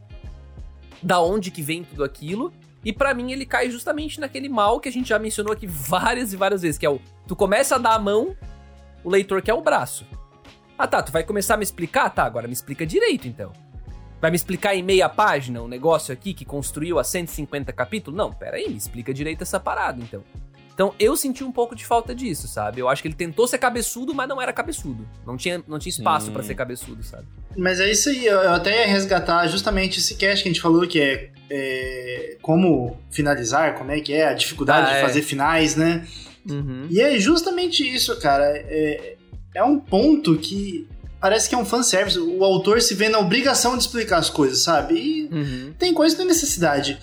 da 1.01 1.19
onde 1.21 1.51
que 1.51 1.61
vem 1.61 1.83
tudo 1.83 2.03
aquilo. 2.03 2.53
E 2.83 2.91
pra 2.91 3.13
mim, 3.13 3.31
ele 3.31 3.45
cai 3.45 3.69
justamente 3.69 4.19
naquele 4.19 4.49
mal 4.49 4.79
que 4.79 4.89
a 4.89 4.91
gente 4.91 5.09
já 5.09 5.17
mencionou 5.17 5.53
aqui 5.53 5.65
várias 5.67 6.33
e 6.33 6.37
várias 6.37 6.61
vezes, 6.61 6.77
que 6.77 6.85
é 6.85 6.89
o... 6.89 6.99
Tu 7.27 7.35
começa 7.35 7.75
a 7.75 7.77
dar 7.77 7.93
a 7.93 7.99
mão, 7.99 8.35
o 9.03 9.09
leitor 9.09 9.41
quer 9.41 9.53
o 9.53 9.61
braço. 9.61 10.05
Ah 10.77 10.87
tá, 10.87 11.01
tu 11.01 11.11
vai 11.11 11.23
começar 11.23 11.53
a 11.53 11.57
me 11.57 11.63
explicar? 11.63 12.09
Tá, 12.09 12.23
agora 12.23 12.47
me 12.47 12.53
explica 12.53 12.85
direito 12.85 13.27
então. 13.27 13.53
Vai 14.19 14.31
me 14.31 14.35
explicar 14.35 14.75
em 14.75 14.81
meia 14.81 15.07
página 15.07 15.61
um 15.61 15.67
negócio 15.67 16.13
aqui 16.13 16.33
que 16.33 16.45
construiu 16.45 16.97
a 16.99 17.03
150 17.03 17.71
capítulos? 17.73 18.17
Não, 18.17 18.31
pera 18.31 18.57
aí, 18.57 18.69
me 18.69 18.77
explica 18.77 19.13
direito 19.13 19.43
essa 19.43 19.59
parada 19.59 20.01
então. 20.01 20.23
Então 20.73 20.93
eu 20.99 21.15
senti 21.15 21.43
um 21.43 21.51
pouco 21.51 21.75
de 21.75 21.85
falta 21.85 22.15
disso, 22.15 22.47
sabe? 22.47 22.79
Eu 22.81 22.89
acho 22.89 23.01
que 23.01 23.07
ele 23.07 23.15
tentou 23.15 23.47
ser 23.47 23.57
cabeçudo, 23.59 24.13
mas 24.13 24.27
não 24.27 24.41
era 24.41 24.51
cabeçudo. 24.51 25.07
Não 25.25 25.37
tinha, 25.37 25.63
não 25.67 25.77
tinha 25.77 25.91
espaço 25.91 26.27
Sim. 26.27 26.31
pra 26.33 26.41
ser 26.43 26.55
cabeçudo, 26.55 27.03
sabe? 27.03 27.25
Mas 27.55 27.79
é 27.79 27.91
isso 27.91 28.09
aí, 28.09 28.25
eu 28.25 28.51
até 28.51 28.81
ia 28.81 28.87
resgatar 28.87 29.47
justamente 29.47 29.99
esse 29.99 30.15
cast 30.15 30.41
que 30.41 30.49
a 30.49 30.51
gente 30.51 30.61
falou, 30.61 30.87
que 30.87 30.99
é, 30.99 31.29
é, 31.49 32.37
como 32.41 32.97
finalizar, 33.11 33.75
como 33.75 33.91
é 33.91 33.99
que 33.99 34.11
é, 34.13 34.27
a 34.27 34.33
dificuldade 34.33 34.87
Ah, 34.87 34.93
de 34.93 34.97
é. 34.97 35.01
fazer 35.01 35.21
finais, 35.21 35.75
né? 35.75 36.07
Uhum. 36.49 36.87
E 36.89 36.99
é 36.99 37.19
justamente 37.19 37.83
isso, 37.87 38.15
cara. 38.19 38.43
É, 38.45 39.15
é 39.55 39.63
um 39.63 39.79
ponto 39.79 40.35
que 40.37 40.87
parece 41.21 41.47
que 41.47 41.55
é 41.55 41.57
um 41.57 41.63
fanservice. 41.65 42.17
O 42.19 42.43
autor 42.43 42.81
se 42.81 42.95
vê 42.95 43.07
na 43.07 43.19
obrigação 43.19 43.77
de 43.77 43.83
explicar 43.83 44.17
as 44.17 44.29
coisas, 44.29 44.59
sabe? 44.63 44.95
E 44.95 45.29
Uhum. 45.31 45.73
tem 45.79 45.93
coisa 45.93 46.15
que 46.15 46.19
tem 46.21 46.27
necessidade. 46.27 46.99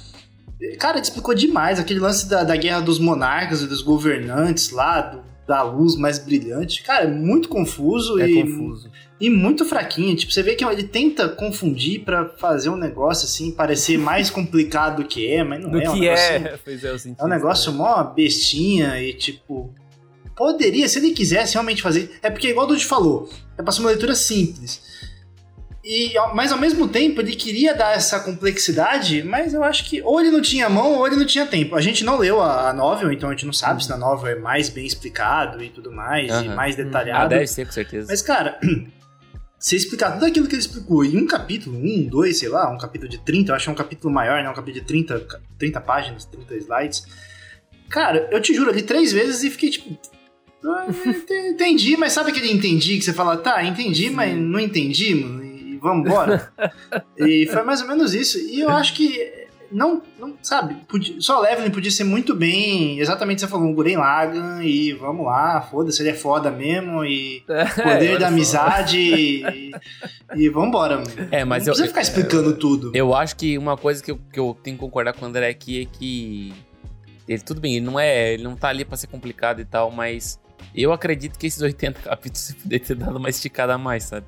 Cara, 0.79 0.97
ele 0.99 1.03
explicou 1.05 1.35
demais 1.35 1.79
aquele 1.79 2.01
lance 2.01 2.29
da, 2.29 2.45
da 2.45 2.57
guerra 2.57 2.81
dos 2.81 2.99
monarcas 2.99 3.63
e 3.63 3.67
dos 3.67 3.83
governantes 3.83 4.71
lá, 4.71 5.01
do- 5.01 5.31
da 5.47 5.63
luz 5.63 5.97
mais 5.97 6.19
brilhante. 6.19 6.83
Cara, 6.83 7.05
é 7.05 7.09
muito 7.09 7.49
confuso 7.49 8.21
É 8.21 8.29
e, 8.29 8.43
confuso. 8.43 8.91
e 9.21 9.29
muito 9.29 9.65
fraquinho. 9.65 10.15
Tipo, 10.15 10.33
você 10.33 10.43
vê 10.45 10.55
que 10.55 10.65
ele 10.65 10.85
tenta 10.85 11.29
confundir 11.29 12.05
pra 12.05 12.29
fazer 12.39 12.69
um 12.71 12.77
negócio 12.77 13.25
assim, 13.27 13.51
parecer 13.51 13.99
mais 13.99 14.31
complicado 14.31 15.03
do 15.03 15.09
que 15.09 15.29
é, 15.29 15.43
mas 15.43 15.61
não 15.61 15.71
Do 15.71 15.81
é. 15.81 15.91
um 15.91 15.95
que 15.95 16.01
negócio- 16.01 16.25
é. 16.35 16.59
Pois 16.65 16.85
é, 16.85 16.91
eu 16.91 16.99
senti 16.99 17.21
é 17.21 17.25
um 17.25 17.29
negócio 17.29 17.73
mó 17.73 18.05
bestinha 18.05 19.03
e 19.03 19.13
tipo. 19.13 19.75
Poderia, 20.37 20.89
se 20.89 20.99
ele 20.99 21.11
quisesse 21.11 21.55
realmente 21.55 21.83
fazer. 21.83 22.19
É 22.23 22.31
porque, 22.31 22.49
igual 22.49 22.65
o 22.67 22.69
Dude 22.71 22.85
falou, 22.87 23.29
é 23.59 23.63
pra 23.63 23.73
ser 23.73 23.81
uma 23.81 23.91
leitura 23.91 24.15
simples. 24.15 24.81
E, 25.83 26.13
mas 26.35 26.53
ao 26.53 26.59
mesmo 26.59 26.87
tempo 26.89 27.23
ele 27.23 27.35
queria 27.35 27.75
dar 27.75 27.95
essa 27.97 28.21
complexidade, 28.21 29.23
mas 29.23 29.55
eu 29.55 29.65
acho 29.65 29.89
que 29.89 30.03
ou 30.03 30.21
ele 30.21 30.31
não 30.31 30.43
tinha 30.43 30.69
mão 30.69 30.93
ou 30.93 31.07
ele 31.07 31.17
não 31.17 31.25
tinha 31.25 31.47
tempo. 31.47 31.75
A 31.75 31.81
gente 31.81 32.05
não 32.05 32.19
leu 32.19 32.41
a, 32.43 32.69
a 32.69 32.73
novel, 32.75 33.11
então 33.11 33.31
a 33.31 33.33
gente 33.33 33.47
não 33.47 33.53
sabe 33.53 33.83
se 33.83 33.89
na 33.89 33.97
novel 33.97 34.33
é 34.33 34.39
mais 34.39 34.69
bem 34.69 34.85
explicado 34.85 35.63
e 35.65 35.71
tudo 35.71 35.91
mais, 35.91 36.29
e 36.29 36.33
Aham. 36.49 36.55
mais 36.55 36.75
Ah, 36.79 36.83
detalhado. 36.83 37.29
deve 37.31 37.47
ser, 37.47 37.65
com 37.65 37.73
certeza. 37.73 38.09
Mas, 38.11 38.21
cara, 38.21 38.61
se 39.59 39.75
explicar 39.75 40.13
tudo 40.13 40.27
aquilo 40.27 40.47
que 40.47 40.55
ele 40.55 40.61
explicou 40.61 41.03
em 41.03 41.17
um 41.17 41.27
capítulo, 41.27 41.79
um, 41.79 42.07
dois, 42.07 42.39
sei 42.39 42.51
lá, 42.51 42.71
um 42.71 42.77
capítulo 42.77 43.11
de 43.11 43.17
30, 43.19 43.51
eu 43.53 43.57
acho 43.57 43.65
que 43.65 43.71
é 43.71 43.73
um 43.73 43.77
capítulo 43.77 44.13
maior, 44.13 44.43
né? 44.43 44.51
Um 44.51 44.55
capítulo 44.55 44.81
de 44.83 44.87
30, 44.87 45.21
ca- 45.21 45.41
30 45.59 45.81
páginas, 45.81 46.27
30 46.27 46.57
slides. 46.57 47.05
Cara, 47.89 48.29
eu 48.31 48.41
te 48.41 48.53
juro, 48.55 48.71
eu 48.71 48.75
li 48.75 48.83
três 48.83 49.13
vezes 49.13 49.43
e 49.45 49.51
fiquei 49.51 49.71
tipo. 49.71 49.99
"Ah, 50.63 50.87
ent- 51.07 51.31
Entendi, 51.31 51.97
mas 51.97 52.13
sabe 52.13 52.31
aquele 52.31 52.53
entendi 52.53 52.99
que 52.99 53.05
você 53.05 53.15
fala, 53.15 53.37
tá, 53.39 53.65
entendi, 53.65 54.11
mas 54.11 54.37
não 54.37 54.61
entendi, 54.61 55.15
mano, 55.15 55.40
e 55.40 55.40
vamos 55.81 56.07
embora? 56.07 56.53
e 57.19 57.47
foi 57.47 57.63
mais 57.63 57.81
ou 57.83 57.89
menos 57.89 58.15
isso. 58.15 58.39
E 58.39 58.61
eu 58.61 58.71
acho 58.71 58.95
que 58.95 59.41
não, 59.73 60.03
não 60.19 60.35
sabe, 60.43 60.75
podia, 60.89 61.21
só 61.21 61.39
Leveling 61.41 61.71
podia 61.71 61.93
ser 61.93 62.03
muito 62.03 62.35
bem, 62.35 62.99
exatamente 62.99 63.37
o 63.37 63.39
que 63.39 63.47
você 63.47 63.51
falou, 63.53 63.69
um 63.69 63.73
Guren 63.73 63.99
Lagan, 63.99 64.65
e 64.65 64.93
vamos 64.93 65.25
lá, 65.25 65.61
foda-se, 65.63 66.03
ele 66.03 66.09
é 66.11 66.15
foda 66.15 66.51
mesmo, 66.51 67.05
e 67.05 67.45
É, 67.49 67.65
poder 67.67 68.19
da 68.19 68.27
amizade 68.29 68.99
e, 68.99 69.71
e 70.35 70.49
vambora, 70.49 70.97
mano. 70.97 71.29
É, 71.31 71.45
mas 71.45 71.67
não 71.67 71.73
eu- 71.73 71.77
precisa 71.77 71.87
ficar 71.89 72.01
explicando 72.01 72.57
tudo. 72.57 72.91
Eu 72.95 73.15
acho 73.15 73.37
que 73.37 73.57
uma 73.57 73.77
coisa 73.77 74.03
que 74.03 74.11
eu, 74.11 74.19
que 74.33 74.41
eu 74.41 74.57
tenho 74.61 74.77
que 74.77 74.81
concordar 74.81 75.13
com 75.13 75.25
o 75.25 75.29
André 75.29 75.49
aqui 75.49 75.83
é 75.83 75.85
que. 75.85 76.53
Ele, 77.29 77.41
tudo 77.41 77.61
bem, 77.61 77.77
ele 77.77 77.87
não 77.87 78.01
é. 78.01 78.33
Ele 78.35 78.43
não 78.43 78.57
tá 78.57 78.71
ali 78.71 78.85
pra 78.85 78.97
ser 78.97 79.07
complicado 79.07 79.61
e 79.61 79.65
tal, 79.65 79.93
mas 79.93 80.37
eu 80.75 80.93
acredito 80.93 81.39
que 81.39 81.47
esses 81.47 81.61
80 81.61 82.01
capítulos 82.01 82.53
poderiam 82.63 82.87
ter 82.87 82.95
dado 82.97 83.17
uma 83.17 83.29
esticada 83.29 83.75
a 83.75 83.79
mais, 83.79 84.05
sabe? 84.05 84.27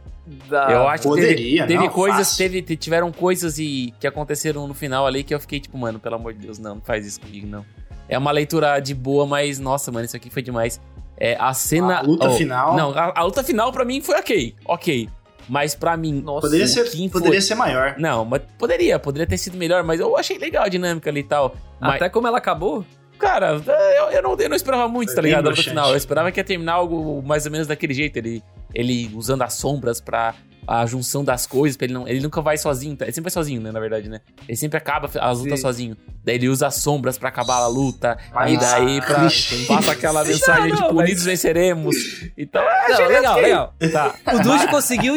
Dá. 0.48 0.70
eu 0.70 0.86
acho 0.86 1.02
que 1.02 1.08
poderia, 1.08 1.62
teve, 1.62 1.74
teve 1.74 1.84
não, 1.86 1.92
coisas, 1.92 2.28
fácil. 2.28 2.38
teve, 2.38 2.62
te- 2.62 2.76
tiveram 2.76 3.10
coisas 3.10 3.58
e 3.58 3.92
que 3.98 4.06
aconteceram 4.06 4.68
no 4.68 4.74
final 4.74 5.04
ali 5.06 5.24
que 5.24 5.34
eu 5.34 5.40
fiquei 5.40 5.58
tipo, 5.58 5.76
mano, 5.76 5.98
pelo 5.98 6.14
amor 6.14 6.32
de 6.32 6.38
Deus, 6.40 6.58
não, 6.58 6.76
não 6.76 6.82
faz 6.82 7.04
isso 7.06 7.20
comigo, 7.20 7.46
não. 7.46 7.64
É 8.08 8.16
uma 8.16 8.30
leitura 8.30 8.78
de 8.78 8.94
boa, 8.94 9.26
mas 9.26 9.58
nossa, 9.58 9.90
mano, 9.90 10.04
isso 10.04 10.16
aqui 10.16 10.30
foi 10.30 10.42
demais. 10.42 10.80
É, 11.16 11.36
a 11.38 11.52
cena. 11.54 11.98
A 11.98 12.02
luta 12.02 12.28
oh, 12.28 12.34
final. 12.34 12.76
Não, 12.76 12.90
a, 12.90 13.12
a 13.16 13.22
luta 13.24 13.42
final 13.44 13.72
pra 13.72 13.84
mim 13.84 14.00
foi 14.00 14.16
ok, 14.16 14.54
ok. 14.64 15.08
Mas 15.48 15.74
pra 15.74 15.96
mim. 15.96 16.20
Nossa, 16.20 16.42
Poderia 16.42 16.68
ser, 16.68 16.86
foi- 16.86 17.08
poderia 17.08 17.40
ser 17.40 17.54
maior. 17.54 17.96
Não, 17.98 18.24
mas 18.24 18.42
poderia, 18.58 18.98
poderia 18.98 19.26
ter 19.26 19.38
sido 19.38 19.56
melhor, 19.56 19.82
mas 19.82 19.98
eu 20.00 20.16
achei 20.16 20.38
legal 20.38 20.64
a 20.64 20.68
dinâmica 20.68 21.10
ali 21.10 21.20
e 21.20 21.24
tal. 21.24 21.54
Mas, 21.80 21.96
até 21.96 22.08
como 22.08 22.26
ela 22.26 22.38
acabou? 22.38 22.84
Cara, 23.22 23.52
eu, 23.52 24.10
eu, 24.10 24.22
não, 24.22 24.36
eu 24.36 24.48
não 24.48 24.56
esperava 24.56 24.88
muito, 24.88 25.14
tá 25.14 25.22
ligado? 25.22 25.48
No 25.48 25.56
final. 25.56 25.90
Eu 25.90 25.96
esperava 25.96 26.32
que 26.32 26.40
ia 26.40 26.44
terminar 26.44 26.72
algo 26.74 27.22
mais 27.22 27.46
ou 27.46 27.52
menos 27.52 27.68
daquele 27.68 27.94
jeito. 27.94 28.16
Ele, 28.16 28.42
ele 28.74 29.10
usando 29.14 29.42
as 29.42 29.54
sombras 29.54 30.00
pra 30.00 30.34
a 30.66 30.86
junção 30.86 31.24
das 31.24 31.46
coisas, 31.46 31.76
pra 31.76 31.84
ele 31.86 31.94
não. 31.94 32.06
Ele 32.06 32.20
nunca 32.20 32.40
vai 32.40 32.56
sozinho, 32.56 32.96
tá? 32.96 33.04
ele 33.04 33.12
sempre 33.12 33.30
vai 33.30 33.32
sozinho, 33.32 33.60
né? 33.60 33.72
Na 33.72 33.80
verdade, 33.80 34.08
né? 34.08 34.20
Ele 34.48 34.56
sempre 34.56 34.78
acaba 34.78 35.10
as 35.20 35.38
lutas 35.40 35.58
Sim. 35.58 35.62
sozinho. 35.62 35.96
Daí 36.24 36.36
ele 36.36 36.48
usa 36.48 36.68
as 36.68 36.76
sombras 36.76 37.18
pra 37.18 37.28
acabar 37.30 37.56
a 37.56 37.66
luta. 37.66 38.16
Mas- 38.32 38.52
e 38.52 38.56
daí 38.56 39.00
pra, 39.00 39.28
passa 39.66 39.92
aquela 39.92 40.22
mensagem 40.24 40.68
Não, 40.70 40.76
de 40.76 40.82
não, 40.82 40.90
unidos 40.90 41.14
mas- 41.14 41.24
venceremos. 41.24 41.96
Então, 42.38 42.62
é, 42.62 42.88
Não, 42.90 43.06
legal, 43.08 43.36
legal. 43.40 43.74
Tá. 43.92 44.14
O 44.34 44.38
Dude 44.40 44.68
conseguiu 44.68 45.14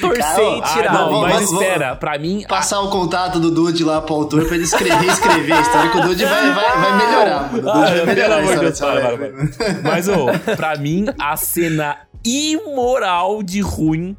torcer 0.00 0.40
e 0.44 0.60
Ah, 0.62 0.70
tirar. 0.72 0.92
não, 0.92 1.10
vamos- 1.10 1.20
mas 1.30 1.46
vamos- 1.46 1.52
espera, 1.62 1.96
pra 1.96 2.16
mim, 2.18 2.44
a 2.44 2.48
Passar 2.48 2.80
o 2.80 2.90
contato 2.90 3.40
do 3.40 3.50
Dude 3.50 3.82
lá 3.84 4.00
pro 4.00 4.14
autor 4.14 4.46
pra 4.46 4.54
ele 4.54 4.64
escrever, 4.64 5.04
escrever 5.08 5.52
a 5.52 5.60
história 5.62 5.90
que 5.90 5.98
o 5.98 6.02
Dude 6.02 6.24
vai, 6.24 6.52
vai, 6.54 6.78
vai 6.80 6.96
melhorar, 7.06 7.52
mano. 7.52 7.58
O 7.58 7.60
Dude 7.60 7.68
Ah, 7.70 8.04
vai 8.04 8.14
pelo 8.14 8.36
melhorar 8.36 8.60
a 8.60 8.68
história 8.70 9.00
para, 9.00 9.18
para. 9.18 9.82
Mas, 9.82 10.08
ô, 10.08 10.26
pra 10.56 10.76
mim, 10.76 11.06
a 11.18 11.36
cena 11.36 11.98
imoral 12.24 13.42
de 13.42 13.60
ruim 13.60 14.16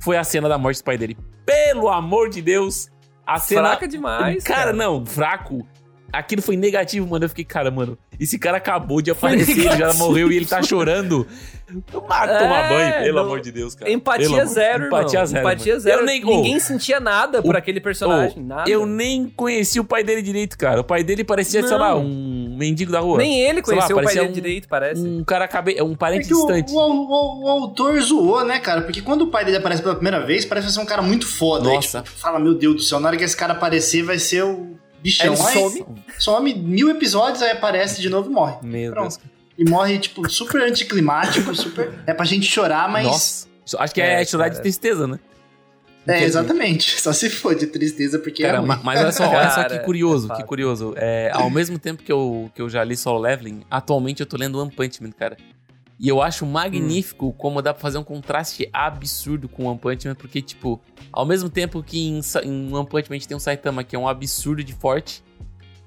foi 0.00 0.16
a 0.16 0.24
cena 0.24 0.48
da 0.48 0.58
morte 0.58 0.80
do 0.80 0.84
pai 0.84 0.96
dele. 0.98 1.16
Pelo 1.44 1.88
amor 1.88 2.28
de 2.30 2.40
Deus, 2.42 2.88
a 3.26 3.38
cena. 3.38 3.62
Fraca 3.68 3.88
demais, 3.88 4.44
Cara, 4.44 4.60
cara. 4.66 4.72
não, 4.72 5.04
fraco. 5.04 5.66
Aquilo 6.14 6.42
foi 6.42 6.56
negativo, 6.56 7.06
mano. 7.06 7.24
Eu 7.24 7.28
fiquei, 7.28 7.44
cara, 7.44 7.70
mano, 7.70 7.98
esse 8.18 8.38
cara 8.38 8.56
acabou 8.58 9.02
de 9.02 9.10
aparecer, 9.10 9.58
ele 9.58 9.76
já 9.76 9.92
morreu 9.94 10.30
e 10.32 10.36
ele 10.36 10.46
tá 10.46 10.62
chorando. 10.62 11.26
Toma, 11.90 12.24
É, 12.26 12.38
tomar 12.38 12.68
banho, 12.68 12.92
pelo 13.04 13.14
não- 13.16 13.22
amor 13.24 13.40
de 13.40 13.50
Deus, 13.50 13.74
cara. 13.74 13.90
Empatia 13.90 14.28
Pelo 14.28 14.46
zero, 14.46 14.84
irmão. 14.84 15.00
Empatia 15.00 15.26
zero. 15.26 15.40
Empatia 15.48 15.78
zero. 15.80 16.00
Eu 16.00 16.06
nem, 16.06 16.22
Ninguém 16.22 16.56
ô, 16.56 16.60
sentia 16.60 17.00
nada 17.00 17.42
por 17.42 17.54
o- 17.54 17.58
aquele 17.58 17.80
personagem. 17.80 18.38
ô, 18.38 18.46
nada. 18.46 18.70
eu 18.70 18.84
nem 18.86 19.26
conheci 19.28 19.80
o 19.80 19.84
pai 19.84 20.04
dele 20.04 20.20
direito, 20.22 20.58
cara. 20.58 20.82
O 20.82 20.84
pai 20.84 21.02
dele 21.02 21.24
parecia, 21.24 21.62
sei 21.62 21.70
Não. 21.70 21.78
lá, 21.78 21.96
um 21.96 22.54
mendigo 22.56 22.92
da 22.92 23.00
rua. 23.00 23.16
Nem 23.18 23.40
ele 23.40 23.64
Sei 23.64 23.74
lá, 23.74 23.80
conheceu 23.88 23.96
o 23.96 24.02
pai 24.04 24.14
dele 24.14 24.28
um- 24.28 24.32
direito, 24.32 24.68
parece. 24.68 25.00
Um 25.00 25.24
cara 25.24 25.48
cabe... 25.48 25.80
um 25.82 25.92
É 25.94 25.96
parente 25.96 26.32
o, 26.32 26.36
distante. 26.36 26.70
o, 26.72 26.76
o- 26.78 27.44
o 27.44 27.48
autor 27.48 27.98
zoou, 28.02 28.44
né, 28.44 28.58
cara? 28.60 28.82
Porque 28.82 29.00
quando 29.00 29.22
o 29.22 29.26
pai 29.28 29.44
dele 29.44 29.56
aparece 29.56 29.82
pela 29.82 29.94
primeira 29.94 30.20
vez, 30.24 30.44
parece 30.44 30.70
ser 30.70 30.80
um 30.80 30.86
cara 30.86 31.00
muito 31.02 31.26
foda. 31.26 31.70
Aí, 31.70 31.74
Nossa. 31.76 32.02
tipo, 32.02 32.16
fala, 32.18 32.38
meu 32.38 32.54
Deus 32.54 32.74
do 32.76 32.82
céu, 32.82 33.00
na 33.00 33.08
hora 33.08 33.16
que 33.16 33.24
esse 33.24 33.36
cara 33.36 33.54
aparecer, 33.54 34.02
vai 34.04 34.18
ser 34.18 34.44
o 34.44 34.73
bichão. 35.04 35.32
Ele 35.34 35.42
Aí 35.42 35.52
some. 35.54 35.86
some 36.18 36.54
mil 36.54 36.90
episódios, 36.90 37.42
aí 37.42 37.50
aparece 37.52 38.00
de 38.00 38.08
novo 38.10 38.28
e 38.30 38.32
morre. 38.34 38.56
Meu 38.62 38.90
Pronto. 38.92 39.18
Deus. 39.18 39.34
E 39.56 39.70
morre, 39.70 39.98
tipo, 40.00 40.28
super 40.28 40.62
anticlimático, 40.62 41.54
super. 41.54 41.92
É 42.06 42.12
pra 42.12 42.24
gente 42.24 42.44
chorar, 42.46 42.88
mas. 42.90 43.06
Nossa. 43.06 43.46
Acho 43.78 43.94
que 43.94 44.00
é, 44.00 44.20
É, 44.20 44.24
chorar 44.24 44.48
de 44.48 44.60
tristeza, 44.60 45.06
né? 45.06 45.18
É, 46.06 46.22
exatamente. 46.22 47.00
Só 47.00 47.12
se 47.14 47.30
for 47.30 47.54
de 47.54 47.66
tristeza, 47.66 48.18
porque 48.18 48.42
Cara, 48.42 48.56
é 48.56 48.58
ruim. 48.58 48.68
ma- 48.68 48.80
mas 48.82 49.00
olha 49.00 49.12
só, 49.12 49.26
olha 49.28 49.50
só 49.50 49.64
que 49.64 49.78
curioso, 49.78 50.30
é 50.32 50.36
que 50.36 50.42
curioso. 50.44 50.92
É, 50.96 51.30
ao 51.32 51.48
mesmo 51.48 51.78
tempo 51.78 52.02
que 52.02 52.12
eu, 52.12 52.50
que 52.54 52.60
eu 52.60 52.68
já 52.68 52.84
li 52.84 52.94
Solo 52.96 53.20
Leveling, 53.20 53.62
atualmente 53.70 54.20
eu 54.20 54.26
tô 54.26 54.36
lendo 54.36 54.58
One 54.60 54.70
Punch 54.70 55.02
Man, 55.02 55.12
cara. 55.12 55.36
E 55.98 56.08
eu 56.08 56.20
acho 56.20 56.44
magnífico 56.44 57.32
como 57.34 57.62
dá 57.62 57.72
pra 57.72 57.80
fazer 57.80 57.98
um 57.98 58.04
contraste 58.04 58.68
absurdo 58.72 59.48
com 59.48 59.66
One 59.66 59.78
Punch 59.78 60.08
Man, 60.08 60.14
porque, 60.14 60.42
tipo, 60.42 60.80
ao 61.12 61.24
mesmo 61.24 61.48
tempo 61.48 61.82
que 61.82 62.08
em, 62.08 62.20
em 62.42 62.74
One 62.74 62.86
Punch 62.86 63.08
Man 63.08 63.16
a 63.16 63.18
gente 63.18 63.28
tem 63.28 63.36
um 63.36 63.40
Saitama 63.40 63.84
que 63.84 63.94
é 63.94 63.98
um 63.98 64.08
absurdo 64.08 64.64
de 64.64 64.72
forte, 64.72 65.22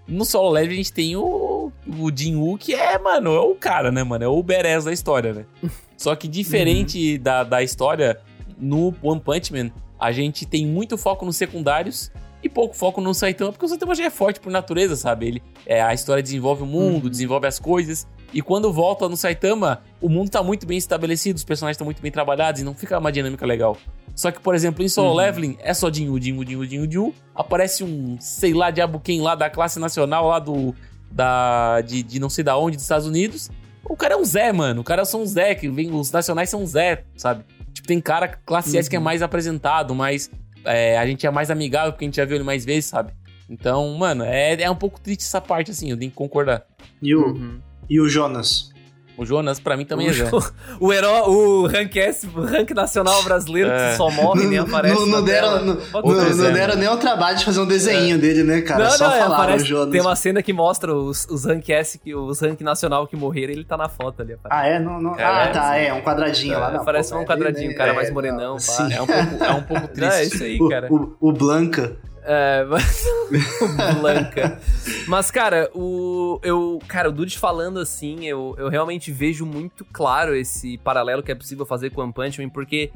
no 0.07 0.23
solo 0.23 0.49
leve 0.49 0.73
a 0.73 0.77
gente 0.77 0.93
tem 0.93 1.15
o, 1.17 1.71
o 1.85 2.11
Jin-Woo, 2.15 2.57
que 2.57 2.73
é, 2.73 2.97
mano, 2.97 3.35
é 3.35 3.39
o 3.39 3.55
cara, 3.55 3.91
né, 3.91 4.03
mano? 4.03 4.23
É 4.23 4.27
o 4.27 4.41
Beres 4.41 4.85
da 4.85 4.93
história, 4.93 5.33
né? 5.33 5.45
Só 5.97 6.15
que 6.15 6.27
diferente 6.27 7.17
da, 7.17 7.43
da 7.43 7.61
história, 7.61 8.17
no 8.57 8.95
One 9.01 9.19
Punch 9.19 9.51
Man, 9.51 9.71
a 9.99 10.11
gente 10.11 10.45
tem 10.45 10.65
muito 10.65 10.97
foco 10.97 11.25
nos 11.25 11.35
secundários 11.35 12.11
e 12.47 12.49
pouco 12.49 12.75
foco 12.75 12.99
no 12.99 13.13
Saitama, 13.13 13.51
porque 13.51 13.65
o 13.65 13.69
Saitama 13.69 13.93
já 13.93 14.05
é 14.05 14.09
forte 14.09 14.39
por 14.39 14.51
natureza, 14.51 14.95
sabe? 14.95 15.27
Ele, 15.27 15.43
é, 15.65 15.81
a 15.81 15.93
história 15.93 16.23
desenvolve 16.23 16.63
o 16.63 16.65
mundo, 16.65 17.09
desenvolve 17.09 17.47
as 17.47 17.59
coisas, 17.59 18.07
e 18.33 18.41
quando 18.41 18.73
volta 18.73 19.07
no 19.07 19.15
Saitama, 19.15 19.83
o 20.01 20.09
mundo 20.09 20.29
tá 20.29 20.41
muito 20.43 20.65
bem 20.65 20.77
estabelecido, 20.77 21.37
os 21.37 21.43
personagens 21.43 21.75
estão 21.75 21.85
muito 21.85 22.01
bem 22.01 22.11
trabalhados 22.11 22.61
e 22.61 22.63
não 22.63 22.73
fica 22.73 22.97
uma 22.97 23.11
dinâmica 23.11 23.45
legal. 23.45 23.77
Só 24.15 24.31
que, 24.31 24.39
por 24.41 24.55
exemplo, 24.55 24.83
em 24.83 24.89
Solo 24.89 25.11
Uhum. 25.11 25.15
Leveling, 25.15 25.57
é 25.61 25.73
só 25.73 25.91
Jinwoo, 25.91 26.19
Jinwoo, 26.19 26.43
Jinwoo, 26.43 26.65
Jinwoo, 26.65 26.91
Jinwoo. 26.91 27.15
Aparece 27.35 27.83
um, 27.83 28.17
sei 28.19 28.53
lá, 28.53 28.71
diabo 28.71 28.99
quem 28.99 29.21
lá 29.21 29.35
da 29.35 29.49
classe 29.49 29.79
nacional 29.79 30.27
lá 30.27 30.39
do... 30.39 30.73
Da, 31.09 31.79
de, 31.81 32.03
de 32.03 32.19
não 32.19 32.29
sei 32.29 32.43
da 32.43 32.57
onde, 32.57 32.75
dos 32.75 32.83
Estados 32.83 33.07
Unidos. 33.07 33.49
O 33.85 33.95
cara 33.95 34.15
é 34.15 34.17
um 34.17 34.25
Zé, 34.25 34.51
mano. 34.51 34.81
O 34.81 34.83
cara 34.83 35.05
são 35.05 35.21
um 35.21 35.25
Zé, 35.25 35.55
que 35.55 35.69
vem, 35.69 35.89
os 35.93 36.11
nacionais 36.11 36.49
são 36.49 36.63
um 36.63 36.65
Zé, 36.65 37.05
sabe? 37.15 37.45
Tipo, 37.71 37.87
tem 37.87 38.01
cara 38.01 38.27
classe 38.27 38.77
S 38.77 38.89
que 38.89 38.95
é 38.95 38.99
mais 38.99 39.21
apresentado, 39.21 39.95
mas 39.95 40.29
é, 40.67 40.97
a 40.97 41.05
gente 41.07 41.25
é 41.25 41.31
mais 41.31 41.49
amigável 41.49 41.91
porque 41.93 42.05
a 42.05 42.07
gente 42.07 42.17
já 42.17 42.25
viu 42.25 42.35
ele 42.35 42.43
mais 42.43 42.63
vezes, 42.65 42.85
sabe? 42.85 43.11
Então, 43.49 43.89
mano, 43.97 44.23
é, 44.23 44.61
é 44.61 44.69
um 44.69 44.75
pouco 44.75 44.99
triste 44.99 45.21
essa 45.21 45.39
parte, 45.39 45.71
assim, 45.71 45.89
eu 45.89 45.97
tenho 45.97 46.11
que 46.11 46.17
concordar. 46.17 46.65
E 47.01 47.15
o, 47.15 47.27
Uhum. 47.27 47.59
e 47.89 47.99
o 48.01 48.07
Jonas? 48.09 48.71
O 49.17 49.25
Jonas, 49.25 49.59
pra 49.59 49.75
mim, 49.75 49.83
também 49.85 50.07
é 50.07 50.13
Zé. 50.13 50.29
O 50.79 50.93
herói, 50.93 51.21
o 51.27 51.65
rank 51.67 51.95
S, 51.95 52.27
o 52.35 52.41
rank 52.45 52.69
nacional 52.71 53.23
brasileiro 53.23 53.69
É. 53.69 53.91
que 53.91 53.97
só 53.97 54.11
morre 54.11 54.43
e 54.43 54.47
nem 54.47 54.59
aparece. 54.59 54.93
Não, 54.95 55.05
não 55.07 55.23
deram, 55.23 55.65
não, 55.65 55.73
não- 55.75 56.35
não 56.35 56.53
deram 56.53 56.75
nem 56.75 56.87
o 56.87 56.97
trabalho 56.97 57.37
de 57.37 57.43
fazer 57.45 57.59
um 57.59 57.65
desenho 57.65 58.19
dele, 58.19 58.43
né, 58.43 58.61
cara? 58.61 58.83
não, 58.83 58.91
Só 58.91 59.07
não, 59.07 59.15
é, 59.15 59.19
falaram 59.21 59.33
aparece, 59.43 59.63
o 59.63 59.67
Jonas. 59.67 59.91
tem 59.91 60.01
uma 60.01 60.15
cena 60.15 60.43
que 60.43 60.53
mostra 60.53 60.93
os, 60.93 61.25
os 61.25 61.45
rank 61.45 61.67
S, 61.69 61.97
que, 61.97 62.13
os 62.13 62.39
rank 62.39 62.61
nacional 62.61 63.07
que 63.07 63.15
morreram, 63.15 63.53
ele 63.53 63.63
tá 63.65 63.75
na 63.75 63.89
foto 63.89 64.21
ali. 64.21 64.33
aparece. 64.33 64.61
Ah, 64.61 64.67
é? 64.67 64.79
Não, 64.79 65.01
não... 65.01 65.15
É, 65.17 65.23
ah, 65.23 65.47
tá, 65.51 65.75
é, 65.77 65.91
um 65.93 66.01
quadradinho 66.01 66.53
É, 66.53 66.57
lá. 66.57 66.71
Não, 66.71 66.85
parece 66.85 67.11
pô, 67.11 67.17
um 67.17 67.21
é, 67.23 67.25
quadradinho, 67.25 67.71
é, 67.71 67.73
o 67.73 67.77
cara 67.77 67.91
é, 67.91 67.95
mais 67.95 68.11
morenão, 68.11 68.53
pá. 68.55 68.59
sim. 68.59 68.93
É 68.93 69.01
um 69.01 69.07
pouco, 69.07 69.43
é 69.43 69.51
um 69.51 69.63
pouco 69.63 69.89
Não, 69.97 70.07
é 70.07 70.11
triste. 70.19 70.35
isso 70.35 70.43
aí, 70.43 70.57
O, 70.61 70.69
cara. 70.69 70.87
o, 70.93 71.15
o 71.19 71.31
Blanca. 71.33 71.97
É, 72.29 72.65
mas... 72.65 73.05
Blanca. 74.01 74.59
Mas, 75.07 75.31
cara, 75.31 75.71
o. 75.73 76.39
Eu. 76.43 76.77
Cara, 76.85 77.07
o 77.07 77.11
Dude 77.13 77.39
falando 77.39 77.79
assim, 77.79 78.25
eu, 78.25 78.53
eu 78.57 78.67
realmente 78.67 79.13
vejo 79.13 79.45
muito 79.45 79.85
claro 79.85 80.35
esse 80.35 80.77
paralelo 80.79 81.23
que 81.23 81.31
é 81.31 81.35
possível 81.35 81.65
fazer 81.65 81.89
com 81.89 82.01
o 82.01 82.03
One 82.03 82.13
Punch 82.13 82.41
Man, 82.41 82.49
porque. 82.49 82.91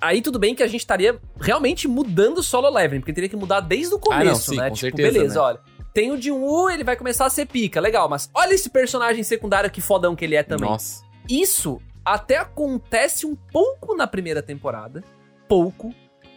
Aí 0.00 0.20
tudo 0.20 0.38
bem 0.38 0.54
que 0.54 0.62
a 0.62 0.66
gente 0.66 0.80
estaria 0.80 1.18
realmente 1.40 1.88
mudando 1.88 2.38
o 2.38 2.42
solo 2.42 2.70
leveling, 2.70 3.00
porque 3.00 3.12
teria 3.12 3.28
que 3.28 3.36
mudar 3.36 3.60
desde 3.60 3.94
o 3.94 3.98
começo, 3.98 4.22
Ah, 4.22 4.24
não, 4.24 4.34
sim, 4.34 4.56
né? 4.56 4.68
com 4.68 4.74
tipo, 4.74 4.96
certeza, 4.96 5.12
beleza, 5.12 5.34
né? 5.34 5.40
olha. 5.40 5.60
Tem 5.92 6.10
o 6.10 6.20
Jin-Woo, 6.20 6.68
ele 6.68 6.84
vai 6.84 6.96
começar 6.96 7.24
a 7.24 7.30
ser 7.30 7.46
pica, 7.46 7.80
legal, 7.80 8.08
mas 8.08 8.30
olha 8.34 8.52
esse 8.52 8.68
personagem 8.68 9.22
secundário 9.22 9.70
que 9.70 9.80
fodão 9.80 10.14
que 10.14 10.24
ele 10.24 10.36
é 10.36 10.42
também. 10.42 10.68
Nossa. 10.68 11.02
Isso 11.28 11.80
até 12.04 12.36
acontece 12.38 13.26
um 13.26 13.34
pouco 13.34 13.94
na 13.94 14.06
primeira 14.06 14.42
temporada. 14.42 15.02
Pouco, 15.48 15.94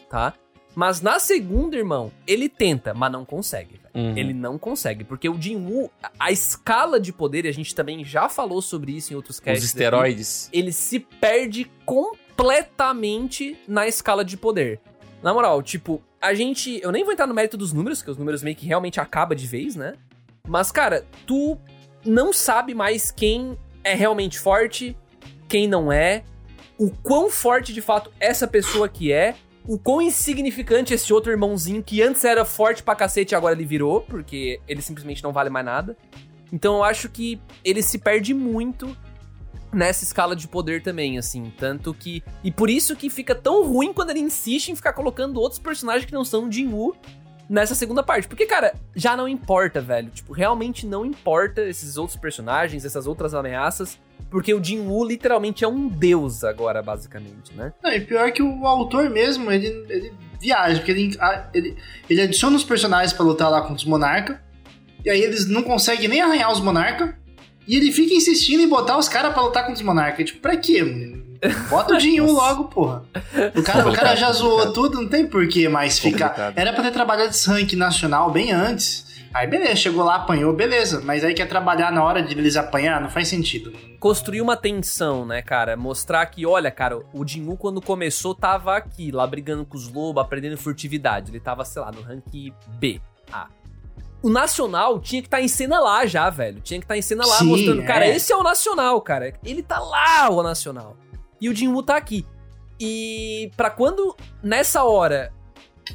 tá? 0.09 0.33
Mas 0.75 1.01
na 1.01 1.19
segunda, 1.19 1.75
irmão, 1.75 2.11
ele 2.27 2.47
tenta, 2.47 2.93
mas 2.93 3.11
não 3.11 3.25
consegue. 3.25 3.79
Uhum. 3.93 4.15
Ele 4.17 4.33
não 4.33 4.57
consegue. 4.57 5.03
Porque 5.03 5.27
o 5.27 5.39
Jinwoo, 5.41 5.91
a- 6.01 6.11
a 6.19 6.31
escala 6.31 6.99
de 6.99 7.11
poder, 7.11 7.45
e 7.45 7.49
a 7.49 7.51
gente 7.53 7.73
também 7.75 8.03
já 8.05 8.29
falou 8.29 8.61
sobre 8.61 8.91
isso 8.95 9.11
em 9.11 9.15
outros 9.15 9.37
Os 9.37 9.39
casts. 9.39 9.63
aqui, 9.63 9.65
esteroides. 9.65 10.49
ele 10.53 10.71
se 10.71 10.99
perde 10.99 11.69
completamente 11.85 13.57
na 13.67 13.87
escala 13.87 14.23
de 14.23 14.37
poder. 14.37 14.79
Na 15.21 15.33
moral, 15.33 15.61
tipo, 15.61 16.01
a 16.21 16.33
gente. 16.33 16.79
Eu 16.81 16.91
nem 16.91 17.03
vou 17.03 17.11
entrar 17.13 17.27
no 17.27 17.33
mérito 17.33 17.57
dos 17.57 17.73
números, 17.73 18.01
que 18.01 18.09
os 18.09 18.17
números 18.17 18.41
meio 18.43 18.55
que 18.55 18.65
realmente 18.65 18.99
acaba 18.99 19.35
de 19.35 19.45
vez, 19.47 19.75
né? 19.75 19.93
Mas, 20.47 20.71
cara, 20.71 21.05
tu 21.27 21.57
não 22.05 22.31
sabe 22.31 22.73
mais 22.73 23.11
quem 23.11 23.57
é 23.83 23.93
realmente 23.93 24.39
forte, 24.39 24.95
quem 25.47 25.67
não 25.67 25.91
é, 25.91 26.23
o 26.77 26.89
quão 26.89 27.29
forte 27.29 27.73
de 27.73 27.81
fato 27.81 28.11
essa 28.19 28.47
pessoa 28.47 28.87
que 28.87 29.11
é, 29.11 29.35
o 29.69 29.77
quão 29.77 30.01
insignificante 30.01 30.95
esse 30.95 31.13
outro 31.13 31.31
irmãozinho 31.31 31.83
que 31.83 32.01
antes 32.01 32.25
era 32.25 32.43
forte 32.43 32.81
pra 32.81 32.95
cacete 32.95 33.33
e 33.33 33.35
agora 33.35 33.53
ele 33.53 33.65
virou, 33.65 34.01
porque 34.01 34.59
ele 34.67 34.81
simplesmente 34.81 35.23
não 35.23 35.31
vale 35.31 35.51
mais 35.51 35.63
nada. 35.63 35.95
Então 36.51 36.77
eu 36.77 36.83
acho 36.83 37.07
que 37.07 37.39
ele 37.63 37.83
se 37.83 37.99
perde 37.99 38.33
muito 38.33 38.97
nessa 39.71 40.03
escala 40.03 40.35
de 40.35 40.47
poder 40.47 40.81
também, 40.81 41.19
assim. 41.19 41.53
Tanto 41.55 41.93
que. 41.93 42.23
E 42.43 42.51
por 42.51 42.67
isso 42.67 42.95
que 42.95 43.11
fica 43.11 43.35
tão 43.35 43.63
ruim 43.63 43.93
quando 43.93 44.09
ele 44.09 44.21
insiste 44.21 44.69
em 44.69 44.75
ficar 44.75 44.93
colocando 44.93 45.39
outros 45.39 45.59
personagens 45.59 46.03
que 46.03 46.13
não 46.13 46.25
são 46.25 46.47
o 46.47 46.51
Jinwoo 46.51 46.95
nessa 47.49 47.73
segunda 47.73 48.03
parte. 48.03 48.27
Porque, 48.27 48.45
cara, 48.45 48.75
já 48.95 49.17
não 49.17 49.27
importa, 49.27 49.81
velho. 49.81 50.09
Tipo, 50.11 50.31
realmente 50.31 50.85
não 50.85 51.03
importa 51.05 51.61
esses 51.63 51.97
outros 51.97 52.17
personagens, 52.17 52.85
essas 52.85 53.07
outras 53.07 53.33
ameaças. 53.33 53.97
Porque 54.29 54.53
o 54.53 54.63
Jinwoo 54.63 55.03
literalmente 55.07 55.65
é 55.65 55.67
um 55.67 55.87
deus 55.87 56.43
agora, 56.43 56.83
basicamente, 56.83 57.51
né? 57.55 57.73
Não, 57.83 57.91
e 57.91 58.01
pior 58.01 58.31
que 58.31 58.43
o 58.43 58.67
autor 58.67 59.09
mesmo, 59.09 59.51
ele, 59.51 59.67
ele 59.89 60.13
viaja, 60.39 60.75
porque 60.77 60.91
ele, 60.91 61.17
ele, 61.51 61.75
ele 62.07 62.21
adiciona 62.21 62.55
os 62.55 62.63
personagens 62.63 63.11
pra 63.11 63.25
lutar 63.25 63.49
lá 63.49 63.61
contra 63.61 63.77
os 63.77 63.85
monarca, 63.85 64.39
e 65.03 65.09
aí 65.09 65.19
eles 65.19 65.47
não 65.47 65.63
conseguem 65.63 66.07
nem 66.07 66.21
arranhar 66.21 66.51
os 66.51 66.59
monarca, 66.59 67.17
e 67.67 67.75
ele 67.75 67.91
fica 67.91 68.13
insistindo 68.13 68.61
em 68.61 68.69
botar 68.69 68.99
os 68.99 69.09
caras 69.09 69.33
pra 69.33 69.41
lutar 69.41 69.63
contra 69.63 69.79
os 69.79 69.81
monarca. 69.81 70.23
Tipo, 70.23 70.39
pra 70.39 70.55
quê? 70.57 70.83
mano? 70.83 71.28
Bota 71.69 71.93
o 71.93 71.97
Nossa. 71.97 72.31
logo, 72.33 72.63
porra. 72.65 73.03
O 73.55 73.63
cara, 73.63 73.89
o 73.89 73.93
cara 73.93 74.15
já 74.15 74.31
zoou 74.31 74.73
tudo, 74.73 75.01
não 75.01 75.09
tem 75.09 75.25
por 75.25 75.47
que 75.47 75.67
mais 75.69 75.97
ficar. 75.99 76.29
Complicado. 76.29 76.57
Era 76.57 76.73
pra 76.73 76.83
ter 76.83 76.91
trabalhado 76.91 77.29
esse 77.29 77.49
rank 77.49 77.73
nacional 77.73 78.29
bem 78.31 78.51
antes. 78.51 79.07
Aí 79.33 79.45
beleza, 79.45 79.75
chegou 79.75 80.03
lá, 80.03 80.15
apanhou, 80.15 80.53
beleza. 80.53 81.01
Mas 81.03 81.23
aí 81.23 81.33
quer 81.33 81.47
trabalhar 81.47 81.91
na 81.91 82.03
hora 82.03 82.21
de 82.21 82.33
eles 82.33 82.57
apanhar, 82.57 82.99
não 82.99 83.09
faz 83.09 83.27
sentido. 83.27 83.71
construir 83.99 84.41
uma 84.41 84.57
tensão, 84.57 85.25
né, 85.25 85.41
cara? 85.41 85.77
Mostrar 85.77 86.25
que, 86.25 86.45
olha, 86.45 86.71
cara, 86.71 86.99
o 87.13 87.25
Jinwoo 87.25 87.55
quando 87.55 87.79
começou 87.79 88.33
tava 88.33 88.75
aqui, 88.75 89.11
lá 89.11 89.27
brigando 89.27 89.65
com 89.65 89.77
os 89.77 89.87
lobos, 89.87 90.21
aprendendo 90.23 90.57
furtividade. 90.57 91.31
Ele 91.31 91.39
tava, 91.39 91.63
sei 91.63 91.81
lá, 91.81 91.91
no 91.91 92.01
rank 92.01 92.51
B, 92.79 92.99
A. 93.31 93.47
O 94.21 94.29
Nacional 94.29 94.99
tinha 94.99 95.21
que 95.21 95.27
estar 95.27 95.41
em 95.41 95.47
cena 95.47 95.79
lá 95.79 96.05
já, 96.05 96.29
velho. 96.29 96.59
Tinha 96.59 96.79
que 96.79 96.85
estar 96.85 96.97
em 96.97 97.01
cena 97.01 97.25
lá 97.25 97.37
Sim, 97.37 97.45
mostrando, 97.45 97.83
cara, 97.85 98.05
é. 98.05 98.15
esse 98.15 98.33
é 98.33 98.35
o 98.35 98.43
Nacional, 98.43 98.99
cara. 98.99 99.33
Ele 99.45 99.61
tá 99.63 99.79
lá, 99.79 100.29
o 100.29 100.43
Nacional. 100.43 100.97
E 101.41 101.49
o 101.49 101.55
Jinwoo 101.55 101.83
tá 101.83 101.95
aqui. 101.97 102.25
E 102.79 103.51
pra 103.57 103.69
quando, 103.69 104.15
nessa 104.41 104.83
hora, 104.83 105.31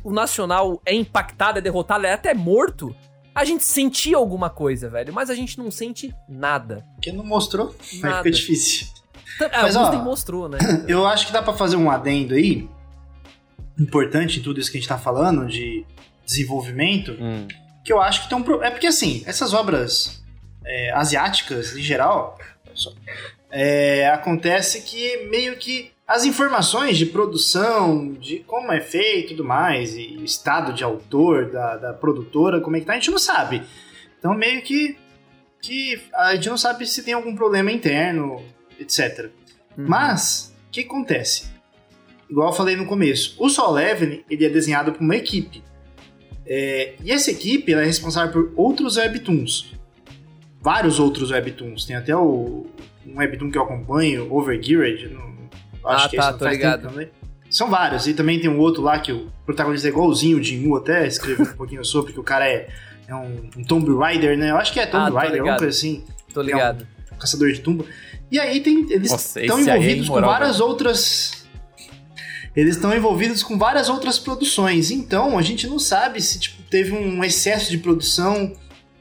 o 0.02 0.12
Nacional 0.12 0.80
é 0.84 0.94
impactado, 0.94 1.58
é 1.58 1.62
derrotado, 1.62 2.06
é 2.06 2.12
até 2.12 2.34
morto, 2.34 2.94
a 3.34 3.44
gente 3.44 3.64
sentia 3.64 4.16
alguma 4.16 4.50
coisa, 4.50 4.88
velho. 4.88 5.12
Mas 5.12 5.30
a 5.30 5.34
gente 5.34 5.58
não 5.58 5.70
sente 5.70 6.14
nada. 6.28 6.84
Porque 6.94 7.10
não 7.12 7.24
mostrou, 7.24 7.74
Nada. 8.00 8.18
fica 8.18 8.30
difícil. 8.30 8.86
Ah, 9.52 9.62
Mas, 9.62 9.74
ó, 9.74 9.90
mostrou, 10.02 10.48
né? 10.48 10.58
Eu 10.86 11.06
acho 11.06 11.26
que 11.26 11.32
dá 11.32 11.42
pra 11.42 11.54
fazer 11.54 11.76
um 11.76 11.90
adendo 11.90 12.34
aí, 12.34 12.68
importante 13.78 14.38
em 14.38 14.42
tudo 14.42 14.60
isso 14.60 14.70
que 14.70 14.76
a 14.78 14.80
gente 14.80 14.88
tá 14.88 14.98
falando, 14.98 15.46
de 15.46 15.84
desenvolvimento, 16.24 17.12
Hum. 17.20 17.48
que 17.84 17.92
eu 17.92 18.00
acho 18.00 18.22
que 18.22 18.28
tem 18.28 18.38
um 18.38 18.42
pro... 18.42 18.62
É 18.62 18.70
porque, 18.70 18.86
assim, 18.86 19.22
essas 19.26 19.52
obras 19.52 20.22
é, 20.64 20.92
asiáticas, 20.92 21.76
em 21.76 21.82
geral, 21.82 22.38
só, 22.74 22.92
é, 23.56 24.08
acontece 24.08 24.82
que 24.82 25.28
meio 25.28 25.56
que 25.56 25.92
as 26.08 26.24
informações 26.24 26.98
de 26.98 27.06
produção, 27.06 28.12
de 28.12 28.40
como 28.40 28.72
é 28.72 28.80
feito 28.80 29.26
e 29.26 29.36
tudo 29.36 29.44
mais, 29.44 29.96
e 29.96 30.16
o 30.20 30.24
estado 30.24 30.72
de 30.72 30.82
autor 30.82 31.52
da, 31.52 31.76
da 31.76 31.92
produtora, 31.92 32.60
como 32.60 32.76
é 32.76 32.80
que 32.80 32.86
tá, 32.86 32.92
a 32.92 32.96
gente 32.96 33.12
não 33.12 33.18
sabe. 33.18 33.62
Então, 34.18 34.34
meio 34.34 34.60
que, 34.60 34.96
que 35.62 36.02
a 36.14 36.34
gente 36.34 36.48
não 36.48 36.58
sabe 36.58 36.84
se 36.84 37.04
tem 37.04 37.14
algum 37.14 37.36
problema 37.36 37.70
interno, 37.70 38.42
etc. 38.78 39.30
Uhum. 39.78 39.86
Mas, 39.86 40.52
o 40.66 40.72
que 40.72 40.80
acontece? 40.80 41.46
Igual 42.28 42.48
eu 42.48 42.54
falei 42.54 42.74
no 42.74 42.86
começo, 42.86 43.36
o 43.38 43.48
Soul 43.48 43.74
Leveling, 43.74 44.24
ele 44.28 44.44
é 44.44 44.50
desenhado 44.50 44.92
por 44.92 45.00
uma 45.00 45.14
equipe. 45.14 45.62
É, 46.44 46.94
e 47.04 47.12
essa 47.12 47.30
equipe 47.30 47.72
é 47.72 47.84
responsável 47.84 48.32
por 48.32 48.52
outros 48.56 48.96
webtoons. 48.96 49.72
Vários 50.60 50.98
outros 50.98 51.30
webtoons. 51.30 51.84
Tem 51.84 51.94
até 51.94 52.16
o, 52.16 52.66
um 53.06 53.18
webtoon 53.18 53.50
que 53.50 53.58
eu 53.58 53.62
acompanho, 53.62 54.32
Overgeared. 54.34 55.08
Não, 55.08 55.90
acho 55.90 56.06
Ah, 56.06 56.08
que 56.08 56.16
tá, 56.16 56.22
esse 56.22 56.32
não 56.32 56.38
tô 56.38 56.48
ligado. 56.48 56.88
também. 56.88 57.08
São 57.50 57.70
vários. 57.70 58.06
E 58.06 58.14
também 58.14 58.40
tem 58.40 58.50
um 58.50 58.58
outro 58.58 58.82
lá 58.82 58.98
que 58.98 59.12
o 59.12 59.30
protagonista 59.46 59.86
é 59.86 59.90
igualzinho 59.90 60.38
o 60.38 60.42
Jinwoo 60.42 60.76
até. 60.76 61.06
Escrevi 61.06 61.42
um 61.42 61.46
pouquinho 61.56 61.84
sobre, 61.84 62.12
que 62.12 62.18
o 62.20 62.24
cara 62.24 62.48
é, 62.48 62.68
é 63.06 63.14
um, 63.14 63.48
um 63.56 63.62
Tomb 63.64 63.94
Raider, 63.96 64.36
né? 64.36 64.50
Eu 64.50 64.56
acho 64.56 64.72
que 64.72 64.80
é 64.80 64.86
Tomb 64.86 65.16
Ah, 65.16 65.20
Raider, 65.20 65.40
alguma 65.40 65.58
coisa 65.58 65.76
assim 65.76 66.02
Tô 66.32 66.42
ligado. 66.42 66.86
caçador 67.18 67.52
de 67.52 67.60
tumba. 67.60 67.84
E 68.30 68.40
aí 68.40 68.60
tem, 68.60 68.84
eles 68.90 69.12
estão 69.36 69.58
é 69.58 69.62
envolvidos 69.62 70.08
com 70.08 70.18
imoral, 70.18 70.30
várias 70.30 70.60
outras. 70.60 71.44
Eles 72.56 72.76
estão 72.76 72.94
envolvidos 72.94 73.42
com 73.42 73.58
várias 73.58 73.88
outras 73.88 74.18
produções. 74.18 74.90
Então 74.90 75.38
a 75.38 75.42
gente 75.42 75.66
não 75.68 75.78
sabe 75.78 76.20
se 76.20 76.38
tipo, 76.40 76.62
teve 76.70 76.92
um 76.92 77.22
excesso 77.22 77.70
de 77.70 77.78
produção 77.78 78.52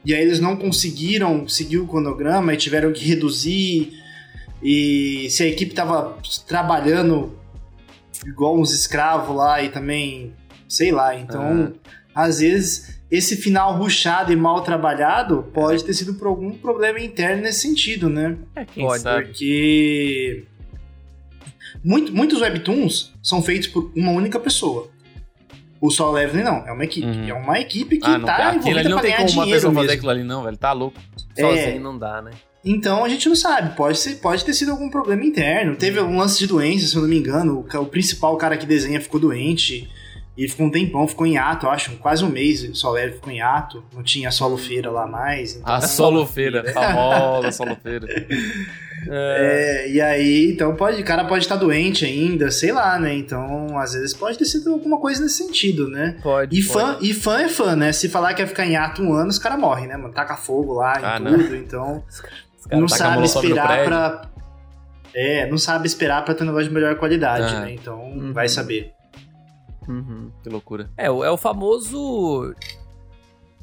e 0.04 0.14
aí 0.14 0.20
eles 0.22 0.40
não 0.40 0.56
conseguiram 0.56 1.48
seguir 1.48 1.78
o 1.78 1.86
cronograma 1.86 2.52
e 2.52 2.56
tiveram 2.56 2.92
que 2.92 3.04
reduzir. 3.04 3.92
e 4.62 5.28
se 5.30 5.42
a 5.42 5.46
equipe 5.46 5.74
tava 5.74 6.16
trabalhando 6.46 7.36
igual 8.26 8.58
uns 8.58 8.72
escravos 8.72 9.36
lá 9.36 9.62
e 9.62 9.68
também, 9.68 10.32
sei 10.68 10.90
lá, 10.92 11.14
então 11.14 11.74
às 12.14 12.38
vezes 12.40 12.98
esse 13.10 13.36
final 13.36 13.76
ruchado 13.76 14.32
e 14.32 14.36
mal 14.36 14.62
trabalhado 14.62 15.44
pode 15.52 15.84
ter 15.84 15.92
sido 15.92 16.14
por 16.14 16.26
algum 16.28 16.52
problema 16.52 16.98
interno 17.00 17.42
nesse 17.42 17.60
sentido, 17.60 18.08
né? 18.08 18.36
É, 18.56 18.64
quem 18.64 18.84
Pode, 18.86 19.02
sabe? 19.02 19.24
Porque 19.26 20.44
muito- 21.84 22.14
muitos 22.14 22.40
webtoons 22.40 23.12
são 23.22 23.42
feitos 23.42 23.68
por 23.68 23.92
uma 23.94 24.12
única 24.12 24.40
pessoa. 24.40 24.88
O 25.86 25.90
Solo 25.90 26.12
Leveling 26.12 26.44
não, 26.44 26.66
é 26.66 26.72
uma 26.72 26.84
equipe. 26.84 27.06
Uhum. 27.06 27.28
É 27.28 27.34
uma 27.34 27.60
equipe 27.60 27.98
que 27.98 28.06
Ah, 28.06 28.16
não, 28.18 28.26
tá 28.26 28.50
envolvida 28.54 28.80
ali 28.80 28.88
não 28.88 28.96
pra 28.98 29.02
tem 29.02 29.10
ganhar 29.16 29.26
como 29.26 29.38
uma 29.40 29.44
pessoa 29.46 29.72
fazer 29.74 29.86
mesmo. 29.86 29.92
aquilo 29.98 30.10
ali, 30.10 30.24
não, 30.24 30.42
velho. 30.42 30.56
Tá 30.56 30.72
louco. 30.72 30.98
Sozinho 31.38 31.76
É. 31.76 31.78
não 31.78 31.98
dá, 31.98 32.22
né? 32.22 32.30
Então 32.64 33.04
a 33.04 33.08
gente 33.10 33.28
não 33.28 33.36
sabe, 33.36 33.76
pode, 33.76 33.98
ser, 33.98 34.14
pode 34.14 34.42
ter 34.42 34.54
sido 34.54 34.70
algum 34.70 34.88
problema 34.88 35.22
interno. 35.22 35.76
Teve 35.76 36.00
um 36.00 36.16
lance 36.16 36.38
de 36.38 36.46
doença, 36.46 36.86
se 36.86 36.96
eu 36.96 37.02
não 37.02 37.08
me 37.08 37.18
engano. 37.18 37.66
O, 37.70 37.78
o 37.80 37.86
principal 37.86 38.34
cara 38.38 38.56
que 38.56 38.64
desenha 38.64 38.98
ficou 39.00 39.20
doente. 39.20 39.90
E 40.36 40.48
ficou 40.48 40.66
um 40.66 40.70
tempão, 40.70 41.06
ficou 41.06 41.24
em 41.26 41.36
ato, 41.38 41.66
eu 41.66 41.70
acho, 41.70 41.92
quase 41.98 42.24
um 42.24 42.28
mês. 42.28 42.62
O 42.64 42.74
Solo 42.74 42.94
Leveling 42.94 43.14
ficou 43.16 43.32
em 43.32 43.40
ato. 43.40 43.84
Não 43.92 44.02
tinha 44.02 44.30
solo 44.32 44.56
feira 44.56 44.90
lá 44.90 45.06
mais. 45.06 45.54
então- 45.56 45.72
A 45.74 45.80
solofeira, 45.82 46.64
famosa 46.72 47.52
solofeira. 47.52 48.06
É, 49.10 49.90
e 49.90 50.00
aí, 50.00 50.52
então 50.52 50.74
pode, 50.76 51.00
o 51.00 51.04
cara 51.04 51.24
pode 51.24 51.44
estar 51.44 51.56
doente 51.56 52.04
ainda, 52.04 52.50
sei 52.50 52.72
lá, 52.72 52.98
né? 52.98 53.14
Então, 53.14 53.78
às 53.78 53.92
vezes 53.92 54.14
pode 54.14 54.38
ter 54.38 54.44
sido 54.44 54.72
alguma 54.72 54.98
coisa 54.98 55.22
nesse 55.22 55.36
sentido, 55.44 55.88
né? 55.88 56.16
Pode. 56.22 56.58
E 56.58 56.62
pode. 56.64 56.72
fã, 56.72 56.98
e 57.00 57.12
fã 57.14 57.40
é 57.40 57.48
fã, 57.48 57.76
né? 57.76 57.92
Se 57.92 58.08
falar 58.08 58.34
que 58.34 58.42
ia 58.42 58.46
ficar 58.48 58.66
em 58.66 58.76
ato 58.76 59.02
um 59.02 59.12
ano, 59.12 59.28
os 59.30 59.38
caras 59.38 59.58
morrem, 59.58 59.86
né, 59.86 59.96
mano? 59.96 60.12
Taca 60.14 60.36
fogo 60.36 60.74
lá 60.74 61.00
e 61.00 61.04
Ah, 61.04 61.20
tudo, 61.20 61.56
então 61.56 62.02
Os 62.58 62.66
caras 62.66 62.80
não 62.80 62.86
taca 62.86 62.98
sabe 63.02 63.24
esperar 63.26 63.84
pra. 63.84 64.22
É, 65.14 65.46
não 65.48 65.58
sabe 65.58 65.86
esperar 65.86 66.24
pra 66.24 66.34
ter 66.34 66.42
um 66.42 66.46
negócio 66.46 66.68
de 66.68 66.74
melhor 66.74 66.96
qualidade, 66.96 67.54
Ah. 67.54 67.60
né? 67.60 67.72
Então 67.74 68.00
Uhum. 68.00 68.32
vai 68.32 68.48
saber. 68.48 68.92
Uhum. 69.86 70.30
Que 70.42 70.48
loucura. 70.48 70.88
É, 70.96 71.10
o- 71.10 71.22
é 71.22 71.30
o 71.30 71.36
famoso. 71.36 72.54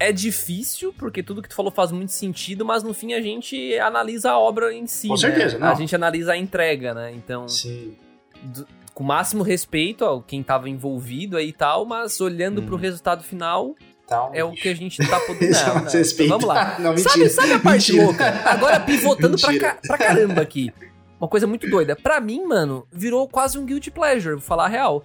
É 0.07 0.11
difícil, 0.11 0.93
porque 0.97 1.21
tudo 1.21 1.41
que 1.41 1.49
tu 1.49 1.55
falou 1.55 1.71
faz 1.71 1.91
muito 1.91 2.11
sentido, 2.11 2.65
mas 2.65 2.81
no 2.83 2.93
fim 2.93 3.13
a 3.13 3.21
gente 3.21 3.77
analisa 3.77 4.31
a 4.31 4.39
obra 4.39 4.73
em 4.73 4.87
si. 4.87 5.07
Com 5.07 5.13
né? 5.13 5.19
certeza, 5.19 5.59
não. 5.59 5.67
A 5.67 5.75
gente 5.75 5.95
analisa 5.95 6.33
a 6.33 6.37
entrega, 6.37 6.93
né? 6.93 7.11
Então, 7.13 7.47
Sim. 7.47 7.95
do- 8.41 8.67
com 8.93 9.03
o 9.03 9.07
máximo 9.07 9.43
respeito 9.43 10.03
ao 10.03 10.21
quem 10.21 10.41
tava 10.43 10.69
envolvido 10.69 11.37
aí 11.37 11.49
e 11.49 11.53
tal, 11.53 11.85
mas 11.85 12.19
olhando 12.19 12.61
Hum. 12.61 12.65
pro 12.65 12.75
resultado 12.75 13.23
final, 13.23 13.75
Então, 14.03 14.29
é 14.33 14.43
o 14.43 14.51
que 14.51 14.67
a 14.67 14.75
gente 14.75 14.97
tá 15.07 15.19
podendo. 15.27 15.55
É 15.55 15.63
Não, 15.65 15.71
o 15.71 15.75
não. 15.75 15.83
respeito. 15.91 16.23
Então, 16.23 16.39
vamos 16.39 16.45
lá. 16.45 16.75
Não. 16.81 16.97
Sabe, 16.97 17.29
sabe 17.29 17.53
a 17.53 17.59
parte 17.59 17.91
Mentira. 17.93 18.05
louca? 18.07 18.49
Agora 18.49 18.79
pivotando 18.79 19.37
pra, 19.39 19.57
ca- 19.59 19.77
pra 19.87 19.97
caramba 19.97 20.41
aqui. 20.41 20.73
Uma 21.19 21.27
coisa 21.29 21.45
muito 21.47 21.69
doida. 21.69 21.95
Pra 21.95 22.19
mim, 22.19 22.43
mano, 22.43 22.85
virou 22.91 23.27
quase 23.29 23.57
um 23.59 23.65
guilty 23.65 23.89
pleasure, 23.91 24.33
vou 24.35 24.41
falar 24.43 24.65
a 24.65 24.67
real. 24.67 25.03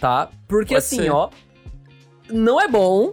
Tá? 0.00 0.30
Porque 0.48 0.74
Pode 0.74 0.78
assim, 0.78 1.02
ser. 1.02 1.10
ó. 1.10 1.28
Não 2.30 2.60
é 2.60 2.68
bom. 2.68 3.12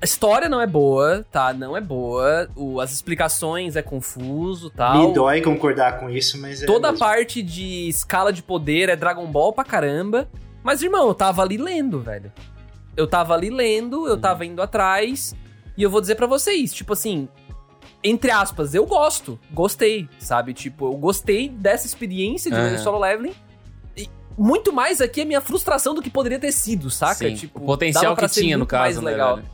A 0.00 0.04
história 0.04 0.48
não 0.48 0.60
é 0.60 0.66
boa, 0.66 1.24
tá? 1.30 1.52
Não 1.52 1.76
é 1.76 1.80
boa. 1.80 2.48
o- 2.56 2.80
as 2.80 2.92
explicações 2.92 3.76
é 3.76 3.82
confuso 3.82 4.70
tal. 4.70 5.08
Me 5.08 5.14
dói 5.14 5.40
concordar 5.40 5.98
com 6.00 6.08
isso, 6.10 6.40
mas 6.40 6.62
é. 6.62 6.66
Toda 6.66 6.88
a 6.88 6.92
mesmo. 6.92 7.04
parte 7.06 7.42
de 7.42 7.88
escala 7.88 8.32
de 8.32 8.42
poder 8.42 8.88
é 8.88 8.96
Dragon 8.96 9.26
Ball 9.26 9.52
pra 9.52 9.64
caramba. 9.64 10.28
Mas, 10.62 10.82
irmão, 10.82 11.08
eu 11.08 11.14
tava 11.14 11.42
ali 11.42 11.56
lendo, 11.56 12.00
velho. 12.00 12.32
Eu 12.96 13.06
tava 13.06 13.34
ali 13.34 13.50
lendo, 13.50 14.06
eu 14.06 14.16
tava 14.20 14.44
indo 14.46 14.60
atrás. 14.62 15.34
E 15.76 15.82
eu 15.82 15.90
vou 15.90 16.00
dizer 16.00 16.14
pra 16.16 16.26
vocês, 16.26 16.72
tipo 16.72 16.92
assim. 16.92 17.28
Entre 18.04 18.30
aspas, 18.30 18.74
eu 18.74 18.84
gosto. 18.84 19.38
Gostei, 19.52 20.08
sabe? 20.18 20.52
Tipo, 20.52 20.86
eu 20.92 20.96
gostei 20.96 21.48
dessa 21.48 21.86
experiência 21.86 22.50
de 22.50 22.56
ler 22.56 22.68
Aham. 22.74 22.78
solo 22.78 22.98
leveling. 22.98 23.32
Muito 24.36 24.72
mais 24.72 25.00
aqui 25.00 25.20
é 25.20 25.24
minha 25.24 25.40
frustração 25.40 25.94
do 25.94 26.02
que 26.02 26.10
poderia 26.10 26.38
ter 26.38 26.52
sido, 26.52 26.90
saca? 26.90 27.14
Sim, 27.14 27.34
Tipo, 27.34 27.60
o 27.60 27.66
potencial 27.66 28.14
pra 28.14 28.28
que 28.28 28.34
tinha 28.34 28.56
no 28.56 28.66
caso, 28.66 28.82
mais 28.82 28.96
né, 29.02 29.10
legal. 29.10 29.36
velho? 29.36 29.48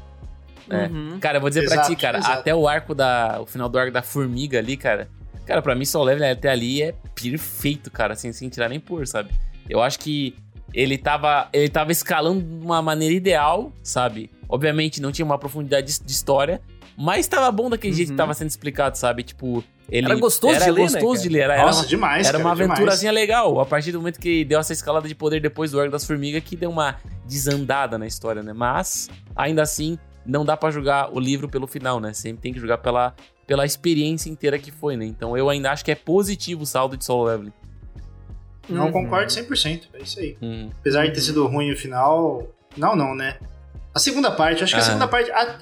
É. 0.71 0.87
Uhum. 0.87 1.19
Cara, 1.19 1.39
eu 1.39 1.41
vou 1.41 1.49
dizer 1.51 1.65
pra 1.65 1.75
Exato, 1.77 1.89
ti, 1.91 1.97
cara, 1.97 2.19
exato. 2.19 2.41
até 2.41 2.55
o 2.55 2.69
arco 2.69 2.95
da. 2.95 3.39
O 3.41 3.47
final 3.47 3.69
do 3.69 3.79
arco 3.79 3.93
da 3.93 4.03
formiga 4.03 4.59
ali, 4.59 4.77
cara. 4.77 5.09
Cara, 5.47 5.63
pra 5.63 5.75
mim, 5.75 5.87
Soul 5.87 6.05
Level 6.05 6.31
até 6.31 6.51
ali 6.51 6.83
é 6.83 6.95
perfeito, 7.15 7.91
cara, 7.91 8.15
sem, 8.15 8.33
sem 8.35 8.49
tirar 8.51 8.69
nem 8.69 8.79
por, 8.79 9.07
sabe? 9.07 9.31
Eu 9.69 9.81
acho 9.83 9.99
que 9.99 10.35
ele 10.75 10.99
tava. 10.99 11.49
Ele 11.55 11.71
tava 11.71 11.91
escalando 11.91 12.43
de 12.43 12.65
uma 12.67 12.83
maneira 12.83 13.15
ideal, 13.15 13.73
sabe? 13.83 14.31
Obviamente 14.47 15.01
não 15.01 15.11
tinha 15.11 15.25
uma 15.25 15.39
profundidade 15.39 15.87
de, 15.99 16.05
de 16.05 16.13
história, 16.13 16.61
mas 16.99 17.27
tava 17.29 17.51
bom 17.53 17.71
daquele 17.71 17.93
jeito 17.95 18.09
que 18.09 18.13
Uhum. 18.13 18.17
tava 18.17 18.35
sendo 18.35 18.49
explicado, 18.49 18.99
sabe? 18.99 19.23
Tipo, 19.23 19.63
ele. 19.89 20.07
Era 20.07 20.17
gostoso 20.17 20.55
era 20.55 20.65
de 20.65 20.71
ler, 20.73 20.91
né, 20.91 21.01
gostoso 21.01 21.23
de 21.23 21.29
ler. 21.29 21.41
Era, 21.43 21.63
Nossa, 21.63 21.87
demais. 21.87 22.27
era 22.27 22.39
cara, 22.39 22.45
uma 22.49 22.55
demais. 22.55 22.71
aventurazinha 22.73 23.13
legal. 23.13 23.61
A 23.61 23.65
partir 23.67 23.93
do 23.93 23.99
momento 23.99 24.19
que 24.19 24.45
deu 24.45 24.59
essa 24.59 24.73
escalada 24.73 25.07
de 25.07 25.15
poder 25.15 25.41
depois 25.41 25.71
do 25.71 25.79
Arco 25.81 25.93
das 25.93 26.05
Formigas, 26.05 26.43
que 26.43 26.57
deu 26.57 26.71
uma 26.71 26.97
desandada 27.27 27.97
na 27.97 28.07
história, 28.07 28.43
né? 28.43 28.53
Mas, 28.53 29.09
ainda 29.37 29.63
assim, 29.63 29.99
não 30.27 30.45
dá 30.45 30.57
pra 30.57 30.71
julgar 30.71 31.11
o 31.15 31.21
livro 31.21 31.49
pelo 31.49 31.67
final, 31.67 32.01
né? 32.01 32.13
Sempre 32.13 32.43
tem 32.43 32.53
que 32.53 32.59
julgar 32.59 32.79
pela, 32.79 33.15
pela 33.47 33.65
experiência 33.65 34.29
inteira 34.29 34.59
que 34.59 34.71
foi, 34.73 34.97
né? 34.97 35.05
Então 35.07 35.37
eu 35.37 35.49
ainda 35.49 35.71
acho 35.71 35.85
que 35.85 35.91
é 35.91 35.95
positivo 35.95 36.63
o 36.65 36.67
saldo 36.67 36.97
de 36.97 37.05
solo 37.05 37.25
leveling. 37.25 37.53
Não 38.69 38.87
Uhum. 38.87 38.93
concordo 38.93 39.33
100%. 39.33 39.89
É 39.95 40.03
isso 40.03 40.21
aí. 40.21 40.37
Hum. 40.43 40.69
Apesar 40.81 41.07
de 41.07 41.13
ter 41.15 41.21
sido 41.23 41.47
ruim 41.47 41.73
o 41.73 41.77
final. 41.77 42.47
Não, 42.77 42.95
não, 42.95 43.15
né? 43.15 43.39
A 43.95 43.99
segunda 43.99 44.31
parte, 44.31 44.63
acho 44.63 44.75
que 44.75 44.79
a 44.79 44.83
Ah. 44.83 44.87
segunda 44.87 45.09
parte 45.09 45.31
a- 45.31 45.59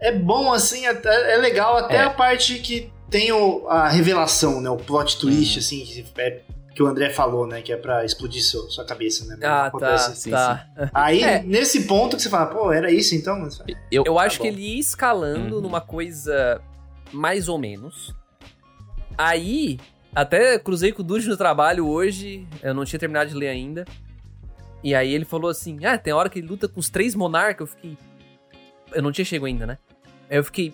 é 0.00 0.12
bom 0.12 0.52
assim, 0.52 0.86
até- 0.86 1.34
é 1.34 1.36
legal 1.38 1.76
até 1.76 1.96
É. 1.96 2.02
a 2.02 2.10
parte 2.10 2.58
que 2.58 2.92
tem 3.10 3.32
o- 3.32 3.66
a 3.68 3.88
revelação, 3.88 4.60
né? 4.60 4.68
O 4.70 4.76
plot 4.76 5.18
twist, 5.18 5.54
Uhum. 5.54 5.58
assim, 5.60 5.84
que, 5.84 6.20
é- 6.20 6.42
que 6.74 6.82
o 6.82 6.86
André 6.86 7.08
falou, 7.10 7.46
né? 7.46 7.62
Que 7.62 7.72
é 7.72 7.76
pra 7.76 8.04
explodir 8.04 8.42
seu- 8.42 8.68
sua 8.70 8.84
cabeça, 8.84 9.24
né? 9.26 9.36
Ah, 9.36 9.38
tá, 9.40 9.66
Acontece. 9.66 10.16
sim, 10.16 10.30
tá. 10.30 10.66
Aí, 10.92 11.22
É. 11.22 11.42
nesse 11.42 11.84
ponto 11.86 12.16
que 12.16 12.22
você 12.22 12.28
fala, 12.28 12.46
pô, 12.46 12.70
era 12.72 12.90
isso 12.90 13.14
então? 13.14 13.48
Eu, 13.90 14.04
Eu 14.04 14.18
acho 14.18 14.36
tá 14.38 14.42
que 14.42 14.48
ele 14.48 14.60
ia 14.74 14.80
escalando 14.80 15.56
Uhum. 15.56 15.62
numa 15.62 15.80
coisa 15.80 16.60
mais 17.12 17.48
ou 17.48 17.56
menos. 17.58 18.14
Aí, 19.16 19.78
até 20.14 20.58
cruzei 20.58 20.92
com 20.92 21.02
o 21.02 21.04
Dude 21.04 21.28
no 21.28 21.36
trabalho 21.36 21.86
hoje, 21.86 22.46
eu 22.62 22.74
não 22.74 22.84
tinha 22.84 22.98
terminado 22.98 23.30
de 23.30 23.36
ler 23.36 23.48
ainda. 23.48 23.84
E 24.84 24.94
aí 24.94 25.12
ele 25.14 25.24
falou 25.24 25.50
assim: 25.50 25.84
Ah, 25.84 25.96
tem 25.96 26.12
hora 26.12 26.28
que 26.28 26.38
ele 26.38 26.48
luta 26.48 26.68
com 26.68 26.78
os 26.78 26.90
três 26.90 27.14
monarcas. 27.14 27.68
Eu 27.70 27.74
fiquei. 27.74 27.98
Eu 28.92 29.02
não 29.02 29.10
tinha 29.10 29.24
chego 29.24 29.46
ainda, 29.46 29.66
né? 29.66 29.78
Aí 30.30 30.36
eu 30.36 30.44
fiquei. 30.44 30.72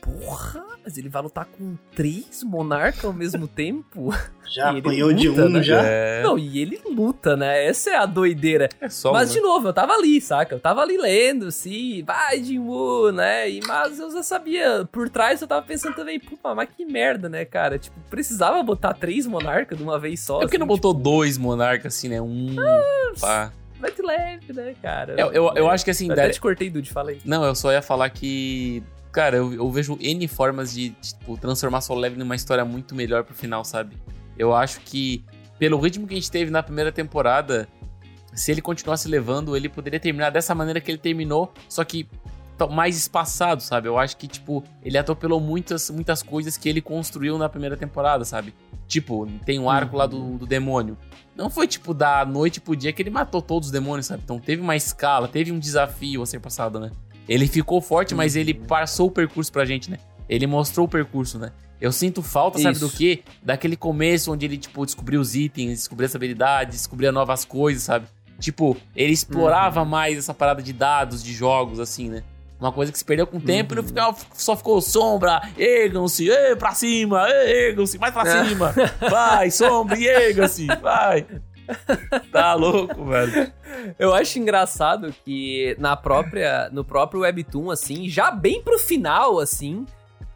Porra, 0.00 0.64
mas 0.84 0.96
ele 0.96 1.08
vai 1.08 1.20
lutar 1.20 1.46
com 1.46 1.76
três 1.92 2.44
monarcas 2.44 3.04
ao 3.04 3.12
mesmo 3.12 3.48
tempo? 3.48 4.10
Já 4.48 4.68
E 4.68 4.76
ele 4.76 4.78
apanhou 4.78 5.12
de 5.12 5.28
luta, 5.28 5.44
um, 5.46 5.48
né? 5.48 5.62
já. 5.64 5.82
É, 5.82 6.22
Não, 6.22 6.38
e 6.38 6.60
ele 6.60 6.80
luta, 6.88 7.36
né? 7.36 7.66
Essa 7.66 7.90
é 7.90 7.96
a 7.96 8.06
doideira. 8.06 8.68
é 8.80 8.88
só 8.88 9.12
Mas, 9.12 9.30
um, 9.30 9.32
de 9.32 9.40
né? 9.40 9.46
novo, 9.48 9.68
eu 9.68 9.72
tava 9.72 9.92
ali, 9.94 10.20
saca? 10.20 10.54
Eu 10.54 10.60
tava 10.60 10.80
ali 10.82 10.96
lendo, 10.96 11.50
sim, 11.50 12.04
vai, 12.04 12.40
Jinwoo, 12.44 13.10
né? 13.10 13.50
E, 13.50 13.60
mas 13.66 13.98
eu 13.98 14.08
já 14.12 14.22
sabia, 14.22 14.88
por 14.92 15.10
trás 15.10 15.42
eu 15.42 15.48
tava 15.48 15.66
pensando 15.66 15.96
também, 15.96 16.20
puta, 16.20 16.54
mas 16.54 16.68
que 16.68 16.84
merda, 16.84 17.28
né, 17.28 17.44
cara? 17.44 17.76
Tipo, 17.76 17.98
precisava 18.08 18.62
botar 18.62 18.94
três 18.94 19.26
monarcas 19.26 19.76
de 19.76 19.82
uma 19.82 19.98
vez 19.98 20.20
só. 20.20 20.36
É 20.38 20.42
porque 20.42 20.56
não 20.58 20.66
assim, 20.66 20.76
botou 20.76 20.94
dois 20.94 21.36
monarcas 21.36 21.96
assim, 21.96 22.08
né? 22.08 22.22
Um. 22.22 22.54
pá. 23.20 23.52
Vai 23.80 23.92
de 23.92 24.02
leve, 24.02 24.52
né, 24.52 24.74
cara? 24.82 25.14
Eu, 25.18 25.32
eu, 25.32 25.52
eu 25.54 25.70
acho 25.70 25.84
que 25.84 25.90
assim, 25.90 26.06
Eu 26.06 26.12
até 26.12 26.30
te 26.30 26.40
cortei, 26.40 26.70
Dude, 26.70 26.90
falei. 26.90 27.20
Não, 27.24 27.44
eu 27.44 27.54
só 27.54 27.72
ia 27.72 27.82
falar 27.82 28.08
que. 28.10 28.82
Cara, 29.12 29.36
eu, 29.36 29.52
eu 29.54 29.70
vejo 29.70 29.96
N 30.00 30.28
formas 30.28 30.74
de, 30.74 30.90
tipo, 30.90 31.38
transformar 31.38 31.80
Solo 31.80 32.00
Leveling 32.00 32.18
numa 32.22 32.36
história 32.36 32.64
muito 32.64 32.94
melhor 32.94 33.24
pro 33.24 33.34
final, 33.34 33.64
sabe? 33.64 33.96
Eu 34.36 34.54
acho 34.54 34.80
que, 34.80 35.24
pelo 35.58 35.78
ritmo 35.80 36.06
que 36.06 36.12
a 36.12 36.16
gente 36.16 36.30
teve 36.30 36.50
na 36.50 36.62
primeira 36.62 36.92
temporada, 36.92 37.66
se 38.34 38.50
ele 38.52 38.60
continuasse 38.60 39.08
levando, 39.08 39.56
ele 39.56 39.70
poderia 39.70 39.98
terminar 39.98 40.28
dessa 40.30 40.54
maneira 40.54 40.80
que 40.82 40.90
ele 40.90 40.98
terminou, 40.98 41.50
só 41.66 41.82
que 41.82 42.04
t- 42.04 42.66
mais 42.70 42.94
espaçado, 42.98 43.62
sabe? 43.62 43.88
Eu 43.88 43.98
acho 43.98 44.18
que, 44.18 44.28
tipo, 44.28 44.62
ele 44.82 44.98
atropelou 44.98 45.40
muitas, 45.40 45.88
muitas 45.88 46.22
coisas 46.22 46.58
que 46.58 46.68
ele 46.68 46.82
construiu 46.82 47.38
na 47.38 47.48
primeira 47.48 47.74
temporada, 47.76 48.22
sabe? 48.22 48.52
Tipo, 48.86 49.26
tem 49.46 49.58
um 49.58 49.70
arco 49.70 49.96
lá 49.96 50.06
do, 50.06 50.36
do 50.36 50.46
demônio. 50.46 50.98
Não 51.36 51.50
foi, 51.50 51.66
tipo, 51.68 51.92
da 51.92 52.24
noite 52.24 52.60
pro 52.60 52.74
dia 52.74 52.92
que 52.92 53.02
ele 53.02 53.10
matou 53.10 53.42
todos 53.42 53.68
os 53.68 53.72
demônios, 53.72 54.06
sabe? 54.06 54.22
Então 54.24 54.38
teve 54.38 54.62
uma 54.62 54.74
escala, 54.74 55.28
teve 55.28 55.52
um 55.52 55.58
desafio 55.58 56.22
a 56.22 56.26
ser 56.26 56.40
passado, 56.40 56.80
né? 56.80 56.90
Ele 57.28 57.46
ficou 57.46 57.80
forte, 57.80 58.14
mas 58.14 58.36
ele 58.36 58.54
passou 58.54 59.08
o 59.08 59.10
percurso 59.10 59.52
pra 59.52 59.64
gente, 59.64 59.90
né? 59.90 59.98
Ele 60.28 60.46
mostrou 60.46 60.86
o 60.86 60.88
percurso, 60.88 61.38
né? 61.38 61.52
Eu 61.78 61.92
sinto 61.92 62.22
falta, 62.22 62.58
sabe 62.58 62.76
Isso. 62.76 62.88
do 62.88 62.92
quê? 62.92 63.22
Daquele 63.42 63.76
começo 63.76 64.32
onde 64.32 64.46
ele, 64.46 64.56
tipo, 64.56 64.86
descobriu 64.86 65.20
os 65.20 65.34
itens, 65.34 65.80
descobriu 65.80 66.06
as 66.06 66.14
habilidades, 66.14 66.78
descobria 66.78 67.12
novas 67.12 67.44
coisas, 67.44 67.82
sabe? 67.82 68.06
Tipo, 68.40 68.76
ele 68.94 69.12
explorava 69.12 69.84
mais 69.84 70.16
essa 70.16 70.32
parada 70.32 70.62
de 70.62 70.72
dados, 70.72 71.22
de 71.22 71.34
jogos, 71.34 71.78
assim, 71.80 72.08
né? 72.08 72.22
Uma 72.58 72.72
coisa 72.72 72.90
que 72.90 72.98
se 72.98 73.04
perdeu 73.04 73.26
com 73.26 73.36
o 73.36 73.40
tempo 73.40 73.74
e 73.74 73.76
no 73.76 73.82
final 73.82 74.16
só 74.32 74.56
ficou 74.56 74.80
sombra, 74.80 75.42
ergam-se, 75.58 76.28
pra 76.58 76.72
cima, 76.72 77.28
ergam-se, 77.30 77.98
mais 77.98 78.14
pra 78.14 78.24
cima, 78.46 78.74
vai, 79.10 79.50
sombra 79.50 79.98
e 79.98 80.06
ergam-se, 80.06 80.66
vai. 80.80 81.26
Tá 82.32 82.54
louco, 82.54 83.04
velho. 83.04 83.52
Eu 83.98 84.14
acho 84.14 84.38
engraçado 84.38 85.14
que 85.24 85.76
na 85.78 85.96
própria, 85.96 86.70
no 86.72 86.84
próprio 86.84 87.20
Webtoon, 87.22 87.70
assim, 87.70 88.08
já 88.08 88.30
bem 88.30 88.62
pro 88.62 88.78
final, 88.78 89.38
assim, 89.38 89.84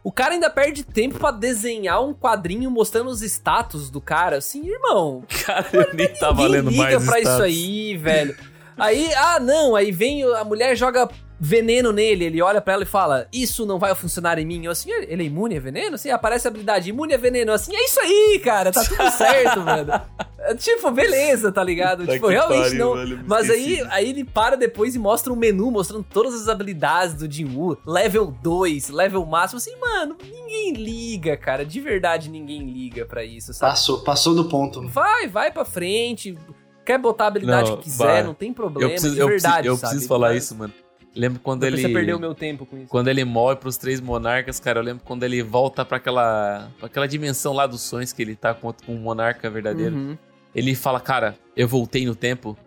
O 0.03 0.11
cara 0.11 0.33
ainda 0.33 0.49
perde 0.49 0.83
tempo 0.83 1.17
pra 1.19 1.31
desenhar 1.31 2.03
um 2.03 2.13
quadrinho 2.13 2.69
mostrando 2.69 3.09
os 3.09 3.21
status 3.21 3.89
do 3.89 4.01
cara. 4.01 4.37
Assim, 4.37 4.67
irmão, 4.67 5.23
Cara, 5.45 5.67
eu 5.73 5.93
nem 5.93 6.07
tá 6.07 6.31
valendo 6.31 6.69
liga 6.69 6.83
mais. 6.83 7.05
pra 7.05 7.19
status. 7.19 7.33
isso 7.33 7.41
aí, 7.43 7.97
velho. 7.97 8.35
Aí, 8.77 9.13
ah, 9.15 9.39
não, 9.39 9.75
aí 9.75 9.91
vem 9.91 10.23
a 10.23 10.43
mulher 10.43 10.75
joga 10.75 11.07
veneno 11.43 11.91
nele, 11.91 12.25
ele 12.25 12.39
olha 12.39 12.61
pra 12.61 12.73
ela 12.75 12.83
e 12.83 12.85
fala: 12.85 13.27
Isso 13.33 13.65
não 13.65 13.79
vai 13.79 13.95
funcionar 13.95 14.37
em 14.37 14.45
mim. 14.45 14.63
Eu 14.63 14.71
assim, 14.71 14.91
ele 14.91 15.23
é 15.23 15.25
imune 15.25 15.57
a 15.57 15.59
veneno? 15.59 15.95
Assim, 15.95 16.11
aparece 16.11 16.47
a 16.47 16.49
habilidade 16.51 16.87
imune 16.91 17.15
a 17.15 17.17
veneno. 17.17 17.49
Eu 17.51 17.55
assim, 17.55 17.75
é 17.75 17.83
isso 17.83 17.99
aí, 17.99 18.39
cara, 18.43 18.71
tá 18.71 18.83
tudo 18.83 19.09
certo, 19.11 19.59
mano. 19.61 19.91
É, 20.37 20.53
Tipo, 20.55 20.91
beleza, 20.91 21.51
tá 21.51 21.63
ligado? 21.63 22.05
Tá 22.05 22.13
tipo, 22.13 22.27
realmente 22.27 22.61
pariu, 22.63 22.77
não. 22.79 22.93
velho, 22.95 23.23
Mas 23.27 23.49
aí, 23.49 23.73
esqueci. 23.73 23.89
aí 23.91 24.09
ele 24.09 24.23
para 24.23 24.55
depois 24.55 24.93
e 24.95 24.99
mostra 24.99 25.33
um 25.33 25.35
menu 25.35 25.71
mostrando 25.71 26.05
todas 26.07 26.35
as 26.35 26.47
habilidades 26.47 27.15
do 27.15 27.31
Jinwoo. 27.31 27.77
Level 27.85 28.33
2, 28.43 28.89
level 28.89 29.25
máximo. 29.25 29.57
Assim, 29.57 29.75
mano, 29.77 30.15
ninguém 30.23 30.73
liga, 30.73 31.35
cara. 31.37 31.65
De 31.65 31.79
verdade, 31.79 32.29
ninguém 32.29 32.71
liga 32.71 33.03
pra 33.05 33.23
isso, 33.23 33.51
sabe? 33.53 33.71
Passou, 33.71 34.03
passou 34.03 34.35
do 34.35 34.45
ponto. 34.49 34.87
Vai, 34.87 35.27
vai 35.27 35.51
pra 35.51 35.65
frente. 35.65 36.37
Quer 36.85 36.97
botar 36.99 37.25
a 37.25 37.27
habilidade 37.27 37.69
Não, 37.69 37.77
que 37.77 37.83
quiser, 37.83 38.05
vai. 38.05 38.23
não 38.23 38.33
tem 38.33 38.49
Eu 38.49 38.55
problema. 38.55 38.89
preciso, 38.91 39.13
de 39.15 39.21
eu 39.21 39.27
verdade, 39.27 39.53
preciso, 39.53 39.71
eu 39.73 39.77
sabe? 39.77 39.89
preciso 39.91 40.07
falar 40.07 40.35
isso, 40.35 40.55
mano. 40.55 40.73
Lembro 41.15 41.39
quando 41.41 41.63
ele. 41.65 41.81
perder 41.89 42.13
o 42.15 42.19
meu 42.19 42.33
tempo 42.33 42.65
com 42.65 42.77
isso. 42.77 42.87
Quando 42.87 43.07
ele 43.09 43.25
morre 43.25 43.57
pros 43.57 43.75
três 43.77 43.99
monarcas, 43.99 44.59
cara, 44.59 44.79
eu 44.79 44.83
lembro 44.83 45.03
quando 45.05 45.23
ele 45.23 45.43
volta 45.43 45.83
pra 45.83 45.97
aquela, 45.97 46.69
pra 46.77 46.85
aquela 46.87 47.07
dimensão 47.07 47.53
lá 47.53 47.67
dos 47.67 47.81
sonhos 47.81 48.13
que 48.13 48.21
ele 48.21 48.35
tá 48.35 48.53
com, 48.53 48.71
com 48.71 48.95
o 48.95 48.99
monarca 48.99 49.49
verdadeiro. 49.49 49.95
Uhum. 49.95 50.17
Ele 50.55 50.73
fala, 50.75 50.99
cara, 50.99 51.35
eu 51.55 51.67
voltei 51.67 52.05
no 52.05 52.15
tempo, 52.15 52.57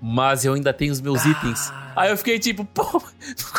mas 0.00 0.44
eu 0.44 0.54
ainda 0.54 0.72
tenho 0.72 0.92
os 0.92 1.00
meus 1.00 1.24
Ah. 1.26 1.28
itens. 1.30 1.72
Aí 1.96 2.10
eu 2.10 2.16
fiquei 2.16 2.38
tipo, 2.38 2.64
pô, 2.64 2.84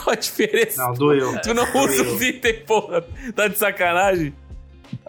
qual 0.01 0.11
a 0.13 0.15
diferença? 0.15 0.81
Não, 0.85 0.93
doeu. 0.93 1.39
Tu 1.41 1.53
não 1.53 1.63
usa 1.75 2.03
os 2.03 2.21
itens, 2.21 2.63
porra. 2.65 3.03
Tá 3.35 3.47
de 3.49 3.57
sacanagem? 3.57 4.33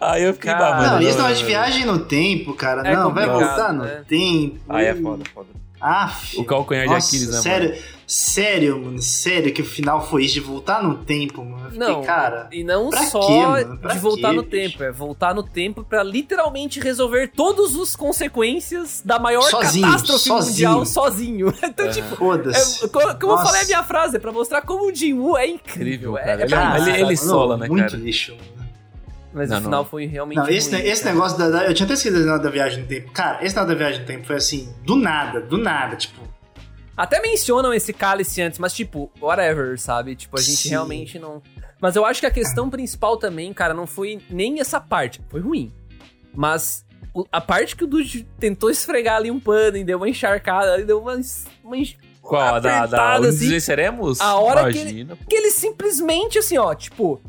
Aí 0.01 0.24
eu 0.24 0.35
fiquei, 0.35 0.51
Cara, 0.53 0.76
mano. 0.76 0.93
Não, 0.95 1.01
esse 1.03 1.16
não, 1.16 1.24
negócio 1.24 1.37
de 1.39 1.45
viagem 1.45 1.85
no 1.87 2.01
tempo, 2.05 2.53
cara. 2.55 2.83
É 2.87 2.95
não, 2.97 3.14
vai 3.14 3.26
voltar 3.28 3.72
no 3.72 3.85
né? 3.85 4.03
tempo. 4.09 4.59
Aí 4.68 4.87
é 4.87 4.95
foda, 4.95 5.24
foda. 5.33 5.49
Ah, 5.81 6.14
O 6.37 6.45
calcanhar 6.45 6.87
de 6.87 6.95
Aquiles, 6.95 7.28
né, 7.31 7.41
sério, 7.41 7.74
Sério, 8.07 8.83
mano, 8.85 9.01
sério 9.01 9.53
que 9.55 9.62
o 9.62 9.64
final 9.64 10.05
foi 10.05 10.24
isso 10.24 10.35
de 10.35 10.41
voltar 10.41 10.83
no 10.83 10.97
tempo, 10.97 11.45
mano. 11.45 11.70
Fiquei, 11.70 11.78
Não, 11.78 12.03
cara. 12.03 12.49
e 12.51 12.64
não 12.64 12.91
só 12.91 13.20
quê, 13.20 13.41
mano? 13.47 13.78
De 13.78 13.99
voltar 14.01 14.31
quê, 14.31 14.37
no 14.37 14.43
bicho? 14.43 14.51
tempo, 14.70 14.83
é 14.83 14.91
voltar 14.91 15.33
no 15.33 15.43
tempo 15.45 15.85
pra 15.85 16.03
literalmente 16.03 16.81
resolver 16.81 17.28
todas 17.28 17.76
as 17.76 17.95
consequências 17.95 19.01
da 19.05 19.20
maior 19.20 19.43
Sozinho, 19.43 19.87
catástrofe 19.87 20.24
sozinho. 20.24 20.51
mundial 20.70 20.85
sozinho. 20.87 21.55
Então, 21.62 21.87
É. 21.87 21.91
tipo, 21.91 22.14
é, 22.14 22.89
como, 22.89 23.14
como 23.20 23.33
eu 23.33 23.37
Nossa. 23.37 23.45
falei 23.45 23.62
a 23.62 23.64
minha 23.66 23.83
frase, 23.85 24.16
é 24.16 24.18
pra 24.18 24.33
mostrar 24.33 24.62
como 24.62 24.91
o 24.91 24.95
Jinwoo 24.95 25.37
é 25.39 25.47
Incrível, 25.47 26.16
incrível. 26.16 26.18
é- 26.18 26.24
cara. 26.24 26.41
é 26.41 26.45
Ele- 26.45 26.51
pra 26.51 26.76
ele- 26.78 26.91
isso, 26.91 26.91
ele 27.07 27.16
sabe? 27.16 27.28
sola, 27.31 27.57
né, 27.57 27.68
Muito 27.68 27.85
cara? 27.93 27.97
lixo, 27.97 28.33
mano. 28.33 28.60
Mas 29.33 29.49
Não, 29.51 29.59
o 29.59 29.62
final 29.62 29.83
não. 29.83 29.89
foi 29.89 30.07
realmente 30.07 30.39
Não, 30.39 30.49
esse, 30.49 30.70
ruim, 30.74 30.85
esse 30.87 31.05
negócio 31.05 31.39
da, 31.39 31.49
da- 31.49 31.66
Eu 31.66 31.74
tinha 31.74 31.85
até 31.85 31.95
esquecido 31.95 32.24
da, 32.26 32.37
da 32.39 32.51
viagem 32.51 32.81
no 32.83 32.87
tempo. 32.89 33.11
Cara, 33.12 33.37
esse 33.45 33.55
negócio 33.55 33.68
da 33.68 33.74
viagem 33.74 34.01
no 34.01 34.07
tempo 34.07 34.26
foi 34.26 34.37
assim, 34.37 34.74
do 34.85 34.97
nada, 34.97 35.41
do 35.41 35.57
nada, 35.57 35.95
tipo. 35.97 36.20
Até 36.97 37.20
mencionam 37.22 37.72
esse 37.72 37.93
cálice 37.93 38.43
antes, 38.43 38.59
mas 38.59 38.72
tipo, 38.74 39.11
whatever, 39.20 39.78
sabe? 39.78 40.14
Tipo, 40.16 40.39
a 40.39 40.43
gente 40.43 40.57
Sim. 40.64 40.70
realmente 40.70 41.18
não. 41.18 41.41
Mas 41.81 41.97
eu 41.97 42.05
acho 42.05 42.20
que 42.20 42.26
a 42.26 42.31
questão 42.31 42.68
principal 42.68 43.16
também, 43.16 43.53
cara, 43.55 43.72
não 43.72 43.87
foi 43.87 44.20
nem 44.28 44.61
essa 44.61 44.78
parte. 44.81 45.20
Foi 45.31 45.41
ruim. 45.41 45.72
Mas 46.35 46.85
a 47.33 47.41
parte 47.41 47.74
que 47.74 47.85
o 47.85 47.87
Dude 47.87 48.26
tentou 48.39 48.68
esfregar 48.70 49.16
ali 49.16 49.31
um 49.31 49.41
pano 49.41 49.76
e 49.76 49.85
deu 49.85 49.97
uma 49.97 50.09
encharcada, 50.09 50.74
ali 50.74 50.85
deu 50.85 51.01
uma. 51.01 51.18
uma 51.64 51.76
Qual? 52.20 52.55
A 52.57 52.59
da, 52.61 52.70
da 52.70 52.85
apertada, 52.85 53.28
assim. 53.28 53.39
Desvenceremos? 53.39 54.20
A 54.20 54.35
hora 54.37 54.70
que 54.70 54.78
ele- 54.78 54.91
Imagina, 54.91 55.16
pô. 55.16 55.24
Que 55.26 55.37
ele 55.37 55.51
simplesmente, 55.51 56.39
assim, 56.39 56.59
ó, 56.59 56.74
tipo. 56.74 57.20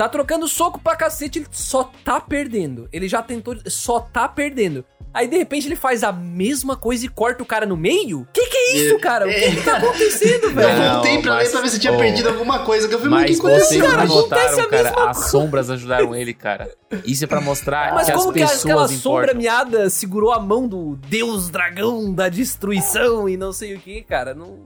Tá 0.00 0.08
trocando 0.08 0.48
soco 0.48 0.80
pra 0.80 0.96
cacete, 0.96 1.40
ele 1.40 1.46
só 1.50 1.92
tá 2.02 2.18
perdendo. 2.18 2.88
Ele 2.90 3.06
já 3.06 3.20
tentou, 3.22 3.54
só 3.66 4.00
tá 4.00 4.26
perdendo. 4.26 4.82
Aí, 5.12 5.28
de 5.28 5.36
repente, 5.36 5.68
ele 5.68 5.76
faz 5.76 6.02
a 6.02 6.10
mesma 6.10 6.74
coisa 6.74 7.04
e 7.04 7.08
corta 7.10 7.42
o 7.42 7.46
cara 7.46 7.66
no 7.66 7.76
meio? 7.76 8.26
Que 8.32 8.46
que 8.46 8.56
é 8.56 8.76
isso, 8.76 8.98
cara? 8.98 9.26
O 9.26 9.28
que 9.28 9.56
que 9.56 9.62
tá 9.62 9.76
acontecendo, 9.76 10.44
Eu 10.44 10.54
velho? 10.54 10.78
Não, 10.78 10.92
voltei 10.94 11.20
pra 11.20 11.32
mas- 11.34 11.44
ler 11.48 11.50
pra 11.52 11.60
ver 11.60 11.68
se 11.68 11.78
tinha 11.78 11.92
oh. 11.92 11.98
perdido 11.98 12.30
alguma 12.30 12.60
coisa. 12.60 12.88
Que 12.88 12.94
eu 12.94 12.98
falei, 12.98 13.12
mas 13.14 13.22
Mas 13.30 13.40
que 13.40 13.46
aconteceu? 13.46 13.66
vocês 13.78 13.82
cara? 13.92 14.02
Acontece 14.04 14.22
notaram, 14.22 14.52
a 14.64 14.68
cara, 14.70 14.82
mesma 14.84 15.10
as 15.10 15.16
coisa. 15.18 15.30
sombras 15.30 15.70
ajudaram 15.70 16.14
ele, 16.16 16.32
cara. 16.32 16.70
Isso 17.04 17.22
é 17.24 17.26
pra 17.26 17.42
mostrar 17.42 17.92
Mas 17.92 18.06
que 18.06 18.12
as 18.12 18.16
como 18.18 18.32
que 18.32 18.42
a- 18.42 18.46
pessoas 18.46 18.64
aquela 18.64 18.88
sombra 18.88 19.32
importam. 19.32 19.36
miada 19.36 19.90
segurou 19.90 20.32
a 20.32 20.40
mão 20.40 20.66
do 20.66 20.96
deus 20.96 21.50
dragão 21.50 22.10
da 22.10 22.30
destruição 22.30 23.28
e 23.28 23.36
não 23.36 23.52
sei 23.52 23.74
o 23.74 23.78
que, 23.78 24.00
cara? 24.00 24.32
Não. 24.32 24.60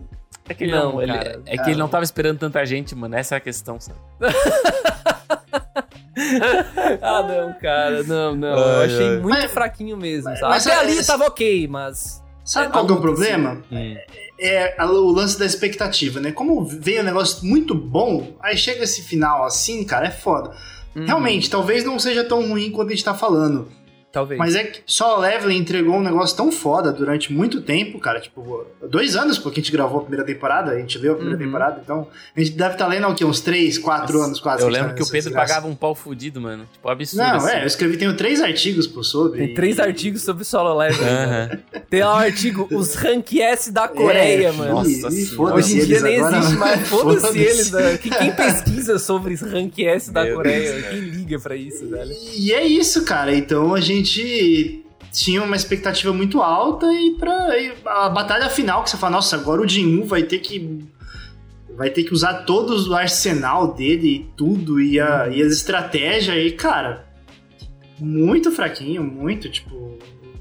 É 0.49 0.53
que 0.55 0.63
ele 0.65 0.73
Não, 0.73 0.93
não, 0.93 1.03
ele- 1.03 1.13
cara. 1.13 1.43
é 1.47 1.57
que 1.57 1.71
ele 1.71 1.79
não 1.79 1.89
tava 1.89 2.05
esperando 2.05 2.39
tanta 2.39 2.65
gente, 2.67 2.95
mano. 2.95 3.17
Essa 3.17 3.35
é 3.35 3.39
a 3.39 3.41
questão, 3.41 3.81
sabe? 3.81 3.99
Ah, 7.03 7.23
não, 7.23 7.53
cara. 7.55 8.03
Não, 8.05 8.35
não. 8.37 8.49
eu 8.57 8.81
Ai, 8.81 8.87
achei 8.87 9.09
ai. 9.09 9.17
muito 9.19 9.29
Mas- 9.41 9.51
fraquinho 9.53 9.97
mesmo, 9.97 10.31
mas- 10.31 10.39
sabe? 10.41 10.53
mas 10.53 10.67
Até 10.67 10.77
é- 10.77 10.79
ali 10.81 10.93
esse- 10.93 11.07
tava 11.07 11.25
ok, 11.27 11.69
mas. 11.69 12.23
Sabe 12.45 12.67
É, 12.67 12.71
qual 12.71 12.87
que 12.87 12.93
é 12.93 12.97
o 12.97 13.01
problema? 13.01 13.63
É 14.39 14.75
a- 14.79 14.87
o 14.87 15.11
lance 15.11 15.39
da 15.39 15.47
expectativa, 15.47 16.21
né? 16.21 16.31
Como 16.31 16.65
veio 16.65 17.01
um 17.01 17.05
negócio 17.05 17.45
muito 17.47 17.75
bom, 17.75 18.35
aí 18.41 18.57
chega 18.57 18.85
esse 18.85 19.03
final 19.03 19.45
assim, 19.45 19.83
cara, 19.85 20.07
é 20.09 20.11
foda. 20.11 20.51
Uhum, 20.95 21.07
Realmente, 21.07 21.49
talvez 21.51 21.85
não 21.85 21.99
seja 21.99 22.23
tão 22.23 22.47
ruim 22.49 22.71
quanto 22.71 22.89
a 22.89 22.91
gente 22.95 23.05
tá 23.05 23.15
falando. 23.15 23.69
Talvez. 24.15 24.39
Mas 24.39 24.55
é 24.55 24.65
que 24.65 24.81
só 24.87 25.19
Leveling 25.19 25.59
entregou 25.59 25.97
um 25.97 26.03
negócio 26.03 26.37
tão 26.37 26.51
foda 26.53 26.93
durante 26.93 27.33
muito 27.33 27.61
tempo, 27.61 27.99
cara. 27.99 28.21
Tipo, 28.21 28.65
dois 28.89 29.17
anos 29.17 29.39
porque 29.39 29.61
a 29.61 29.63
gente 29.63 29.73
gravou 29.73 29.99
a 29.99 30.01
primeira 30.03 30.25
temporada, 30.25 30.71
a 30.71 30.79
gente 30.79 30.97
leu 30.99 31.13
a 31.13 31.17
primeira 31.17 31.39
Uhum. 31.39 31.45
temporada, 31.45 31.81
então 31.85 32.07
a 32.35 32.41
gente 32.41 32.53
deve 32.53 32.75
estar 32.75 32.87
lendo 32.87 33.05
há 33.05 33.09
o 33.09 33.15
quê? 33.15 33.25
Uns 33.25 33.41
três, 33.41 33.77
quatro 33.77 34.15
Nossa, 34.15 34.27
anos 34.29 34.41
quase. 34.41 34.63
Eu 34.63 34.69
a 34.69 34.71
lembro 34.71 34.89
tá 34.91 34.95
que 34.95 35.03
o 35.03 35.07
Pedro 35.07 35.31
desgraça. 35.31 35.49
pagava 35.55 35.67
um 35.69 35.75
pau 35.75 35.95
fudido, 35.95 36.41
mano. 36.41 36.65
Tipo, 36.73 36.89
absurdo. 36.89 37.23
Não, 37.27 37.37
assim. 37.37 37.51
é, 37.57 37.63
eu 37.63 37.67
escrevi, 37.67 37.97
tenho 37.97 38.17
três 38.17 38.41
artigos 38.41 38.87
por 38.87 39.03
sobre. 39.05 39.39
Tem 39.41 39.55
três 39.55 39.81
artigos 39.81 40.23
sobre 40.23 40.45
solo 40.45 40.73
leveling. 40.79 41.05
Aham. 41.09 41.51
Tem 41.91 42.01
lá 42.05 42.15
o 42.15 42.19
artigo 42.19 42.69
Os 42.71 42.95
Rank 42.95 43.33
S 43.35 43.73
da 43.73 43.89
Coreia, 43.89 44.49
É, 44.49 44.53
mano. 44.53 44.75
Nossa 44.75 44.91
e- 44.91 45.25
e 45.25 45.37
Hoje 45.37 45.81
em 45.81 45.85
dia 45.87 46.01
nem 46.01 46.17
agora, 46.19 46.37
existe 46.39 46.57
mais. 46.57 46.89
Foda-se 46.89 47.21
Foda-se. 47.21 47.39
eles. 47.41 47.71
Né? 47.73 47.99
Que- 47.99 48.11
Quem 48.11 48.31
pesquisa 48.37 48.99
sobre 48.99 49.35
os 49.35 49.41
Rank 49.41 49.79
S 49.81 50.13
da 50.13 50.25
Meu 50.25 50.37
Coreia? 50.37 50.73
Deus, 50.73 50.87
quem 50.89 51.01
liga 51.01 51.39
pra 51.41 51.57
isso, 51.57 51.89
velho? 51.89 52.13
E 52.37 52.53
é 52.53 52.65
isso, 52.65 53.05
cara. 53.05 53.35
Então 53.35 53.75
a 53.75 53.81
gente 53.81 54.04
tinha 55.13 55.43
uma 55.43 55.57
expectativa 55.57 56.13
muito 56.13 56.43
alta 56.43 56.87
e 56.93 57.13
pra 57.13 57.59
e 57.59 57.73
a 57.85 58.09
batalha 58.09 58.49
final 58.51 58.83
que 58.83 58.91
você 58.91 58.97
fala, 58.97 59.17
nossa, 59.17 59.37
agora 59.37 59.63
o 59.63 59.69
Jinwoo 59.69 60.05
vai 60.05 60.25
ter 60.25 60.39
que 60.41 60.85
vai 61.77 61.91
ter 61.91 62.05
que 62.05 62.13
usar 62.13 62.45
todo 62.45 62.77
o 62.89 62.95
arsenal 62.95 63.75
dele 63.75 64.09
e 64.09 64.19
tudo 64.37 64.81
e, 64.81 64.99
a, 65.01 65.29
e 65.29 65.43
as 65.43 65.53
estratégias 65.53 66.37
e 66.37 66.51
cara, 66.53 67.07
muito 67.99 68.51
fraquinho, 68.51 69.03
muito 69.03 69.49
tipo 69.49 69.99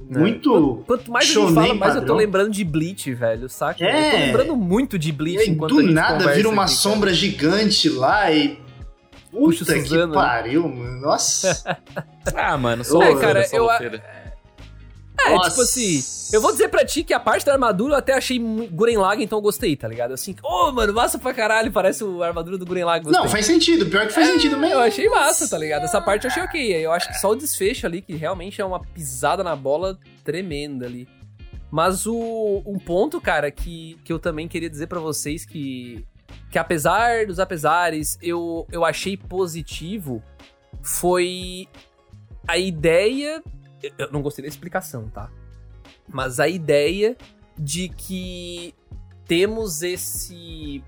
muito 0.10 0.84
Quanto 0.86 1.12
mais 1.12 1.26
a 1.26 1.34
gente 1.34 1.54
fala, 1.54 1.74
mais 1.74 1.96
eu 1.96 2.02
tô 2.02 2.08
padrão. 2.08 2.16
lembrando 2.18 2.52
de 2.52 2.64
Bleach, 2.64 3.14
velho, 3.14 3.50
saca? 3.50 3.84
É. 3.84 4.08
Eu 4.08 4.12
tô 4.12 4.18
lembrando 4.18 4.56
muito 4.56 5.00
de 5.00 5.12
Bleach 5.12 5.40
E 5.40 5.42
aí, 5.42 5.50
enquanto 5.50 5.72
a 5.72 5.76
do 5.76 5.82
gente 5.82 5.94
nada 5.94 6.34
vira 6.34 6.50
uma 6.50 6.64
aqui, 6.64 6.72
cara. 6.72 6.82
sombra 6.82 7.14
gigante 7.14 7.90
lá 7.90 8.32
e 8.32 8.60
Puxa 9.34 9.64
o 9.64 9.68
Puta 9.68 9.82
que 9.82 10.06
né? 10.06 10.14
pariu, 10.14 10.70
mano. 10.70 11.02
Nossa. 11.02 11.78
Ah, 12.34 12.58
mano, 12.58 12.86
só 12.86 13.04
É, 13.04 13.20
cara, 13.20 13.46
eu-. 13.52 13.70
É, 13.70 15.36
Nossa. 15.36 15.50
tipo 15.50 15.62
assim, 15.62 16.02
eu 16.34 16.42
vou 16.42 16.52
dizer 16.54 16.70
pra 16.70 16.86
ti 16.86 17.04
que 17.04 17.14
a 17.14 17.20
parte 17.20 17.46
da 17.46 17.52
armadura 17.54 17.94
eu 17.94 17.98
até 17.98 18.14
achei 18.14 18.40
Guren 18.40 18.96
então 19.20 19.38
eu 19.40 19.42
gostei, 19.42 19.76
tá 19.76 19.90
ligado? 19.90 20.14
Assim, 20.14 20.34
ô, 20.42 20.72
mano, 20.72 20.94
massa 20.94 21.20
pra 21.20 21.34
caralho, 21.34 21.72
parece 21.72 22.04
a 22.04 22.26
armadura 22.26 22.58
do 22.58 22.66
Guren. 22.66 22.86
Não, 23.06 23.28
faz 23.28 23.46
sentido. 23.46 23.86
Pior 23.88 24.08
que 24.08 24.14
faz 24.14 24.28
sentido 24.28 24.58
mesmo. 24.58 24.76
Eu 24.76 24.80
achei 24.80 25.08
massa, 25.10 25.50
tá 25.50 25.58
ligado? 25.58 25.84
Essa 25.84 26.02
parte 26.02 26.26
eu 26.26 26.32
achei 26.32 26.44
ok. 26.44 26.86
Eu 26.86 26.92
acho 26.94 27.10
que 27.10 27.16
só 27.20 27.30
o 27.32 27.36
desfecho 27.36 27.86
ali, 27.86 28.02
que 28.02 28.16
realmente 28.16 28.62
é 28.62 28.66
uma 28.66 28.80
pisada 28.80 29.44
na 29.44 29.56
bola 29.56 30.00
tremenda 30.24 30.86
ali. 30.86 31.08
Mas 31.70 32.06
o 32.06 32.64
um 32.66 32.80
ponto, 32.80 33.20
cara, 33.20 33.52
que, 33.52 33.98
que 34.04 34.14
eu 34.14 34.20
também 34.20 34.48
queria 34.48 34.70
dizer 34.70 34.88
pra 34.88 35.00
vocês 35.00 35.46
que, 35.46 36.06
que 36.52 36.58
apesar 36.60 37.26
dos 37.26 37.40
apesares, 37.40 38.18
eu, 38.22 38.66
eu 38.72 38.84
achei 38.86 39.16
positivo 39.18 40.22
foi 40.82 41.68
a 42.48 42.58
ideia. 42.58 43.42
eu- 43.98 44.12
não 44.12 44.22
gostei 44.22 44.44
da 44.44 44.50
explicação, 44.50 45.08
tá? 45.10 45.30
Mas 46.08 46.40
a 46.40 46.48
ideia 46.48 47.16
de 47.58 47.90
que 47.90 48.74
temos 49.26 49.82
esse 49.82 50.84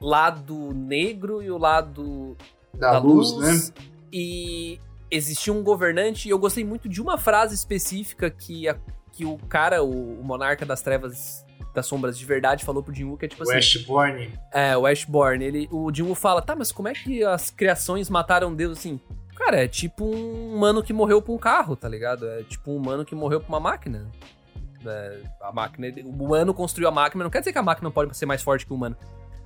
lado 0.00 0.72
negro 0.74 1.42
e 1.42 1.50
o 1.50 1.58
lado 1.58 2.36
Da, 2.74 2.98
luz, 2.98 3.36
né? 3.38 3.82
E 4.12 4.80
existia 5.10 5.52
um 5.52 5.62
governante, 5.62 6.26
e 6.28 6.30
eu 6.30 6.38
gostei 6.38 6.64
muito 6.64 6.88
de 6.88 7.00
uma 7.02 7.18
frase 7.18 7.54
específica 7.54 8.30
que, 8.30 8.68
a- 8.68 8.78
que 9.12 9.24
o 9.24 9.36
cara, 9.48 9.82
o, 9.82 10.20
o 10.20 10.24
monarca 10.24 10.64
das 10.64 10.80
trevas 10.82 11.44
das 11.74 11.86
sombras 11.86 12.18
de 12.18 12.24
verdade, 12.24 12.64
falou 12.64 12.82
pro 12.82 12.94
Jinwoo, 12.94 13.16
que 13.16 13.24
é 13.26 13.28
tipo 13.28 13.42
assim... 13.42 13.54
Westborn. 13.54 14.30
É, 14.52 14.76
o 14.76 14.86
Ashborn, 14.86 15.44
ele, 15.44 15.68
o 15.70 15.92
Jinwoo 15.94 16.14
fala, 16.14 16.42
tá, 16.42 16.54
mas 16.56 16.72
como 16.72 16.88
é 16.88 16.92
que 16.92 17.22
as 17.24 17.50
criações 17.50 18.08
mataram 18.10 18.54
Deus 18.54 18.78
assim? 18.78 18.98
Cara, 19.36 19.62
é 19.64 19.68
tipo 19.68 20.04
um 20.04 20.54
humano 20.54 20.82
que 20.82 20.92
morreu 20.92 21.22
pra 21.22 21.32
um 21.32 21.38
carro, 21.38 21.74
tá 21.76 21.88
ligado? 21.88 22.28
É 22.28 22.42
tipo 22.42 22.70
um 22.72 22.76
humano 22.76 23.04
que 23.04 23.14
morreu 23.14 23.40
pra 23.40 23.48
uma 23.48 23.60
máquina. 23.60 24.06
É, 24.84 25.20
a 25.42 25.52
máquina, 25.52 25.88
o 26.04 26.24
humano 26.24 26.52
construiu 26.54 26.88
a 26.88 26.90
máquina, 26.90 27.22
não 27.24 27.30
quer 27.30 27.40
dizer 27.40 27.52
que 27.52 27.58
a 27.58 27.62
máquina 27.62 27.84
não 27.86 27.92
pode 27.92 28.16
ser 28.16 28.26
mais 28.26 28.42
forte 28.42 28.66
que 28.66 28.72
o 28.72 28.76
humano. 28.76 28.96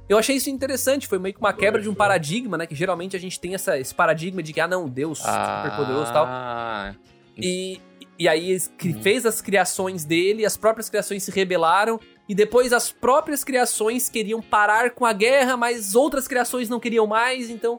Eu 0.08 0.18
achei 0.18 0.36
isso 0.36 0.50
interessante, 0.50 1.06
foi 1.08 1.18
meio 1.18 1.34
que 1.34 1.40
uma 1.40 1.52
quebra 1.52 1.80
de 1.80 1.88
um 1.88 1.94
paradigma, 1.94 2.58
né? 2.58 2.66
Que 2.66 2.74
geralmente 2.74 3.16
a 3.16 3.18
gente 3.20 3.40
tem 3.40 3.54
essa, 3.54 3.78
esse 3.78 3.94
paradigma 3.94 4.42
de 4.42 4.52
que, 4.52 4.60
ah, 4.60 4.68
não, 4.68 4.88
Deus 4.88 5.18
super 5.18 5.76
poderoso 5.76 6.10
e 6.10 6.12
tal. 6.12 6.26
Ah, 6.28 6.94
E, 7.38 7.80
e 8.18 8.28
aí 8.28 8.50
ele 8.50 8.60
cri- 8.76 8.94
Hum. 8.94 9.02
fez 9.02 9.24
as 9.26 9.40
criações 9.40 10.04
dele, 10.04 10.44
as 10.44 10.56
próprias 10.56 10.88
criações 10.90 11.22
se 11.22 11.30
rebelaram, 11.30 11.98
e 12.28 12.34
depois 12.34 12.72
as 12.72 12.90
próprias 12.90 13.44
criações 13.44 14.08
queriam 14.08 14.40
parar 14.40 14.90
com 14.90 15.04
a 15.04 15.12
guerra, 15.12 15.56
mas 15.56 15.94
outras 15.94 16.26
criações 16.26 16.68
não 16.68 16.80
queriam 16.80 17.06
mais, 17.06 17.50
então 17.50 17.78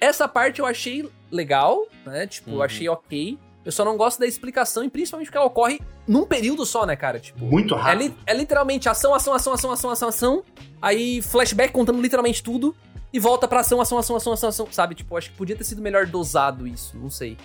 essa 0.00 0.28
parte 0.28 0.60
eu 0.60 0.66
achei 0.66 1.08
legal, 1.30 1.86
né? 2.04 2.26
Tipo, 2.26 2.50
eu 2.50 2.56
Uhum. 2.56 2.62
achei 2.62 2.88
ok. 2.88 3.38
Eu 3.64 3.72
só 3.72 3.84
não 3.84 3.96
gosto 3.96 4.20
da 4.20 4.26
explicação, 4.26 4.84
e 4.84 4.88
principalmente 4.90 5.26
porque 5.26 5.38
ela 5.38 5.46
ocorre 5.46 5.80
num 6.06 6.24
período 6.24 6.64
só, 6.64 6.86
né, 6.86 6.94
cara? 6.94 7.18
Tipo, 7.18 7.44
Muito 7.46 7.74
é, 7.74 7.78
rápido. 7.78 7.98
li- 8.00 8.14
é 8.24 8.32
literalmente 8.34 8.88
ação, 8.88 9.12
ação, 9.12 9.32
ação, 9.34 9.52
ação, 9.54 9.70
ação, 9.72 9.90
ação, 9.90 10.08
ação, 10.08 10.44
aí 10.80 11.20
flashback 11.22 11.72
contando 11.72 12.00
literalmente 12.00 12.42
tudo, 12.44 12.76
e 13.12 13.18
volta 13.18 13.48
pra 13.48 13.60
ação, 13.60 13.80
ação, 13.80 13.98
ação, 13.98 14.14
ação, 14.16 14.32
ação, 14.34 14.48
ação, 14.50 14.68
sabe? 14.70 14.94
Tipo, 14.94 15.16
acho 15.16 15.30
que 15.30 15.36
podia 15.36 15.56
ter 15.56 15.64
sido 15.64 15.80
melhor 15.82 16.06
dosado 16.06 16.64
isso, 16.66 16.96
não 16.96 17.10
sei. 17.10 17.36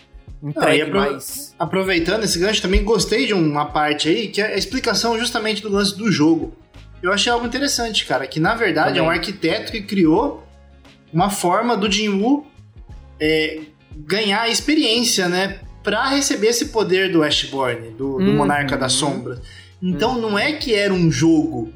Entregue 0.43 0.81
apro- 0.83 0.99
mais. 0.99 1.55
Aproveitando 1.59 2.23
esse 2.23 2.39
gancho, 2.39 2.61
também 2.61 2.83
gostei 2.83 3.27
de 3.27 3.33
uma 3.33 3.65
parte 3.65 4.09
aí, 4.09 4.27
que 4.27 4.41
é 4.41 4.53
a 4.53 4.57
explicação 4.57 5.17
justamente 5.19 5.61
do 5.61 5.69
lance 5.69 5.95
do 5.97 6.11
jogo. 6.11 6.55
Eu 7.01 7.11
achei 7.11 7.31
algo 7.31 7.45
interessante, 7.45 8.05
cara, 8.05 8.25
que 8.27 8.39
na 8.39 8.55
verdade 8.55 8.97
é 8.99 9.01
um 9.01 9.05
Também. 9.05 9.19
arquiteto 9.19 9.71
que 9.71 9.81
criou 9.81 10.43
uma 11.13 11.29
forma 11.29 11.75
do 11.75 11.91
Jinwoo 11.91 12.45
é, 13.19 13.59
ganhar 13.95 14.49
experiência, 14.49 15.27
né? 15.29 15.59
Pra 15.83 16.07
receber 16.09 16.47
esse 16.47 16.67
poder 16.67 17.11
do 17.11 17.23
Ashborn, 17.23 17.89
do, 17.91 18.17
do 18.17 18.25
Uhum. 18.25 18.35
Monarca 18.37 18.77
das 18.77 18.93
Sombras. 18.93 19.39
Então 19.81 20.19
não 20.21 20.37
é 20.37 20.53
que 20.53 20.75
era 20.75 20.93
um 20.93 21.11
jogo, 21.11 21.71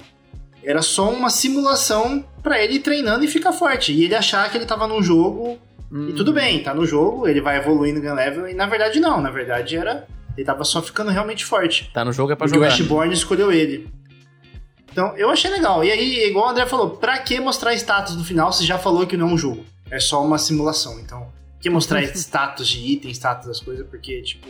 era 0.63 0.81
só 0.83 1.11
uma 1.11 1.29
simulação 1.31 2.23
pra 2.43 2.63
ele 2.63 2.77
treinando 2.79 3.25
e 3.25 3.27
ficar 3.27 3.51
forte. 3.51 3.91
E 3.91 4.03
ele 4.03 4.13
achar 4.13 4.49
que 4.51 4.57
ele 4.57 4.65
tava 4.65 4.87
num 4.87 5.01
jogo 5.01 5.57
e 5.91 6.13
tudo 6.13 6.33
bem, 6.33 6.61
tá 6.63 6.73
no 6.73 6.85
jogo, 6.85 7.27
ele 7.27 7.41
vai 7.41 7.57
evoluindo 7.57 8.01
gun 8.01 8.13
level, 8.13 8.47
e 8.49 8.53
na 8.53 8.65
verdade 8.65 8.99
não, 8.99 9.21
na 9.21 9.29
verdade 9.31 9.75
era. 9.77 10.07
Ele 10.35 10.45
tava 10.45 10.63
só 10.65 10.81
ficando 10.81 11.11
realmente 11.11 11.45
forte. 11.45 11.89
tá 11.93 12.03
no 12.03 12.11
jogo 12.11 12.33
é 12.33 12.35
pra 12.35 12.45
Porque 12.45 12.59
o 12.59 12.61
jogar. 12.61 12.73
Ashborn 12.73 13.13
escolheu 13.13 13.51
ele. 13.53 13.87
Então, 14.91 15.15
eu 15.17 15.29
achei 15.29 15.49
legal. 15.51 15.83
E 15.83 15.91
aí, 15.91 16.25
igual 16.29 16.47
o 16.47 16.49
André 16.49 16.65
falou, 16.65 16.91
pra 16.91 17.17
que 17.19 17.39
mostrar 17.39 17.73
status 17.73 18.15
no 18.15 18.23
final 18.23 18.51
se 18.51 18.65
já 18.65 18.77
falou 18.77 19.05
que 19.05 19.15
não 19.17 19.29
é 19.29 19.33
um 19.33 19.37
jogo? 19.37 19.65
É 19.89 19.99
só 19.99 20.23
uma 20.23 20.37
simulação. 20.37 20.99
Então, 20.99 21.27
que 21.59 21.69
mostrar 21.69 22.01
status 22.15 22.67
de 22.67 22.79
item, 22.79 23.11
status 23.11 23.47
das 23.47 23.59
coisas, 23.59 23.85
porque, 23.87 24.21
tipo. 24.21 24.47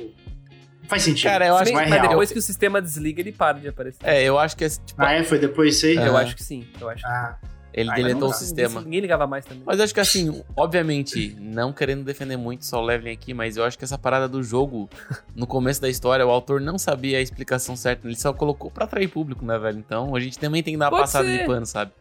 Faz 0.88 1.02
sentido. 1.02 1.30
Cara, 1.32 1.48
eu 1.48 1.56
acho 1.58 1.72
é 1.72 1.74
mas 1.74 1.90
real. 1.90 2.08
depois 2.10 2.32
que 2.32 2.38
o 2.38 2.42
sistema 2.42 2.80
desliga, 2.80 3.22
ele 3.22 3.32
para 3.32 3.60
de 3.60 3.68
aparecer. 3.68 4.00
É, 4.04 4.24
eu 4.24 4.38
acho 4.38 4.56
que 4.56 4.66
é, 4.66 4.70
tipo, 4.70 4.94
Ah, 4.98 5.14
é? 5.14 5.24
Foi 5.24 5.40
depois 5.40 5.76
isso 5.78 5.88
aí? 5.88 5.98
É. 5.98 6.08
Eu 6.08 6.16
acho 6.16 6.36
que 6.36 6.44
sim, 6.44 6.68
eu 6.80 6.90
acho. 6.90 7.06
Ah, 7.08 7.38
ele 7.76 7.90
Ah, 7.92 7.96
deletou 7.96 8.30
o 8.30 8.34
sistema. 8.34 8.80
Ninguém 8.82 9.02
ligava 9.02 9.28
mais 9.28 9.44
também. 9.44 9.64
Mas 9.66 9.78
eu 9.80 9.84
acho 9.84 9.94
que 9.94 10.00
assim, 10.00 10.42
obviamente, 10.56 11.36
não 11.40 11.74
querendo 11.74 12.04
defender 12.04 12.38
muito 12.38 12.66
só 12.66 12.80
o 12.82 12.86
leveling 12.86 13.12
aqui, 13.12 13.34
mas 13.34 13.58
eu 13.58 13.64
acho 13.66 13.78
que 13.78 13.84
essa 13.84 13.98
parada 13.98 14.28
do 14.30 14.42
jogo, 14.42 14.90
no 15.36 15.46
começo 15.46 15.82
da 15.82 15.90
história, 15.90 16.26
o 16.26 16.30
autor 16.30 16.62
não 16.62 16.78
sabia 16.78 17.18
a 17.18 17.22
explicação 17.22 17.76
certa, 17.76 18.08
ele 18.08 18.16
só 18.16 18.32
colocou 18.34 18.72
pra 18.72 18.86
atrair 18.86 19.10
público, 19.10 19.46
né, 19.46 19.58
velho? 19.60 19.78
Então 19.78 20.16
a 20.16 20.20
gente 20.20 20.40
também 20.40 20.64
tem 20.64 20.74
que 20.74 20.80
dar 20.80 20.86
uma 20.86 20.92
Pode 20.92 21.04
passada 21.04 21.26
ser. 21.28 21.40
de 21.40 21.46
pano, 21.46 21.66
sabe? 21.66 21.92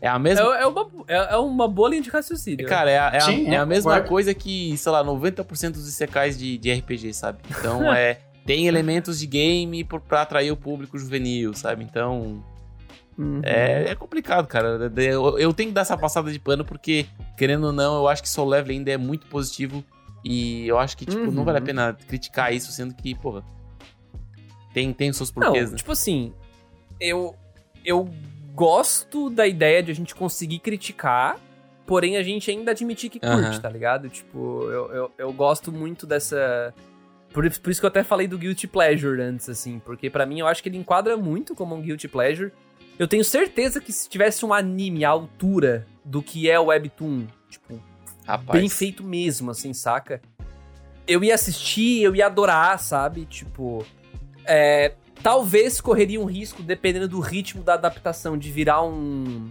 É 0.00 0.08
a 0.08 0.14
É, 0.14 0.18
mesma. 0.18 0.44
é 0.58 0.66
uma, 0.66 0.86
é, 1.08 1.16
é 1.34 1.36
uma 1.38 1.66
boa 1.66 1.88
linha 1.88 2.02
de 2.02 2.10
raciocínio. 2.10 2.66
Cara, 2.68 2.90
é 2.90 2.98
a, 2.98 3.10
é 3.14 3.16
a- 3.16 3.20
Sim, 3.22 3.48
é 3.48 3.54
é, 3.54 3.56
a 3.56 3.66
mesma 3.66 3.90
concordo. 3.92 4.08
coisa 4.10 4.34
que, 4.34 4.76
sei 4.76 4.92
lá, 4.92 5.02
90% 5.02 5.72
dos 5.72 5.98
ICKs 6.00 6.38
de, 6.38 6.58
de 6.58 6.72
RPG, 6.72 7.12
sabe? 7.14 7.38
Então 7.50 7.82
é. 7.92 8.18
Tem 8.44 8.68
elementos 8.68 9.18
de 9.18 9.26
game 9.26 9.82
por- 9.82 10.00
pra 10.00 10.22
atrair 10.22 10.52
o 10.52 10.56
público 10.56 10.96
juvenil, 10.96 11.52
sabe? 11.54 11.82
Então. 11.82 12.44
Uhum. 13.18 13.40
É, 13.42 13.90
é 13.90 13.94
complicado, 13.94 14.46
cara. 14.46 14.90
Eu, 14.96 15.38
eu 15.38 15.52
tenho 15.54 15.70
que 15.70 15.74
dar 15.74 15.80
essa 15.82 15.96
passada 15.96 16.30
de 16.30 16.38
pano 16.38 16.64
porque, 16.64 17.06
querendo 17.36 17.64
ou 17.68 17.72
não, 17.72 17.96
eu 17.96 18.08
acho 18.08 18.22
que 18.22 18.28
Soul 18.28 18.48
Level 18.48 18.72
ainda 18.72 18.90
é 18.90 18.96
muito 18.96 19.26
positivo. 19.26 19.82
E 20.24 20.66
eu 20.66 20.78
acho 20.78 20.96
que, 20.96 21.06
tipo, 21.06 21.30
não 21.30 21.38
Uhum. 21.38 21.44
vale 21.44 21.58
a 21.58 21.62
pena 21.62 21.96
criticar 22.08 22.52
isso, 22.52 22.72
sendo 22.72 22.94
que, 22.94 23.14
porra. 23.14 23.44
Tem, 24.74 24.92
tem 24.92 25.12
seus 25.12 25.32
Não, 25.32 25.42
porquês, 25.42 25.70
né? 25.70 25.76
tipo 25.76 25.92
assim, 25.92 26.34
eu, 27.00 27.34
eu 27.84 28.08
gosto 28.54 29.30
da 29.30 29.46
ideia 29.46 29.82
de 29.82 29.90
a 29.90 29.94
gente 29.94 30.14
conseguir 30.14 30.58
criticar, 30.58 31.38
porém 31.86 32.16
a 32.16 32.22
gente 32.22 32.50
ainda 32.50 32.72
admitir 32.72 33.08
que 33.08 33.18
curte, 33.20 33.34
Aham. 33.34 33.60
tá 33.60 33.68
ligado? 33.70 34.08
Tipo, 34.10 34.64
eu, 34.70 34.92
eu, 34.92 35.10
eu 35.16 35.32
gosto 35.32 35.72
muito 35.72 36.06
dessa. 36.06 36.74
Por, 37.32 37.48
por 37.60 37.70
isso 37.70 37.80
que 37.80 37.86
eu 37.86 37.88
até 37.88 38.02
falei 38.02 38.26
do 38.26 38.36
Guilty 38.36 38.66
Pleasure 38.66 39.20
antes, 39.22 39.48
assim, 39.48 39.78
porque 39.84 40.10
pra 40.10 40.26
mim 40.26 40.40
eu 40.40 40.46
acho 40.46 40.62
que 40.62 40.68
ele 40.68 40.76
enquadra 40.78 41.16
muito 41.16 41.54
como 41.54 41.74
um 41.74 41.80
Guilty 41.80 42.08
Pleasure. 42.08 42.52
Eu 42.98 43.06
tenho 43.06 43.24
certeza 43.24 43.80
que 43.80 43.92
se 43.92 44.08
tivesse 44.08 44.44
um 44.44 44.52
anime 44.52 45.04
à 45.04 45.10
altura 45.10 45.86
do 46.04 46.22
que 46.22 46.48
é 46.50 46.58
o 46.58 46.66
Webtoon, 46.66 47.26
tipo, 47.48 47.80
Rapaz. 48.24 48.58
bem 48.58 48.68
feito 48.68 49.04
mesmo, 49.04 49.50
assim, 49.50 49.72
saca? 49.72 50.20
Eu 51.06 51.22
ia 51.22 51.34
assistir, 51.34 52.02
eu 52.02 52.14
ia 52.14 52.26
adorar, 52.26 52.78
sabe? 52.78 53.26
Tipo, 53.26 53.84
é, 54.44 54.94
talvez 55.22 55.80
correria 55.80 56.20
um 56.20 56.24
risco, 56.24 56.62
dependendo 56.62 57.08
do 57.08 57.20
ritmo 57.20 57.62
da 57.62 57.74
adaptação, 57.74 58.36
de 58.38 58.50
virar 58.50 58.82
um, 58.82 59.50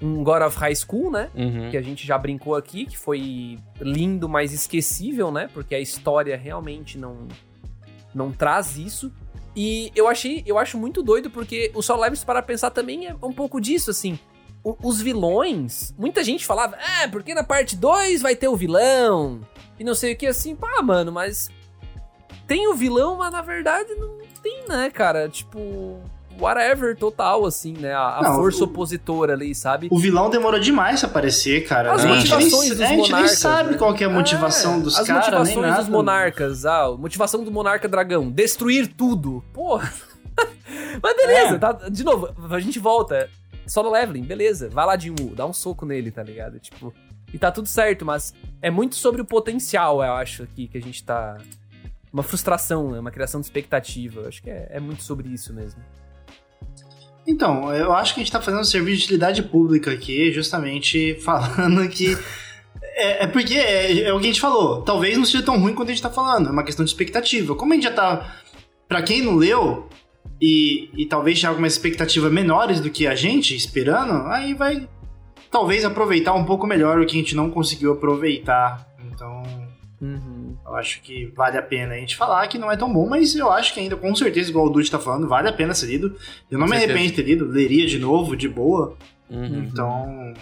um 0.00 0.24
God 0.24 0.42
of 0.42 0.58
High 0.58 0.74
School, 0.74 1.10
né? 1.10 1.30
Uhum. 1.34 1.70
Que 1.70 1.76
a 1.76 1.82
gente 1.82 2.06
já 2.06 2.18
brincou 2.18 2.56
aqui, 2.56 2.84
que 2.84 2.98
foi 2.98 3.58
lindo, 3.80 4.28
mas 4.28 4.52
esquecível, 4.52 5.30
né? 5.30 5.48
Porque 5.54 5.74
a 5.74 5.80
história 5.80 6.36
realmente 6.36 6.98
não, 6.98 7.28
não 8.14 8.32
traz 8.32 8.76
isso. 8.76 9.12
E 9.54 9.92
eu 9.94 10.08
achei, 10.08 10.42
eu 10.46 10.58
acho 10.58 10.78
muito 10.78 11.02
doido, 11.02 11.30
porque 11.30 11.70
o 11.74 11.82
Sol 11.82 11.98
Leves, 12.00 12.24
para 12.24 12.40
pensar 12.42 12.70
também, 12.70 13.06
é 13.06 13.14
um 13.22 13.32
pouco 13.32 13.60
disso, 13.60 13.90
assim. 13.90 14.18
O- 14.64 14.76
os 14.82 15.00
vilões, 15.00 15.92
muita 15.98 16.22
gente 16.24 16.46
falava, 16.46 16.76
ah, 16.78 17.08
porque 17.10 17.34
na 17.34 17.42
parte 17.44 17.76
2 17.76 18.22
vai 18.22 18.34
ter 18.36 18.48
o 18.48 18.56
vilão, 18.56 19.40
e 19.78 19.84
não 19.84 19.94
sei 19.94 20.12
o 20.12 20.16
que, 20.16 20.26
assim, 20.26 20.54
pá, 20.56 20.80
mano, 20.82 21.10
mas 21.12 21.50
tem 22.46 22.66
o 22.68 22.74
vilão, 22.74 23.16
mas 23.16 23.32
na 23.32 23.42
verdade 23.42 23.94
não 23.96 24.18
tem, 24.42 24.64
né, 24.68 24.88
cara? 24.90 25.28
Tipo, 25.28 26.00
whatever, 26.40 26.96
total, 26.96 27.44
assim, 27.46 27.72
né? 27.74 27.92
A, 27.92 28.18
a 28.18 28.22
Não, 28.22 28.34
força 28.36 28.60
o- 28.60 28.64
opositora 28.64 29.32
ali, 29.34 29.54
sabe? 29.54 29.88
O 29.90 29.98
vilão 29.98 30.30
demorou 30.30 30.58
demais 30.60 31.00
pra 31.00 31.08
aparecer, 31.08 31.66
cara. 31.66 31.92
As 31.92 32.04
a 32.04 32.08
gente 32.08 32.28
nem, 32.30 32.38
motivações 32.40 32.68
dos 32.70 32.80
a 32.80 32.86
gente 32.86 32.96
nem 33.02 33.10
monarcas, 33.10 33.38
sabe 33.38 33.70
né? 33.72 33.78
qual 33.78 33.94
que 33.94 34.04
é 34.04 34.06
a 34.06 34.10
motivação 34.10 34.76
É, 34.78 34.80
dos 34.80 34.98
As 34.98 35.06
caras, 35.06 35.24
nem 35.26 35.32
motivações 35.38 35.66
nada. 35.70 35.80
dos 35.82 35.88
monarcas, 35.88 36.66
ah, 36.66 36.84
a 36.86 36.96
motivação 36.96 37.44
do 37.44 37.50
monarca 37.50 37.88
dragão, 37.88 38.30
destruir 38.30 38.88
tudo. 38.88 39.42
Porra. 39.52 39.92
Mas 41.02 41.16
beleza, 41.16 41.56
É. 41.56 41.58
tá, 41.58 41.72
de 41.90 42.04
novo, 42.04 42.28
a 42.50 42.60
gente 42.60 42.78
volta. 42.78 43.28
Solo 43.66 43.90
leveling, 43.90 44.22
beleza. 44.24 44.68
Vai 44.68 44.84
lá, 44.84 44.96
Jinwoo, 44.98 45.34
dá 45.34 45.46
um 45.46 45.52
soco 45.52 45.86
nele, 45.86 46.10
tá 46.10 46.22
ligado? 46.22 46.58
Tipo, 46.58 46.92
e 47.32 47.38
tá 47.38 47.50
tudo 47.50 47.68
certo, 47.68 48.04
mas 48.04 48.34
é 48.60 48.70
muito 48.70 48.94
sobre 48.96 49.22
o 49.22 49.24
potencial, 49.24 50.02
eu 50.02 50.12
acho, 50.14 50.42
aqui, 50.42 50.66
que 50.68 50.76
a 50.76 50.80
gente 50.82 51.02
tá... 51.04 51.38
Uma 52.12 52.22
frustração, 52.22 52.90
né? 52.90 52.98
uma 53.00 53.10
criação 53.10 53.40
de 53.40 53.46
expectativa. 53.46 54.20
Eu 54.22 54.28
acho 54.28 54.42
que 54.42 54.50
é, 54.50 54.66
é 54.72 54.80
muito 54.80 55.02
sobre 55.02 55.28
isso 55.30 55.50
mesmo. 55.54 55.80
Então, 57.26 57.72
eu 57.72 57.92
acho 57.92 58.14
que 58.14 58.20
a 58.20 58.22
gente 58.22 58.32
tá 58.32 58.40
fazendo 58.40 58.60
um 58.60 58.64
serviço 58.64 58.98
de 58.98 59.04
utilidade 59.04 59.42
pública 59.42 59.92
aqui, 59.92 60.32
justamente 60.32 61.14
falando 61.22 61.88
que. 61.88 62.16
É, 62.94 63.24
é 63.24 63.26
porque 63.26 63.54
é, 63.54 64.02
é 64.02 64.12
o 64.12 64.18
que 64.18 64.26
a 64.26 64.28
gente 64.28 64.40
falou. 64.40 64.82
Talvez 64.82 65.16
não 65.16 65.24
seja 65.24 65.42
tão 65.42 65.58
ruim 65.58 65.74
quanto 65.74 65.88
a 65.88 65.92
gente 65.92 66.02
tá 66.02 66.10
falando. 66.10 66.48
É 66.48 66.52
uma 66.52 66.64
questão 66.64 66.84
de 66.84 66.90
expectativa. 66.90 67.54
Como 67.54 67.72
a 67.72 67.76
gente 67.76 67.84
já 67.84 67.92
tá. 67.92 68.36
Pra 68.88 69.02
quem 69.02 69.22
não 69.22 69.36
leu, 69.36 69.88
e, 70.40 70.90
e 70.94 71.06
talvez 71.06 71.38
tinha 71.38 71.48
algumas 71.48 71.72
expectativas 71.74 72.32
menores 72.32 72.80
do 72.80 72.90
que 72.90 73.06
a 73.06 73.14
gente 73.14 73.54
esperando, 73.54 74.26
aí 74.26 74.54
vai. 74.54 74.88
Talvez 75.50 75.84
aproveitar 75.84 76.34
um 76.34 76.44
pouco 76.44 76.66
melhor 76.66 76.98
o 76.98 77.06
que 77.06 77.14
a 77.14 77.18
gente 77.18 77.36
não 77.36 77.50
conseguiu 77.50 77.92
aproveitar. 77.92 78.88
Então. 79.06 79.42
Uhum. 80.00 80.31
Eu 80.72 80.78
acho 80.78 81.02
que 81.02 81.26
vale 81.36 81.58
a 81.58 81.62
pena 81.62 81.92
a 81.92 81.98
gente 81.98 82.16
falar 82.16 82.48
que 82.48 82.56
não 82.56 82.72
é 82.72 82.76
tão 82.78 82.90
bom, 82.90 83.06
mas 83.06 83.36
eu 83.36 83.52
acho 83.52 83.74
que 83.74 83.80
ainda, 83.80 83.94
com 83.94 84.14
certeza, 84.16 84.48
igual 84.48 84.66
o 84.66 84.70
Dude 84.70 84.90
tá 84.90 84.98
falando, 84.98 85.28
vale 85.28 85.46
a 85.46 85.52
pena 85.52 85.74
ser 85.74 85.86
lido. 85.86 86.16
Eu 86.50 86.58
não 86.58 86.66
Com 86.66 86.72
me 86.72 86.78
certeza. 86.78 86.98
arrependo 86.98 87.10
de 87.14 87.22
ter 87.22 87.28
lido, 87.28 87.44
leria 87.46 87.86
de 87.86 87.98
novo, 87.98 88.34
de 88.34 88.48
boa. 88.48 88.96
Uhum. 89.28 89.64
Então, 89.64 90.32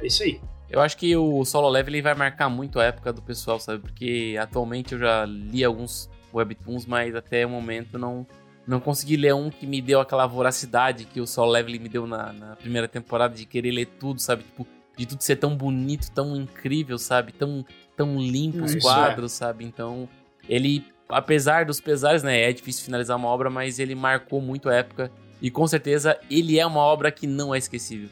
é 0.00 0.06
isso 0.06 0.22
aí. 0.22 0.40
Eu 0.70 0.80
acho 0.80 0.96
que 0.96 1.14
o 1.14 1.44
Solo 1.44 1.68
Level 1.68 1.92
ele 1.92 2.00
vai 2.00 2.14
marcar 2.14 2.48
muito 2.48 2.80
a 2.80 2.84
época 2.84 3.12
do 3.12 3.20
pessoal, 3.20 3.60
sabe? 3.60 3.82
Porque 3.82 4.34
atualmente 4.40 4.94
eu 4.94 4.98
já 4.98 5.26
li 5.26 5.62
alguns 5.62 6.08
webtoons, 6.32 6.86
mas 6.86 7.14
até 7.14 7.44
o 7.44 7.50
momento 7.50 7.98
não 7.98 8.26
não 8.66 8.80
consegui 8.80 9.16
ler 9.16 9.32
um 9.32 9.48
que 9.48 9.64
me 9.64 9.80
deu 9.80 10.00
aquela 10.00 10.26
voracidade 10.26 11.04
que 11.04 11.20
o 11.20 11.26
Solo 11.26 11.52
Level 11.52 11.80
me 11.80 11.88
deu 11.88 12.04
na, 12.04 12.32
na 12.32 12.56
primeira 12.56 12.88
temporada 12.88 13.32
de 13.32 13.44
querer 13.44 13.70
ler 13.70 13.86
tudo, 13.86 14.20
sabe? 14.20 14.42
Tipo, 14.42 14.66
de 14.96 15.06
tudo 15.06 15.22
ser 15.22 15.36
tão 15.36 15.56
bonito, 15.56 16.10
tão 16.10 16.34
incrível, 16.36 16.98
sabe? 16.98 17.32
Tão 17.32 17.64
tão 17.96 18.18
limpo 18.18 18.64
os 18.64 18.74
Isso 18.74 18.86
quadros, 18.86 19.32
sabe? 19.32 19.64
Então, 19.64 20.08
ele 20.48 20.84
apesar 21.08 21.64
dos 21.64 21.80
pesares, 21.80 22.22
né, 22.22 22.40
é 22.42 22.52
difícil 22.52 22.84
finalizar 22.84 23.16
uma 23.16 23.28
obra, 23.28 23.48
mas 23.48 23.78
ele 23.78 23.94
marcou 23.94 24.40
muito 24.40 24.68
a 24.68 24.74
época 24.74 25.10
e 25.40 25.50
com 25.50 25.66
certeza 25.66 26.18
ele 26.30 26.58
é 26.58 26.66
uma 26.66 26.80
obra 26.80 27.10
que 27.12 27.26
não 27.26 27.54
é 27.54 27.58
esquecível. 27.58 28.08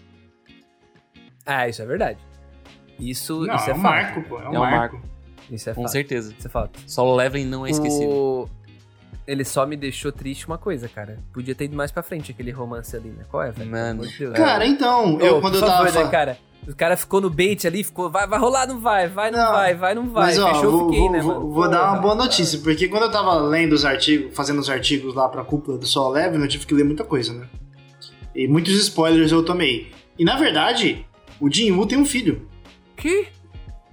Ah, 1.45 1.69
isso 1.69 1.83
é 1.83 1.87
verdade. 1.87 2.19
Isso, 2.99 3.45
Não, 3.45 3.57
isso 3.57 3.69
é, 3.69 3.73
é, 3.73 3.75
um 3.75 3.81
fato. 3.81 3.93
marco, 3.93 4.23
pô. 4.23 4.39
É 4.39 4.49
um 4.49 4.55
É 4.55 4.59
um 4.59 4.71
marco. 4.71 5.03
Isso 5.51 5.69
é 5.69 5.75
Com 5.75 5.83
fato. 5.83 5.93
certeza. 5.93 6.35
Isso 6.39 6.47
é 6.47 6.51
fato. 6.51 6.81
Solo 6.87 7.15
Leveling 7.17 7.47
não 7.47 7.67
é 7.67 7.71
esquecível. 7.71 8.09
O... 8.11 8.49
Ele 9.27 9.45
só 9.45 9.65
me 9.65 9.77
deixou 9.77 10.13
triste 10.13 10.47
uma 10.47 10.59
coisa, 10.59 10.89
cara. 10.89 11.19
Podia 11.33 11.55
ter 11.55 11.65
ido 11.65 11.77
mais 11.77 11.91
pra 11.91 12.03
frente 12.03 12.31
aquele 12.31 12.51
romance 12.51 12.95
ali, 12.95 13.09
né? 13.09 13.25
Qual 13.31 13.43
é, 13.43 13.51
velho? 13.51 13.71
Mano. 13.71 14.03
Cara, 14.35 14.67
então, 14.67 15.17
Ô, 15.17 15.21
eu 15.21 15.41
quando 15.41 15.55
eu 15.55 15.61
tava 15.61 15.73
favor, 15.73 15.85
né, 15.87 15.93
falando. 15.93 16.11
cara? 16.11 16.39
O 16.69 16.75
cara 16.75 16.97
ficou 16.97 17.21
no 17.21 17.29
bait 17.29 17.67
ali, 17.67 17.85
ficou, 17.85 18.11
vai, 18.11 18.27
vai 18.27 18.39
rolar, 18.39 18.67
não 18.67 18.79
vai, 18.81 19.07
vai, 19.09 19.31
não, 19.31 19.39
Não, 19.39 19.53
vai, 19.53 19.75
vai, 19.75 19.95
não 19.95 20.09
vai. 20.09 20.27
Mas 20.27 20.39
ó, 20.39 20.55
Fechou, 20.55 20.71
vou, 20.71 20.85
fiquei, 20.87 21.01
vou- 21.01 21.13
né, 21.13 21.21
vou- 21.21 21.35
mano? 21.35 21.51
vou 21.53 21.69
dar 21.71 21.93
uma 21.93 22.01
boa 22.01 22.15
notícia, 22.15 22.59
porque 22.61 22.89
quando 22.89 23.03
eu 23.03 23.11
tava 23.11 23.35
lendo 23.35 23.73
os 23.75 23.85
artigos, 23.85 24.35
fazendo 24.35 24.61
os 24.61 24.71
artigos 24.71 25.15
lá 25.15 25.29
pra 25.29 25.45
cúpula 25.45 25.77
do 25.77 25.87
Sol 25.87 26.11
Leve, 26.11 26.37
eu 26.39 26.49
tive 26.49 26.65
que 26.67 26.73
ler 26.75 26.85
muita 26.85 27.05
coisa, 27.05 27.35
né? 27.35 27.47
E 28.35 28.49
muitos 28.49 28.75
spoilers 28.79 29.31
eu 29.31 29.45
tomei. 29.45 29.93
E 30.19 30.25
na 30.25 30.37
verdade, 30.39 31.07
o 31.39 31.51
Jinwoo 31.51 31.87
tem 31.87 31.99
um 31.99 32.05
filho. 32.07 32.49
Que? 32.97 33.27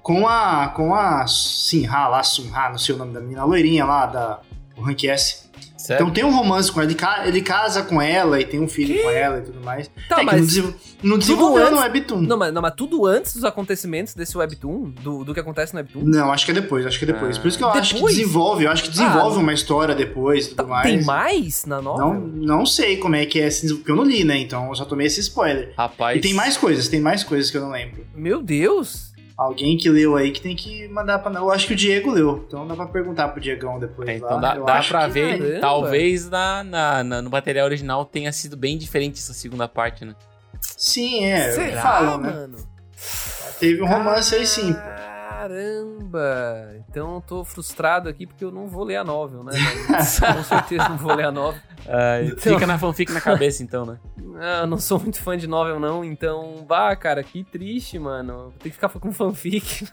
Com 0.01 0.25
a. 0.27 0.69
Com 0.69 0.95
a 0.95 1.27
Sinha 1.27 2.07
lá, 2.07 2.23
Sunha, 2.23 2.69
não 2.69 2.77
sei 2.77 2.95
o 2.95 2.97
nome 2.97 3.13
da 3.13 3.19
menina, 3.19 3.41
a 3.41 3.45
loirinha 3.45 3.83
lá 3.85 4.05
da. 4.05 4.39
O 4.81 4.85
Rank 4.85 5.03
S. 5.05 5.49
Sério? 5.77 6.03
Então 6.03 6.13
tem 6.13 6.23
um 6.23 6.35
romance 6.35 6.71
com 6.71 6.79
ela, 6.79 6.87
ele, 6.91 6.95
ca- 6.97 7.23
ele 7.27 7.41
casa 7.41 7.81
com 7.81 7.99
ela 7.99 8.39
e 8.39 8.45
tem 8.45 8.59
um 8.59 8.67
filho 8.67 9.01
com 9.01 9.09
ela 9.09 9.39
e 9.39 9.41
tudo 9.41 9.61
mais. 9.65 9.89
Tá, 10.07 10.17
é 10.17 10.19
que 10.19 10.25
mas... 10.25 10.35
não, 10.39 10.45
desenvol- 10.45 10.73
não 11.01 11.17
desenvolveu 11.17 11.63
antes- 11.63 11.73
no 11.75 11.81
Webtoon. 11.81 12.21
Não 12.21 12.37
mas, 12.37 12.53
não, 12.53 12.61
mas 12.61 12.73
tudo 12.75 13.05
antes 13.07 13.33
dos 13.33 13.43
acontecimentos 13.43 14.13
desse 14.13 14.37
Webtoon, 14.37 14.91
do, 15.01 15.23
do 15.23 15.33
que 15.33 15.39
acontece 15.39 15.73
no 15.73 15.79
Webtoon. 15.79 16.03
Não, 16.03 16.31
acho 16.31 16.45
que 16.45 16.51
é 16.51 16.53
depois, 16.53 16.85
acho 16.85 16.99
que 16.99 17.05
é 17.05 17.07
depois. 17.07 17.35
Ah. 17.35 17.41
Por 17.41 17.47
isso 17.47 17.57
que 17.57 17.63
eu 17.63 17.69
acho 17.69 17.89
que 17.89 17.93
Depois? 17.95 18.15
desenvolve, 18.15 18.63
eu 18.65 18.71
acho 18.71 18.83
que 18.83 18.89
desenvolve 18.89 19.37
Ah, 19.37 19.41
uma 19.41 19.53
história 19.53 19.95
depois 19.95 20.45
e 20.45 20.49
tudo 20.49 20.67
mais. 20.67 20.87
Tem 20.87 21.03
mais 21.03 21.65
na 21.65 21.81
novel? 21.81 22.05
Não, 22.13 22.19
não 22.59 22.65
sei 22.65 22.97
como 22.97 23.15
é 23.15 23.25
que 23.25 23.39
é, 23.39 23.47
esse- 23.47 23.73
porque 23.73 23.89
eu 23.91 23.95
não 23.95 24.03
li, 24.03 24.23
né? 24.23 24.37
Então 24.37 24.67
eu 24.69 24.75
só 24.75 24.85
tomei 24.85 25.07
esse 25.07 25.19
spoiler. 25.21 25.73
Rapaz. 25.75 26.15
E 26.15 26.21
tem 26.21 26.35
mais 26.35 26.57
coisas, 26.57 26.87
tem 26.87 26.99
mais 27.01 27.23
coisas 27.23 27.49
que 27.49 27.57
eu 27.57 27.61
não 27.61 27.71
lembro. 27.71 28.05
Meu 28.15 28.39
Deus! 28.43 29.10
Alguém 29.43 29.75
que 29.75 29.89
leu 29.89 30.15
aí 30.15 30.31
que 30.31 30.39
tem 30.39 30.55
que 30.55 30.87
mandar 30.89 31.17
pra. 31.17 31.31
Eu 31.33 31.51
acho 31.51 31.65
que 31.65 31.73
o 31.73 31.75
Diego 31.75 32.11
leu, 32.11 32.43
então 32.47 32.67
dá 32.67 32.75
pra 32.75 32.85
perguntar 32.85 33.29
pro 33.29 33.41
Diegão 33.41 33.79
depois. 33.79 34.07
É, 34.07 34.17
então 34.17 34.35
lá. 34.35 34.39
dá, 34.39 34.55
Eu 34.55 34.65
dá 34.65 34.83
pra 34.83 35.07
ver. 35.07 35.39
Caramba. 35.39 35.59
Talvez 35.59 36.29
na, 36.29 36.63
na, 36.63 37.03
na- 37.03 37.21
no 37.23 37.29
material 37.31 37.65
original 37.65 38.05
tenha 38.05 38.31
sido 38.31 38.55
bem 38.55 38.77
diferente 38.77 39.19
essa 39.19 39.33
segunda 39.33 39.67
parte, 39.67 40.05
né? 40.05 40.13
Sim, 40.59 41.25
é. 41.25 41.51
Será, 41.53 41.81
falam, 41.81 42.17
né? 42.19 42.29
mano? 42.31 42.57
Teve 43.59 43.81
um 43.81 43.87
romance 43.87 44.35
aí 44.35 44.45
sim. 44.45 44.75
Caramba! 45.71 46.75
Então 46.87 47.15
eu 47.15 47.21
tô 47.21 47.43
frustrado 47.43 48.07
aqui 48.07 48.27
porque 48.27 48.45
eu 48.45 48.51
não 48.51 48.67
vou 48.67 48.83
ler 48.83 48.97
a 48.97 49.03
novel, 49.03 49.43
né? 49.43 49.53
Com 49.87 50.43
certeza 50.43 50.87
não 50.87 50.97
vou 50.97 51.15
ler 51.15 51.25
a 51.25 51.31
novel. 51.31 51.59
Então- 52.23 52.53
Fica 52.53 52.67
na 52.67 52.77
fanfic 52.77 53.11
na 53.11 53.21
cabeça, 53.21 53.63
então, 53.63 53.85
né? 53.85 53.97
Ah, 54.43 54.61
eu 54.61 54.67
não 54.67 54.77
sou 54.79 54.99
muito 54.99 55.21
fã 55.21 55.37
de 55.37 55.45
novel, 55.45 55.79
não, 55.79 56.03
então. 56.03 56.65
Bah, 56.67 56.95
cara, 56.95 57.21
que 57.23 57.43
triste, 57.43 57.99
mano. 57.99 58.51
Tem 58.59 58.71
que 58.71 58.75
ficar 58.75 58.89
com 58.89 59.11
fanfic. 59.11 59.87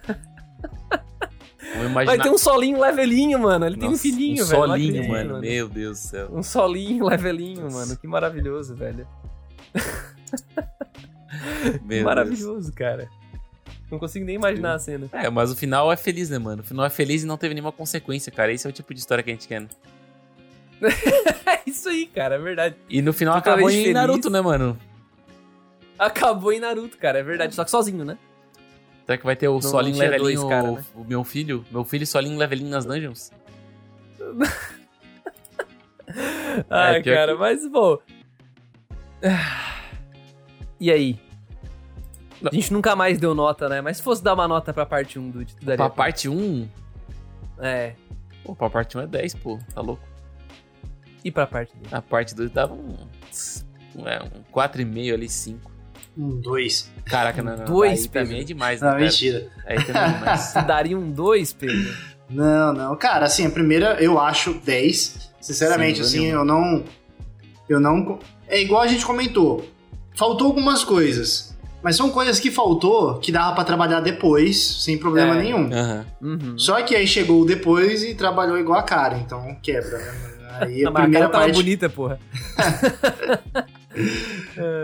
Imaginar. 1.74 2.04
Vai 2.04 2.18
ter 2.18 2.30
um 2.30 2.38
solinho 2.38 2.80
levelinho, 2.80 3.38
mano. 3.38 3.66
Ele 3.66 3.76
tem 3.76 3.88
um 3.88 3.90
Nossa, 3.90 4.02
filhinho, 4.02 4.42
um 4.44 4.46
velho. 4.46 4.60
solinho, 4.60 4.88
acredito, 4.94 5.10
mano. 5.10 5.40
Meu 5.40 5.68
Deus 5.68 5.98
do 6.00 6.02
céu. 6.08 6.28
Um 6.32 6.42
solinho 6.42 7.04
levelinho, 7.06 7.62
Nossa. 7.64 7.76
mano. 7.78 7.96
Que 7.98 8.06
maravilhoso, 8.06 8.74
velho. 8.74 9.06
Meu 11.62 11.72
Que 11.72 11.78
Deus. 11.86 12.04
maravilhoso, 12.04 12.72
cara. 12.72 13.08
Não 13.90 13.98
consigo 13.98 14.24
nem 14.24 14.36
imaginar 14.36 14.74
a 14.74 14.78
cena. 14.78 15.08
É, 15.12 15.28
mas 15.30 15.50
o 15.50 15.56
final 15.56 15.90
é 15.92 15.96
feliz, 15.96 16.30
né, 16.30 16.38
mano? 16.38 16.62
O 16.62 16.64
final 16.64 16.84
é 16.86 16.90
feliz 16.90 17.22
e 17.22 17.26
não 17.26 17.36
teve 17.36 17.54
nenhuma 17.54 17.72
consequência, 17.72 18.30
cara. 18.32 18.52
Esse 18.52 18.66
é 18.66 18.70
o 18.70 18.72
tipo 18.72 18.92
de 18.94 19.00
história 19.00 19.22
que 19.22 19.30
a 19.30 19.32
gente 19.34 19.48
quer. 19.48 19.60
né? 19.62 19.68
É 21.46 21.60
isso 21.70 21.88
aí, 21.88 22.06
cara, 22.06 22.34
é 22.36 22.38
verdade. 22.38 22.76
E 22.88 23.00
no 23.02 23.12
final 23.12 23.34
Totalmente 23.36 23.62
acabou 23.64 23.70
em 23.70 23.80
feliz. 23.82 23.94
Naruto, 23.94 24.30
né, 24.30 24.40
mano? 24.40 24.78
Acabou 25.98 26.52
em 26.52 26.60
Naruto, 26.60 26.96
cara, 26.98 27.18
é 27.18 27.22
verdade. 27.22 27.54
Só 27.54 27.64
que 27.64 27.70
sozinho, 27.70 28.04
né? 28.04 28.16
Será 29.06 29.16
que 29.18 29.24
vai 29.24 29.34
ter 29.34 29.48
o 29.48 29.60
Solinho 29.62 29.94
tinha 29.96 30.10
levelinho, 30.10 30.40
dois 30.40 30.50
cara, 30.50 30.70
né? 30.72 30.84
o 30.94 31.02
meu 31.02 31.24
filho? 31.24 31.64
Meu 31.70 31.82
filho 31.84 32.06
Solinho 32.06 32.36
levelinho 32.38 32.68
nas 32.70 32.84
dungeons? 32.84 33.32
Ai, 36.70 37.02
pior 37.02 37.14
cara, 37.14 37.32
que- 37.32 37.38
mas, 37.38 37.66
bom. 37.70 37.98
Ah. 39.22 39.64
E 40.80 40.92
aí? 40.92 41.18
A 42.44 42.54
gente 42.54 42.72
nunca 42.72 42.94
mais 42.94 43.18
deu 43.18 43.34
nota, 43.34 43.68
né? 43.68 43.80
Mas 43.80 43.96
se 43.96 44.02
fosse 44.04 44.22
dar 44.22 44.34
uma 44.34 44.46
nota 44.46 44.72
pra 44.72 44.86
parte 44.86 45.18
1 45.18 45.28
do 45.30 45.44
tu 45.44 45.56
daria 45.60 45.76
Pra 45.76 45.90
parte 45.90 46.28
1, 46.28 46.68
É. 47.58 47.94
pô, 48.44 48.54
pra 48.54 48.70
parte 48.70 48.96
1 48.96 49.00
é 49.00 49.06
10, 49.08 49.34
pô. 49.34 49.58
Tá 49.74 49.80
louco? 49.80 50.07
E 51.28 51.30
pra 51.30 51.46
parte 51.46 51.74
2? 51.76 51.92
A 51.92 52.00
parte 52.00 52.34
2 52.34 52.50
dava 52.50 52.72
um. 52.72 52.96
É, 54.06 54.22
um 54.22 54.42
4,5 54.50 55.12
ali, 55.12 55.28
5. 55.28 55.70
Um, 56.16 56.40
dois. 56.40 56.90
Caraca, 57.04 57.42
não, 57.42 57.54
não. 57.54 57.64
Dois, 57.66 58.02
aí 58.02 58.08
também 58.08 58.28
Pedro. 58.28 58.42
é 58.42 58.44
demais, 58.44 58.80
né? 58.80 58.86
Não, 58.86 58.92
cara? 58.94 59.04
mentira. 59.04 59.48
Aí 59.66 59.84
também 59.84 60.02
é 60.02 60.08
demais. 60.14 60.52
Tu 60.54 60.62
daria 60.66 60.98
um 60.98 61.10
2, 61.12 61.52
Pedro? 61.52 61.94
Não, 62.30 62.72
não. 62.72 62.96
Cara, 62.96 63.26
assim, 63.26 63.44
a 63.46 63.50
primeira 63.50 64.02
eu 64.02 64.18
acho 64.18 64.54
10. 64.54 65.30
Sinceramente, 65.38 65.98
Sem 66.04 66.20
assim, 66.20 66.26
eu 66.32 66.44
não. 66.46 66.82
Eu 67.68 67.78
não. 67.78 68.18
É 68.48 68.58
igual 68.60 68.80
a 68.80 68.86
gente 68.86 69.04
comentou. 69.04 69.68
Faltou 70.14 70.46
algumas 70.46 70.82
coisas. 70.82 71.54
Mas 71.82 71.94
são 71.94 72.10
coisas 72.10 72.40
que 72.40 72.50
faltou 72.50 73.18
que 73.20 73.30
dava 73.30 73.54
pra 73.54 73.62
trabalhar 73.64 74.00
depois, 74.00 74.82
sem 74.82 74.96
problema 74.98 75.36
É. 75.36 75.42
nenhum. 75.42 75.70
Aham. 75.72 76.06
Uhum. 76.22 76.58
Só 76.58 76.80
que 76.82 76.96
aí 76.96 77.06
chegou 77.06 77.42
o 77.42 77.44
depois 77.44 78.02
e 78.02 78.14
trabalhou 78.14 78.58
igual 78.58 78.78
a 78.80 78.82
cara, 78.82 79.16
então 79.18 79.54
quebra, 79.62 79.98
né? 79.98 80.37
Aí 80.48 80.84
a 80.84 80.88
a 80.88 80.92
primeira 80.92 81.28
parte. 81.28 81.52
bonita, 81.54 81.88
porra. 81.90 82.18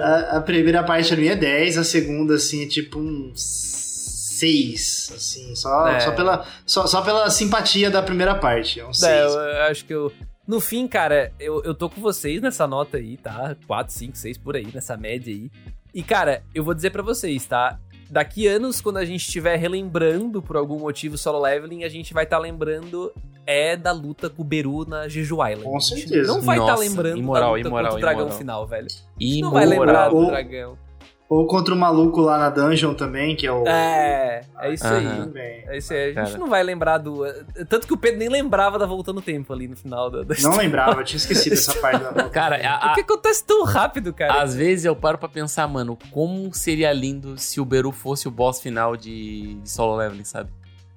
A, 0.02 0.38
a 0.38 0.40
primeira 0.40 0.82
parte 0.82 1.08
pra 1.08 1.16
mim 1.16 1.28
é 1.28 1.36
10, 1.36 1.78
a 1.78 1.84
segunda, 1.84 2.34
assim, 2.34 2.64
é 2.64 2.66
tipo 2.66 2.98
um 2.98 3.32
6, 3.34 5.12
assim, 5.14 5.54
só, 5.54 5.86
É. 5.88 6.00
só, 6.00 6.10
pela, 6.12 6.44
só, 6.66 6.86
só 6.86 7.00
pela 7.02 7.30
simpatia 7.30 7.90
da 7.90 8.02
primeira 8.02 8.34
parte. 8.34 8.80
É 8.80 8.86
um 8.86 8.92
6. 8.92 9.10
É, 9.12 9.24
eu, 9.24 9.30
eu 9.30 9.62
acho 9.64 9.84
que 9.84 9.94
eu. 9.94 10.12
No 10.46 10.60
fim, 10.60 10.86
cara, 10.88 11.32
eu, 11.38 11.62
eu 11.64 11.74
tô 11.74 11.88
com 11.88 12.00
vocês 12.00 12.42
nessa 12.42 12.66
nota 12.66 12.96
aí, 12.98 13.16
tá? 13.16 13.56
4, 13.66 13.92
5, 13.94 14.16
6 14.16 14.38
por 14.38 14.56
aí, 14.56 14.66
nessa 14.74 14.96
média 14.96 15.32
aí. 15.32 15.50
E, 15.94 16.02
cara, 16.02 16.42
eu 16.54 16.62
vou 16.64 16.74
dizer 16.74 16.90
pra 16.90 17.02
vocês, 17.02 17.44
tá? 17.46 17.78
Daqui 18.10 18.46
anos, 18.46 18.80
quando 18.80 18.98
a 18.98 19.04
gente 19.04 19.20
estiver 19.24 19.56
relembrando 19.56 20.42
por 20.42 20.56
algum 20.56 20.78
motivo 20.78 21.16
solo 21.16 21.40
leveling, 21.40 21.84
a 21.84 21.88
gente 21.88 22.12
vai 22.12 22.24
estar 22.24 22.38
lembrando 22.38 23.10
é 23.47 23.76
da 23.76 23.92
luta 23.92 24.28
com 24.30 24.42
o 24.42 24.45
Beru 24.45 24.84
na 24.86 25.09
Jeju 25.09 25.36
Island. 25.36 25.62
Com 25.64 25.76
A 25.76 25.80
certeza. 25.80 26.32
Não 26.32 26.40
vai 26.40 26.57
estar 26.59 26.72
Nossa, 26.72 26.82
lembrando 26.82 27.18
imoral, 27.18 27.51
da 27.51 27.57
luta 27.57 27.68
imoral, 27.68 27.84
contra 27.92 27.97
o 27.99 28.01
dragão 28.01 28.20
imoral. 28.22 28.38
final, 28.38 28.66
velho. 28.66 28.86
A 28.88 29.22
gente 29.24 29.40
não 29.42 29.51
vai 29.51 29.64
Imoral. 29.64 29.78
lembrar 29.86 30.09
do 30.09 30.26
dragão. 30.26 30.84
Ou 31.26 31.47
contra 31.47 31.74
o 31.74 31.76
maluco 31.76 32.20
lá 32.20 32.36
na 32.38 32.51
dungeon 32.51 32.92
também, 32.95 33.34
que 33.34 33.47
é 33.47 33.51
o. 33.51 33.66
É, 33.66 34.42
é 34.61 34.72
isso 34.74 34.86
aí. 34.86 35.05
Também. 35.07 35.64
É 35.66 35.78
isso 35.78 35.92
aí. 35.92 36.03
A 36.03 36.07
gente 36.09 36.14
Cara. 36.26 36.38
não 36.38 36.47
vai 36.49 36.62
lembrar 36.62 36.99
do. 36.99 37.24
Tanto 37.66 37.86
que 37.86 37.95
o 37.95 37.97
Pedro 37.97 38.18
nem 38.18 38.28
lembrava 38.28 38.78
da 38.78 38.84
voltando 38.84 39.22
tempo 39.22 39.51
ali 39.53 39.66
no 39.66 39.74
final 39.74 40.11
da, 40.11 40.22
da 40.22 40.34
Não 40.42 40.55
lembrava, 40.57 41.01
eu 41.01 41.05
tinha 41.05 41.16
esquecido 41.16 41.55
essa 41.55 41.72
parte 41.80 42.05
da. 42.14 42.28
Cara, 42.28 42.57
a- 42.68 42.90
O 42.92 42.95
que 42.95 43.01
acontece 43.01 43.42
tão 43.42 43.64
rápido, 43.64 44.12
cara? 44.12 44.42
Às 44.42 44.55
vezes 44.55 44.84
eu 44.84 44.95
paro 44.95 45.16
pra 45.16 45.28
pensar, 45.28 45.66
mano, 45.66 45.99
como 46.11 46.53
seria 46.55 46.92
lindo 46.92 47.38
se 47.38 47.59
o 47.59 47.64
Beru 47.64 47.90
fosse 47.90 48.28
o 48.28 48.30
boss 48.30 48.61
final 48.61 48.95
de, 48.95 49.55
de 49.55 49.70
Solo 49.70 49.97
Leveling, 49.97 50.24
sabe? 50.24 50.51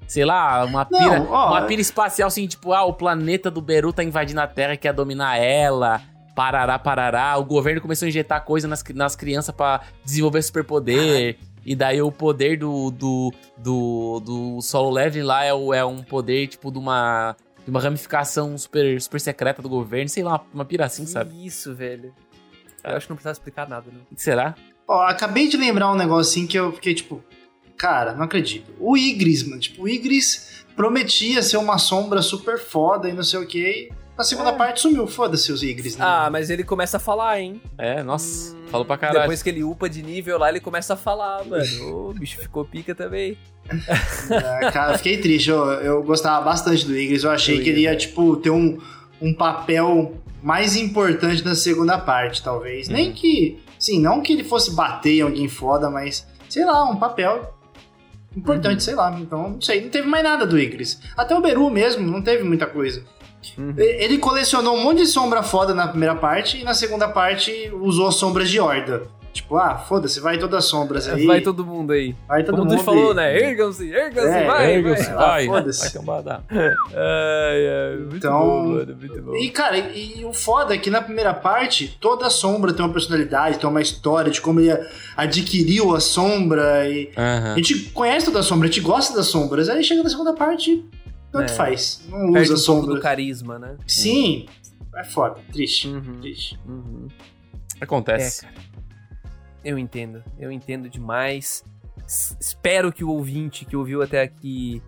Sei 0.08 0.24
lá, 0.24 0.64
uma 0.64 0.88
Não, 0.90 1.00
pira, 1.00 1.22
ó, 1.30 1.50
uma 1.50 1.62
pira 1.64 1.82
espacial 1.82 2.28
assim, 2.28 2.48
tipo, 2.48 2.72
ah, 2.72 2.84
o 2.86 2.94
planeta 2.94 3.52
do 3.52 3.62
Beru 3.62 3.92
tá 3.92 4.04
invadindo 4.04 4.40
a 4.40 4.48
Terra 4.48 4.74
e 4.74 4.78
quer 4.78 4.94
dominar 4.94 5.38
ela. 5.38 6.02
Parará, 6.34 6.80
parará. 6.80 7.38
O 7.38 7.44
governo 7.44 7.82
começou 7.82 8.06
a 8.06 8.10
injetar 8.10 8.44
coisa 8.46 8.68
nas, 8.68 8.84
nas 8.94 9.16
crianças 9.16 9.54
pra 9.54 9.82
desenvolver 10.06 10.42
superpoder. 10.42 11.38
E 11.66 11.76
daí 11.76 12.02
o 12.02 12.12
poder 12.12 12.58
do, 12.58 12.92
do, 12.92 13.34
do, 13.58 14.22
do 14.24 14.62
solo 14.62 14.90
leveling 14.90 15.26
lá 15.26 15.44
é, 15.44 15.50
é 15.50 15.84
um 15.84 16.02
poder, 16.02 16.48
tipo, 16.48 16.72
de 16.72 16.78
uma, 16.78 17.36
de 17.66 17.70
uma 17.70 17.82
ramificação 17.82 18.58
super, 18.58 19.02
super 19.02 19.20
secreta 19.20 19.62
do 19.62 19.68
governo. 19.68 20.08
Sei 20.08 20.24
lá, 20.24 20.40
uma 20.54 20.64
pira 20.64 20.86
assim, 20.86 21.04
Que 21.04 21.12
sabe? 21.12 21.46
Isso, 21.46 21.76
velho. 21.76 22.14
Eu 22.84 22.96
acho 22.96 23.08
que 23.08 23.12
não 23.12 23.18
precisava 23.18 23.34
explicar 23.34 23.68
nada, 23.68 23.88
não. 23.92 24.02
Será? 24.16 24.56
Ó, 24.88 25.02
acabei 25.02 25.50
de 25.50 25.58
lembrar 25.58 25.92
um 25.92 25.96
negócio 25.96 26.32
assim 26.32 26.48
que 26.48 26.58
eu 26.58 26.72
fiquei 26.72 26.94
tipo. 26.94 27.22
Cara, 27.78 28.14
não 28.14 28.24
acredito. 28.24 28.72
O 28.80 28.98
Igris, 28.98 29.48
mano. 29.48 29.60
Tipo, 29.62 29.84
o 29.84 29.88
Igris 29.90 30.64
prometia 30.76 31.42
ser 31.42 31.58
uma 31.58 31.78
sombra 31.78 32.22
super 32.22 32.60
foda 32.60 33.08
e 33.10 33.14
não 33.14 33.24
sei 33.24 33.40
o 33.40 33.46
que. 33.48 33.90
Na 34.18 34.24
segunda 34.24 34.50
É. 34.50 34.54
parte 34.54 34.82
sumiu. 34.82 35.06
Foda-se 35.06 35.52
os 35.52 35.62
Igris. 35.62 35.96
né? 35.96 36.04
Ah, 36.04 36.28
mas 36.32 36.50
ele 36.50 36.64
começa 36.64 36.98
a 36.98 37.00
falar, 37.00 37.40
hein? 37.40 37.62
É, 37.78 38.02
nossa, 38.02 38.56
Hum, 38.56 38.64
falou 38.72 38.84
pra 38.86 38.98
caralho. 38.98 39.20
Depois 39.22 39.44
que 39.44 39.50
ele 39.50 39.64
upa 39.64 39.88
de 39.88 40.02
nível 40.02 40.40
lá, 40.40 40.50
ele 40.50 40.60
começa 40.60 40.96
a 40.96 40.98
falar, 40.98 41.44
mano. 41.46 41.64
O 42.10 42.14
bicho 42.14 42.40
ficou 42.40 42.66
pica 42.66 42.96
também. 42.96 43.38
É, 44.30 44.72
cara, 44.72 44.98
fiquei 44.98 45.18
triste. 45.20 45.50
Eu, 45.50 45.66
eu 45.82 46.04
gostava 46.04 46.44
bastante 46.44 46.86
do 46.86 46.98
Igris. 46.98 47.24
Eu 47.24 47.32
achei 47.32 47.58
Do 47.58 47.64
que 47.64 47.70
ele 47.70 47.82
ia, 47.82 47.92
Igris, 47.92 48.08
tipo, 48.08 48.36
ter 48.38 48.50
um, 48.50 48.80
um 49.22 49.34
papel 49.34 50.16
mais 50.42 50.76
importante 50.76 51.44
na 51.46 51.54
segunda 51.56 51.98
parte, 52.00 52.42
talvez. 52.42 52.88
Nem 52.88 53.10
Uhum. 53.10 53.14
que. 53.14 53.60
Sim, 53.78 54.00
não 54.02 54.22
que 54.22 54.34
ele 54.34 54.44
fosse 54.44 54.74
bater 54.74 55.18
em 55.18 55.22
alguém 55.22 55.48
foda, 55.48 55.90
mas. 55.90 56.26
Sei 56.50 56.64
lá, 56.66 56.90
um 56.90 56.96
papel 56.96 57.54
importante, 58.38 58.76
Uhum. 58.76 58.80
sei 58.80 58.96
lá. 58.96 59.18
Então, 59.20 59.50
não 59.52 59.62
sei. 59.62 59.82
Não 59.82 59.90
teve 59.90 60.08
mais 60.08 60.24
nada 60.24 60.46
do 60.46 60.58
Igris. 60.60 61.00
Até 61.18 61.36
o 61.36 61.42
Beru 61.42 61.70
mesmo, 61.70 62.10
não 62.10 62.22
teve 62.22 62.44
muita 62.44 62.66
coisa. 62.66 63.04
Uhum. 63.58 63.74
Ele 63.78 64.18
colecionou 64.18 64.76
um 64.76 64.84
monte 64.84 65.00
de 65.00 65.08
sombra 65.08 65.42
foda 65.44 65.74
na 65.74 65.88
primeira 65.88 66.16
parte 66.16 66.60
e 66.60 66.64
na 66.64 66.74
segunda 66.74 67.08
parte 67.08 67.72
usou 67.82 68.12
sombras 68.12 68.50
de 68.50 68.60
horda. 68.60 69.04
Tipo, 69.38 69.58
ah, 69.58 69.78
foda-se, 69.78 70.20
vai 70.20 70.38
todas 70.38 70.60
as 70.64 70.66
sombras 70.70 71.08
aí. 71.08 71.26
Vai 71.26 71.42
todo 71.42 71.66
mundo 71.66 71.94
aí. 71.94 72.16
Vai 72.28 72.44
todo 72.44 72.58
Como 72.58 72.70
mundo 72.70 72.80
tu 72.80 72.84
falou, 72.84 73.10
aí. 73.12 73.16
né? 73.16 73.40
Ergam-se, 73.42 73.90
ergam-se, 73.92 74.30
É, 74.30 74.46
vai, 74.46 74.74
Erga-se, 74.76 75.06
vai. 75.12 75.16
vai, 75.16 75.46
foda-se. 75.46 75.80
vai 75.82 75.90
cambada. 75.92 76.44
Ai, 76.50 77.68
ai, 77.68 77.98
muito 77.98 78.18
Então- 78.18 78.40
bom, 78.40 78.68
mano, 78.70 78.96
muito 78.96 79.22
bom. 79.22 79.36
E, 79.36 79.50
cara, 79.50 79.78
e, 79.78 80.20
e 80.22 80.26
o 80.26 80.34
foda 80.34 80.74
é 80.76 80.78
que 80.78 80.90
na 80.90 81.02
primeira 81.02 81.34
parte, 81.34 81.98
toda 82.00 82.30
sombra 82.30 82.74
tem 82.74 82.86
uma 82.86 82.92
personalidade, 82.94 83.60
tem 83.60 83.70
uma 83.70 83.82
história 83.82 84.32
de 84.32 84.42
como 84.42 84.60
ele 84.60 84.78
adquiriu 85.16 85.96
a 85.96 86.00
sombra. 86.00 86.90
E 86.90 87.12
Aham. 87.18 87.54
A 87.54 87.56
gente 87.58 87.76
conhece 87.92 88.26
toda 88.26 88.40
a 88.40 88.44
sombra, 88.44 88.68
a 88.68 88.72
gente 88.72 88.82
gosta 88.82 89.16
das 89.16 89.28
sombras. 89.28 89.70
Aí 89.70 89.84
chega 89.84 90.04
na 90.04 90.10
segunda 90.10 90.34
parte, 90.34 90.84
tanto 91.32 91.52
É. 91.52 91.56
faz. 91.56 92.02
Não 92.10 92.34
Perde 92.34 92.52
usa 92.52 92.62
um 92.64 92.66
pouco 92.66 92.82
sombra. 92.82 92.96
do 92.96 93.02
carisma, 93.02 93.60
né? 93.60 93.76
Sim, 93.88 94.48
é 94.96 95.04
foda, 95.04 95.36
triste. 95.52 95.88
Uhum, 95.88 96.20
Triste. 96.22 96.60
uhum. 96.68 97.08
Acontece. 97.80 98.44
É, 98.46 98.48
cara. 98.50 98.68
Eu 99.68 99.78
entendo, 99.78 100.24
eu 100.40 100.50
entendo 100.50 100.90
demais. 100.90 101.66
S- 102.06 102.38
espero 102.40 102.90
que 102.90 103.04
o 103.04 103.10
ouvinte 103.10 103.66
que 103.66 103.76
ouviu 103.76 104.02
até 104.02 104.22
aqui 104.22 104.82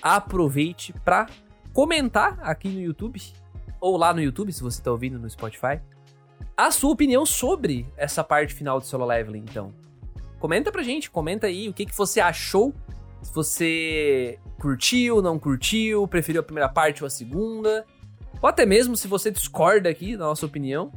aproveite 0.00 0.92
pra 1.04 1.26
comentar 1.72 2.38
aqui 2.40 2.68
no 2.68 2.80
YouTube, 2.80 3.20
ou 3.80 3.96
lá 3.96 4.14
no 4.14 4.22
YouTube, 4.22 4.52
se 4.52 4.62
você 4.62 4.80
tá 4.80 4.92
ouvindo 4.92 5.18
no 5.18 5.28
Spotify, 5.28 5.80
a 6.56 6.70
sua 6.70 6.92
opinião 6.92 7.26
sobre 7.26 7.84
essa 7.96 8.22
parte 8.22 8.54
final 8.54 8.78
do 8.78 8.86
Solo 8.86 9.06
Leveling, 9.06 9.40
então. 9.48 9.74
Comenta 10.38 10.70
pra 10.70 10.84
gente, 10.84 11.10
comenta 11.10 11.48
aí 11.48 11.68
o 11.68 11.72
que, 11.72 11.84
que 11.84 11.96
você 11.96 12.20
achou, 12.20 12.72
se 13.22 13.34
você 13.34 14.38
curtiu, 14.60 15.20
não 15.20 15.36
curtiu, 15.36 16.06
preferiu 16.06 16.42
a 16.42 16.44
primeira 16.44 16.68
parte 16.68 17.02
ou 17.02 17.08
a 17.08 17.10
segunda, 17.10 17.84
ou 18.40 18.48
até 18.48 18.64
mesmo 18.64 18.96
se 18.96 19.08
você 19.08 19.32
discorda 19.32 19.88
aqui 19.88 20.16
da 20.16 20.26
nossa 20.26 20.46
opinião, 20.46 20.92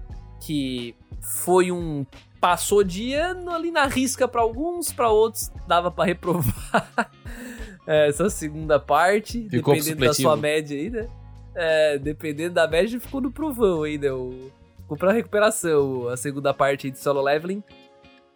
que 0.45 0.95
foi 1.41 1.71
um 1.71 2.05
passou 2.45 2.83
de 2.83 3.11
ano 3.11 3.49
ali 3.49 3.71
na 3.71 3.87
risca 3.87 4.27
pra 4.27 4.39
alguns, 4.39 4.93
pra 4.93 5.09
outros 5.09 5.51
dava 5.67 5.89
pra 5.89 6.05
reprovar 6.05 7.09
essa 7.87 8.29
segunda 8.29 8.79
parte, 8.79 9.49
Ficou 9.49 9.73
dependendo 9.73 10.05
da 10.05 10.13
sua 10.13 10.37
média 10.37 10.77
aí, 10.77 10.91
né? 10.91 11.09
É, 11.55 11.97
dependendo 11.97 12.53
da 12.53 12.67
média, 12.67 12.99
ficou 12.99 13.19
no 13.19 13.31
provão 13.31 13.81
ainda. 13.81 14.15
O, 14.15 14.51
ficou 14.79 14.95
pra 14.95 15.11
recuperação 15.11 16.07
a 16.07 16.15
segunda 16.15 16.53
parte 16.53 16.85
aí 16.85 16.91
de 16.91 16.99
solo 16.99 17.19
leveling. 17.19 17.63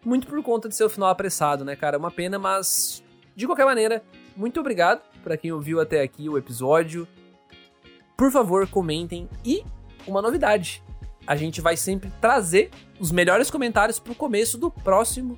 Muito 0.04 0.26
por 0.26 0.42
conta 0.42 0.68
de 0.68 0.76
seu 0.76 0.90
final 0.90 1.10
apressado, 1.10 1.64
né, 1.64 1.76
cara? 1.76 1.96
É 1.96 2.00
uma 2.00 2.10
pena, 2.10 2.40
mas 2.40 3.04
de 3.36 3.46
qualquer 3.46 3.66
maneira, 3.66 4.02
muito 4.36 4.60
obrigado 4.60 5.04
pra 5.24 5.38
quem 5.38 5.52
ouviu 5.52 5.80
até 5.80 6.02
aqui 6.02 6.28
o 6.28 6.36
episódio. 6.36 7.08
Por 8.18 8.32
favor, 8.32 8.68
comentem. 8.68 9.30
E 9.46 9.64
uma 10.08 10.20
novidade: 10.20 10.82
a 11.30 11.36
gente 11.36 11.62
vai 11.62 11.78
sempre 11.78 12.12
trazer 12.20 12.72
os 13.00 13.12
melhores 13.12 13.52
comentários 13.52 14.00
pro 14.00 14.16
começo 14.16 14.58
do 14.58 14.72
próximo 14.72 15.38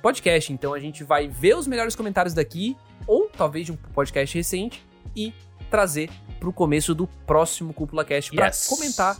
podcast. 0.00 0.52
Então 0.52 0.72
a 0.72 0.78
gente 0.78 1.02
vai 1.02 1.26
ver 1.26 1.56
os 1.56 1.66
melhores 1.66 1.96
comentários 1.96 2.32
daqui, 2.32 2.76
ou 3.08 3.28
talvez 3.28 3.66
de 3.66 3.72
um 3.72 3.76
podcast 3.76 4.38
recente, 4.38 4.86
e 5.16 5.34
trazer 5.68 6.08
pro 6.38 6.52
começo 6.52 6.94
do 6.94 7.08
próximo 7.26 7.74
Cúpula 7.74 8.04
Cast 8.04 8.30
pra 8.30 8.46
Yes. 8.46 8.68
comentar 8.68 9.16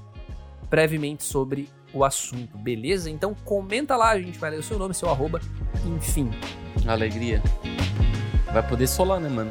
brevemente 0.71 1.25
sobre 1.25 1.69
o 1.93 2.05
assunto, 2.05 2.57
beleza? 2.57 3.11
Então 3.11 3.35
comenta 3.45 3.97
lá, 3.97 4.11
a 4.11 4.21
gente 4.21 4.39
vai 4.39 4.51
ler 4.51 4.61
o 4.61 4.63
seu 4.63 4.79
nome, 4.79 4.95
seu 4.95 5.11
arroba, 5.11 5.41
enfim. 5.85 6.31
Alegria. 6.87 7.43
Vai 8.53 8.65
poder 8.67 8.87
solar, 8.87 9.19
né, 9.21 9.29
mano? 9.29 9.51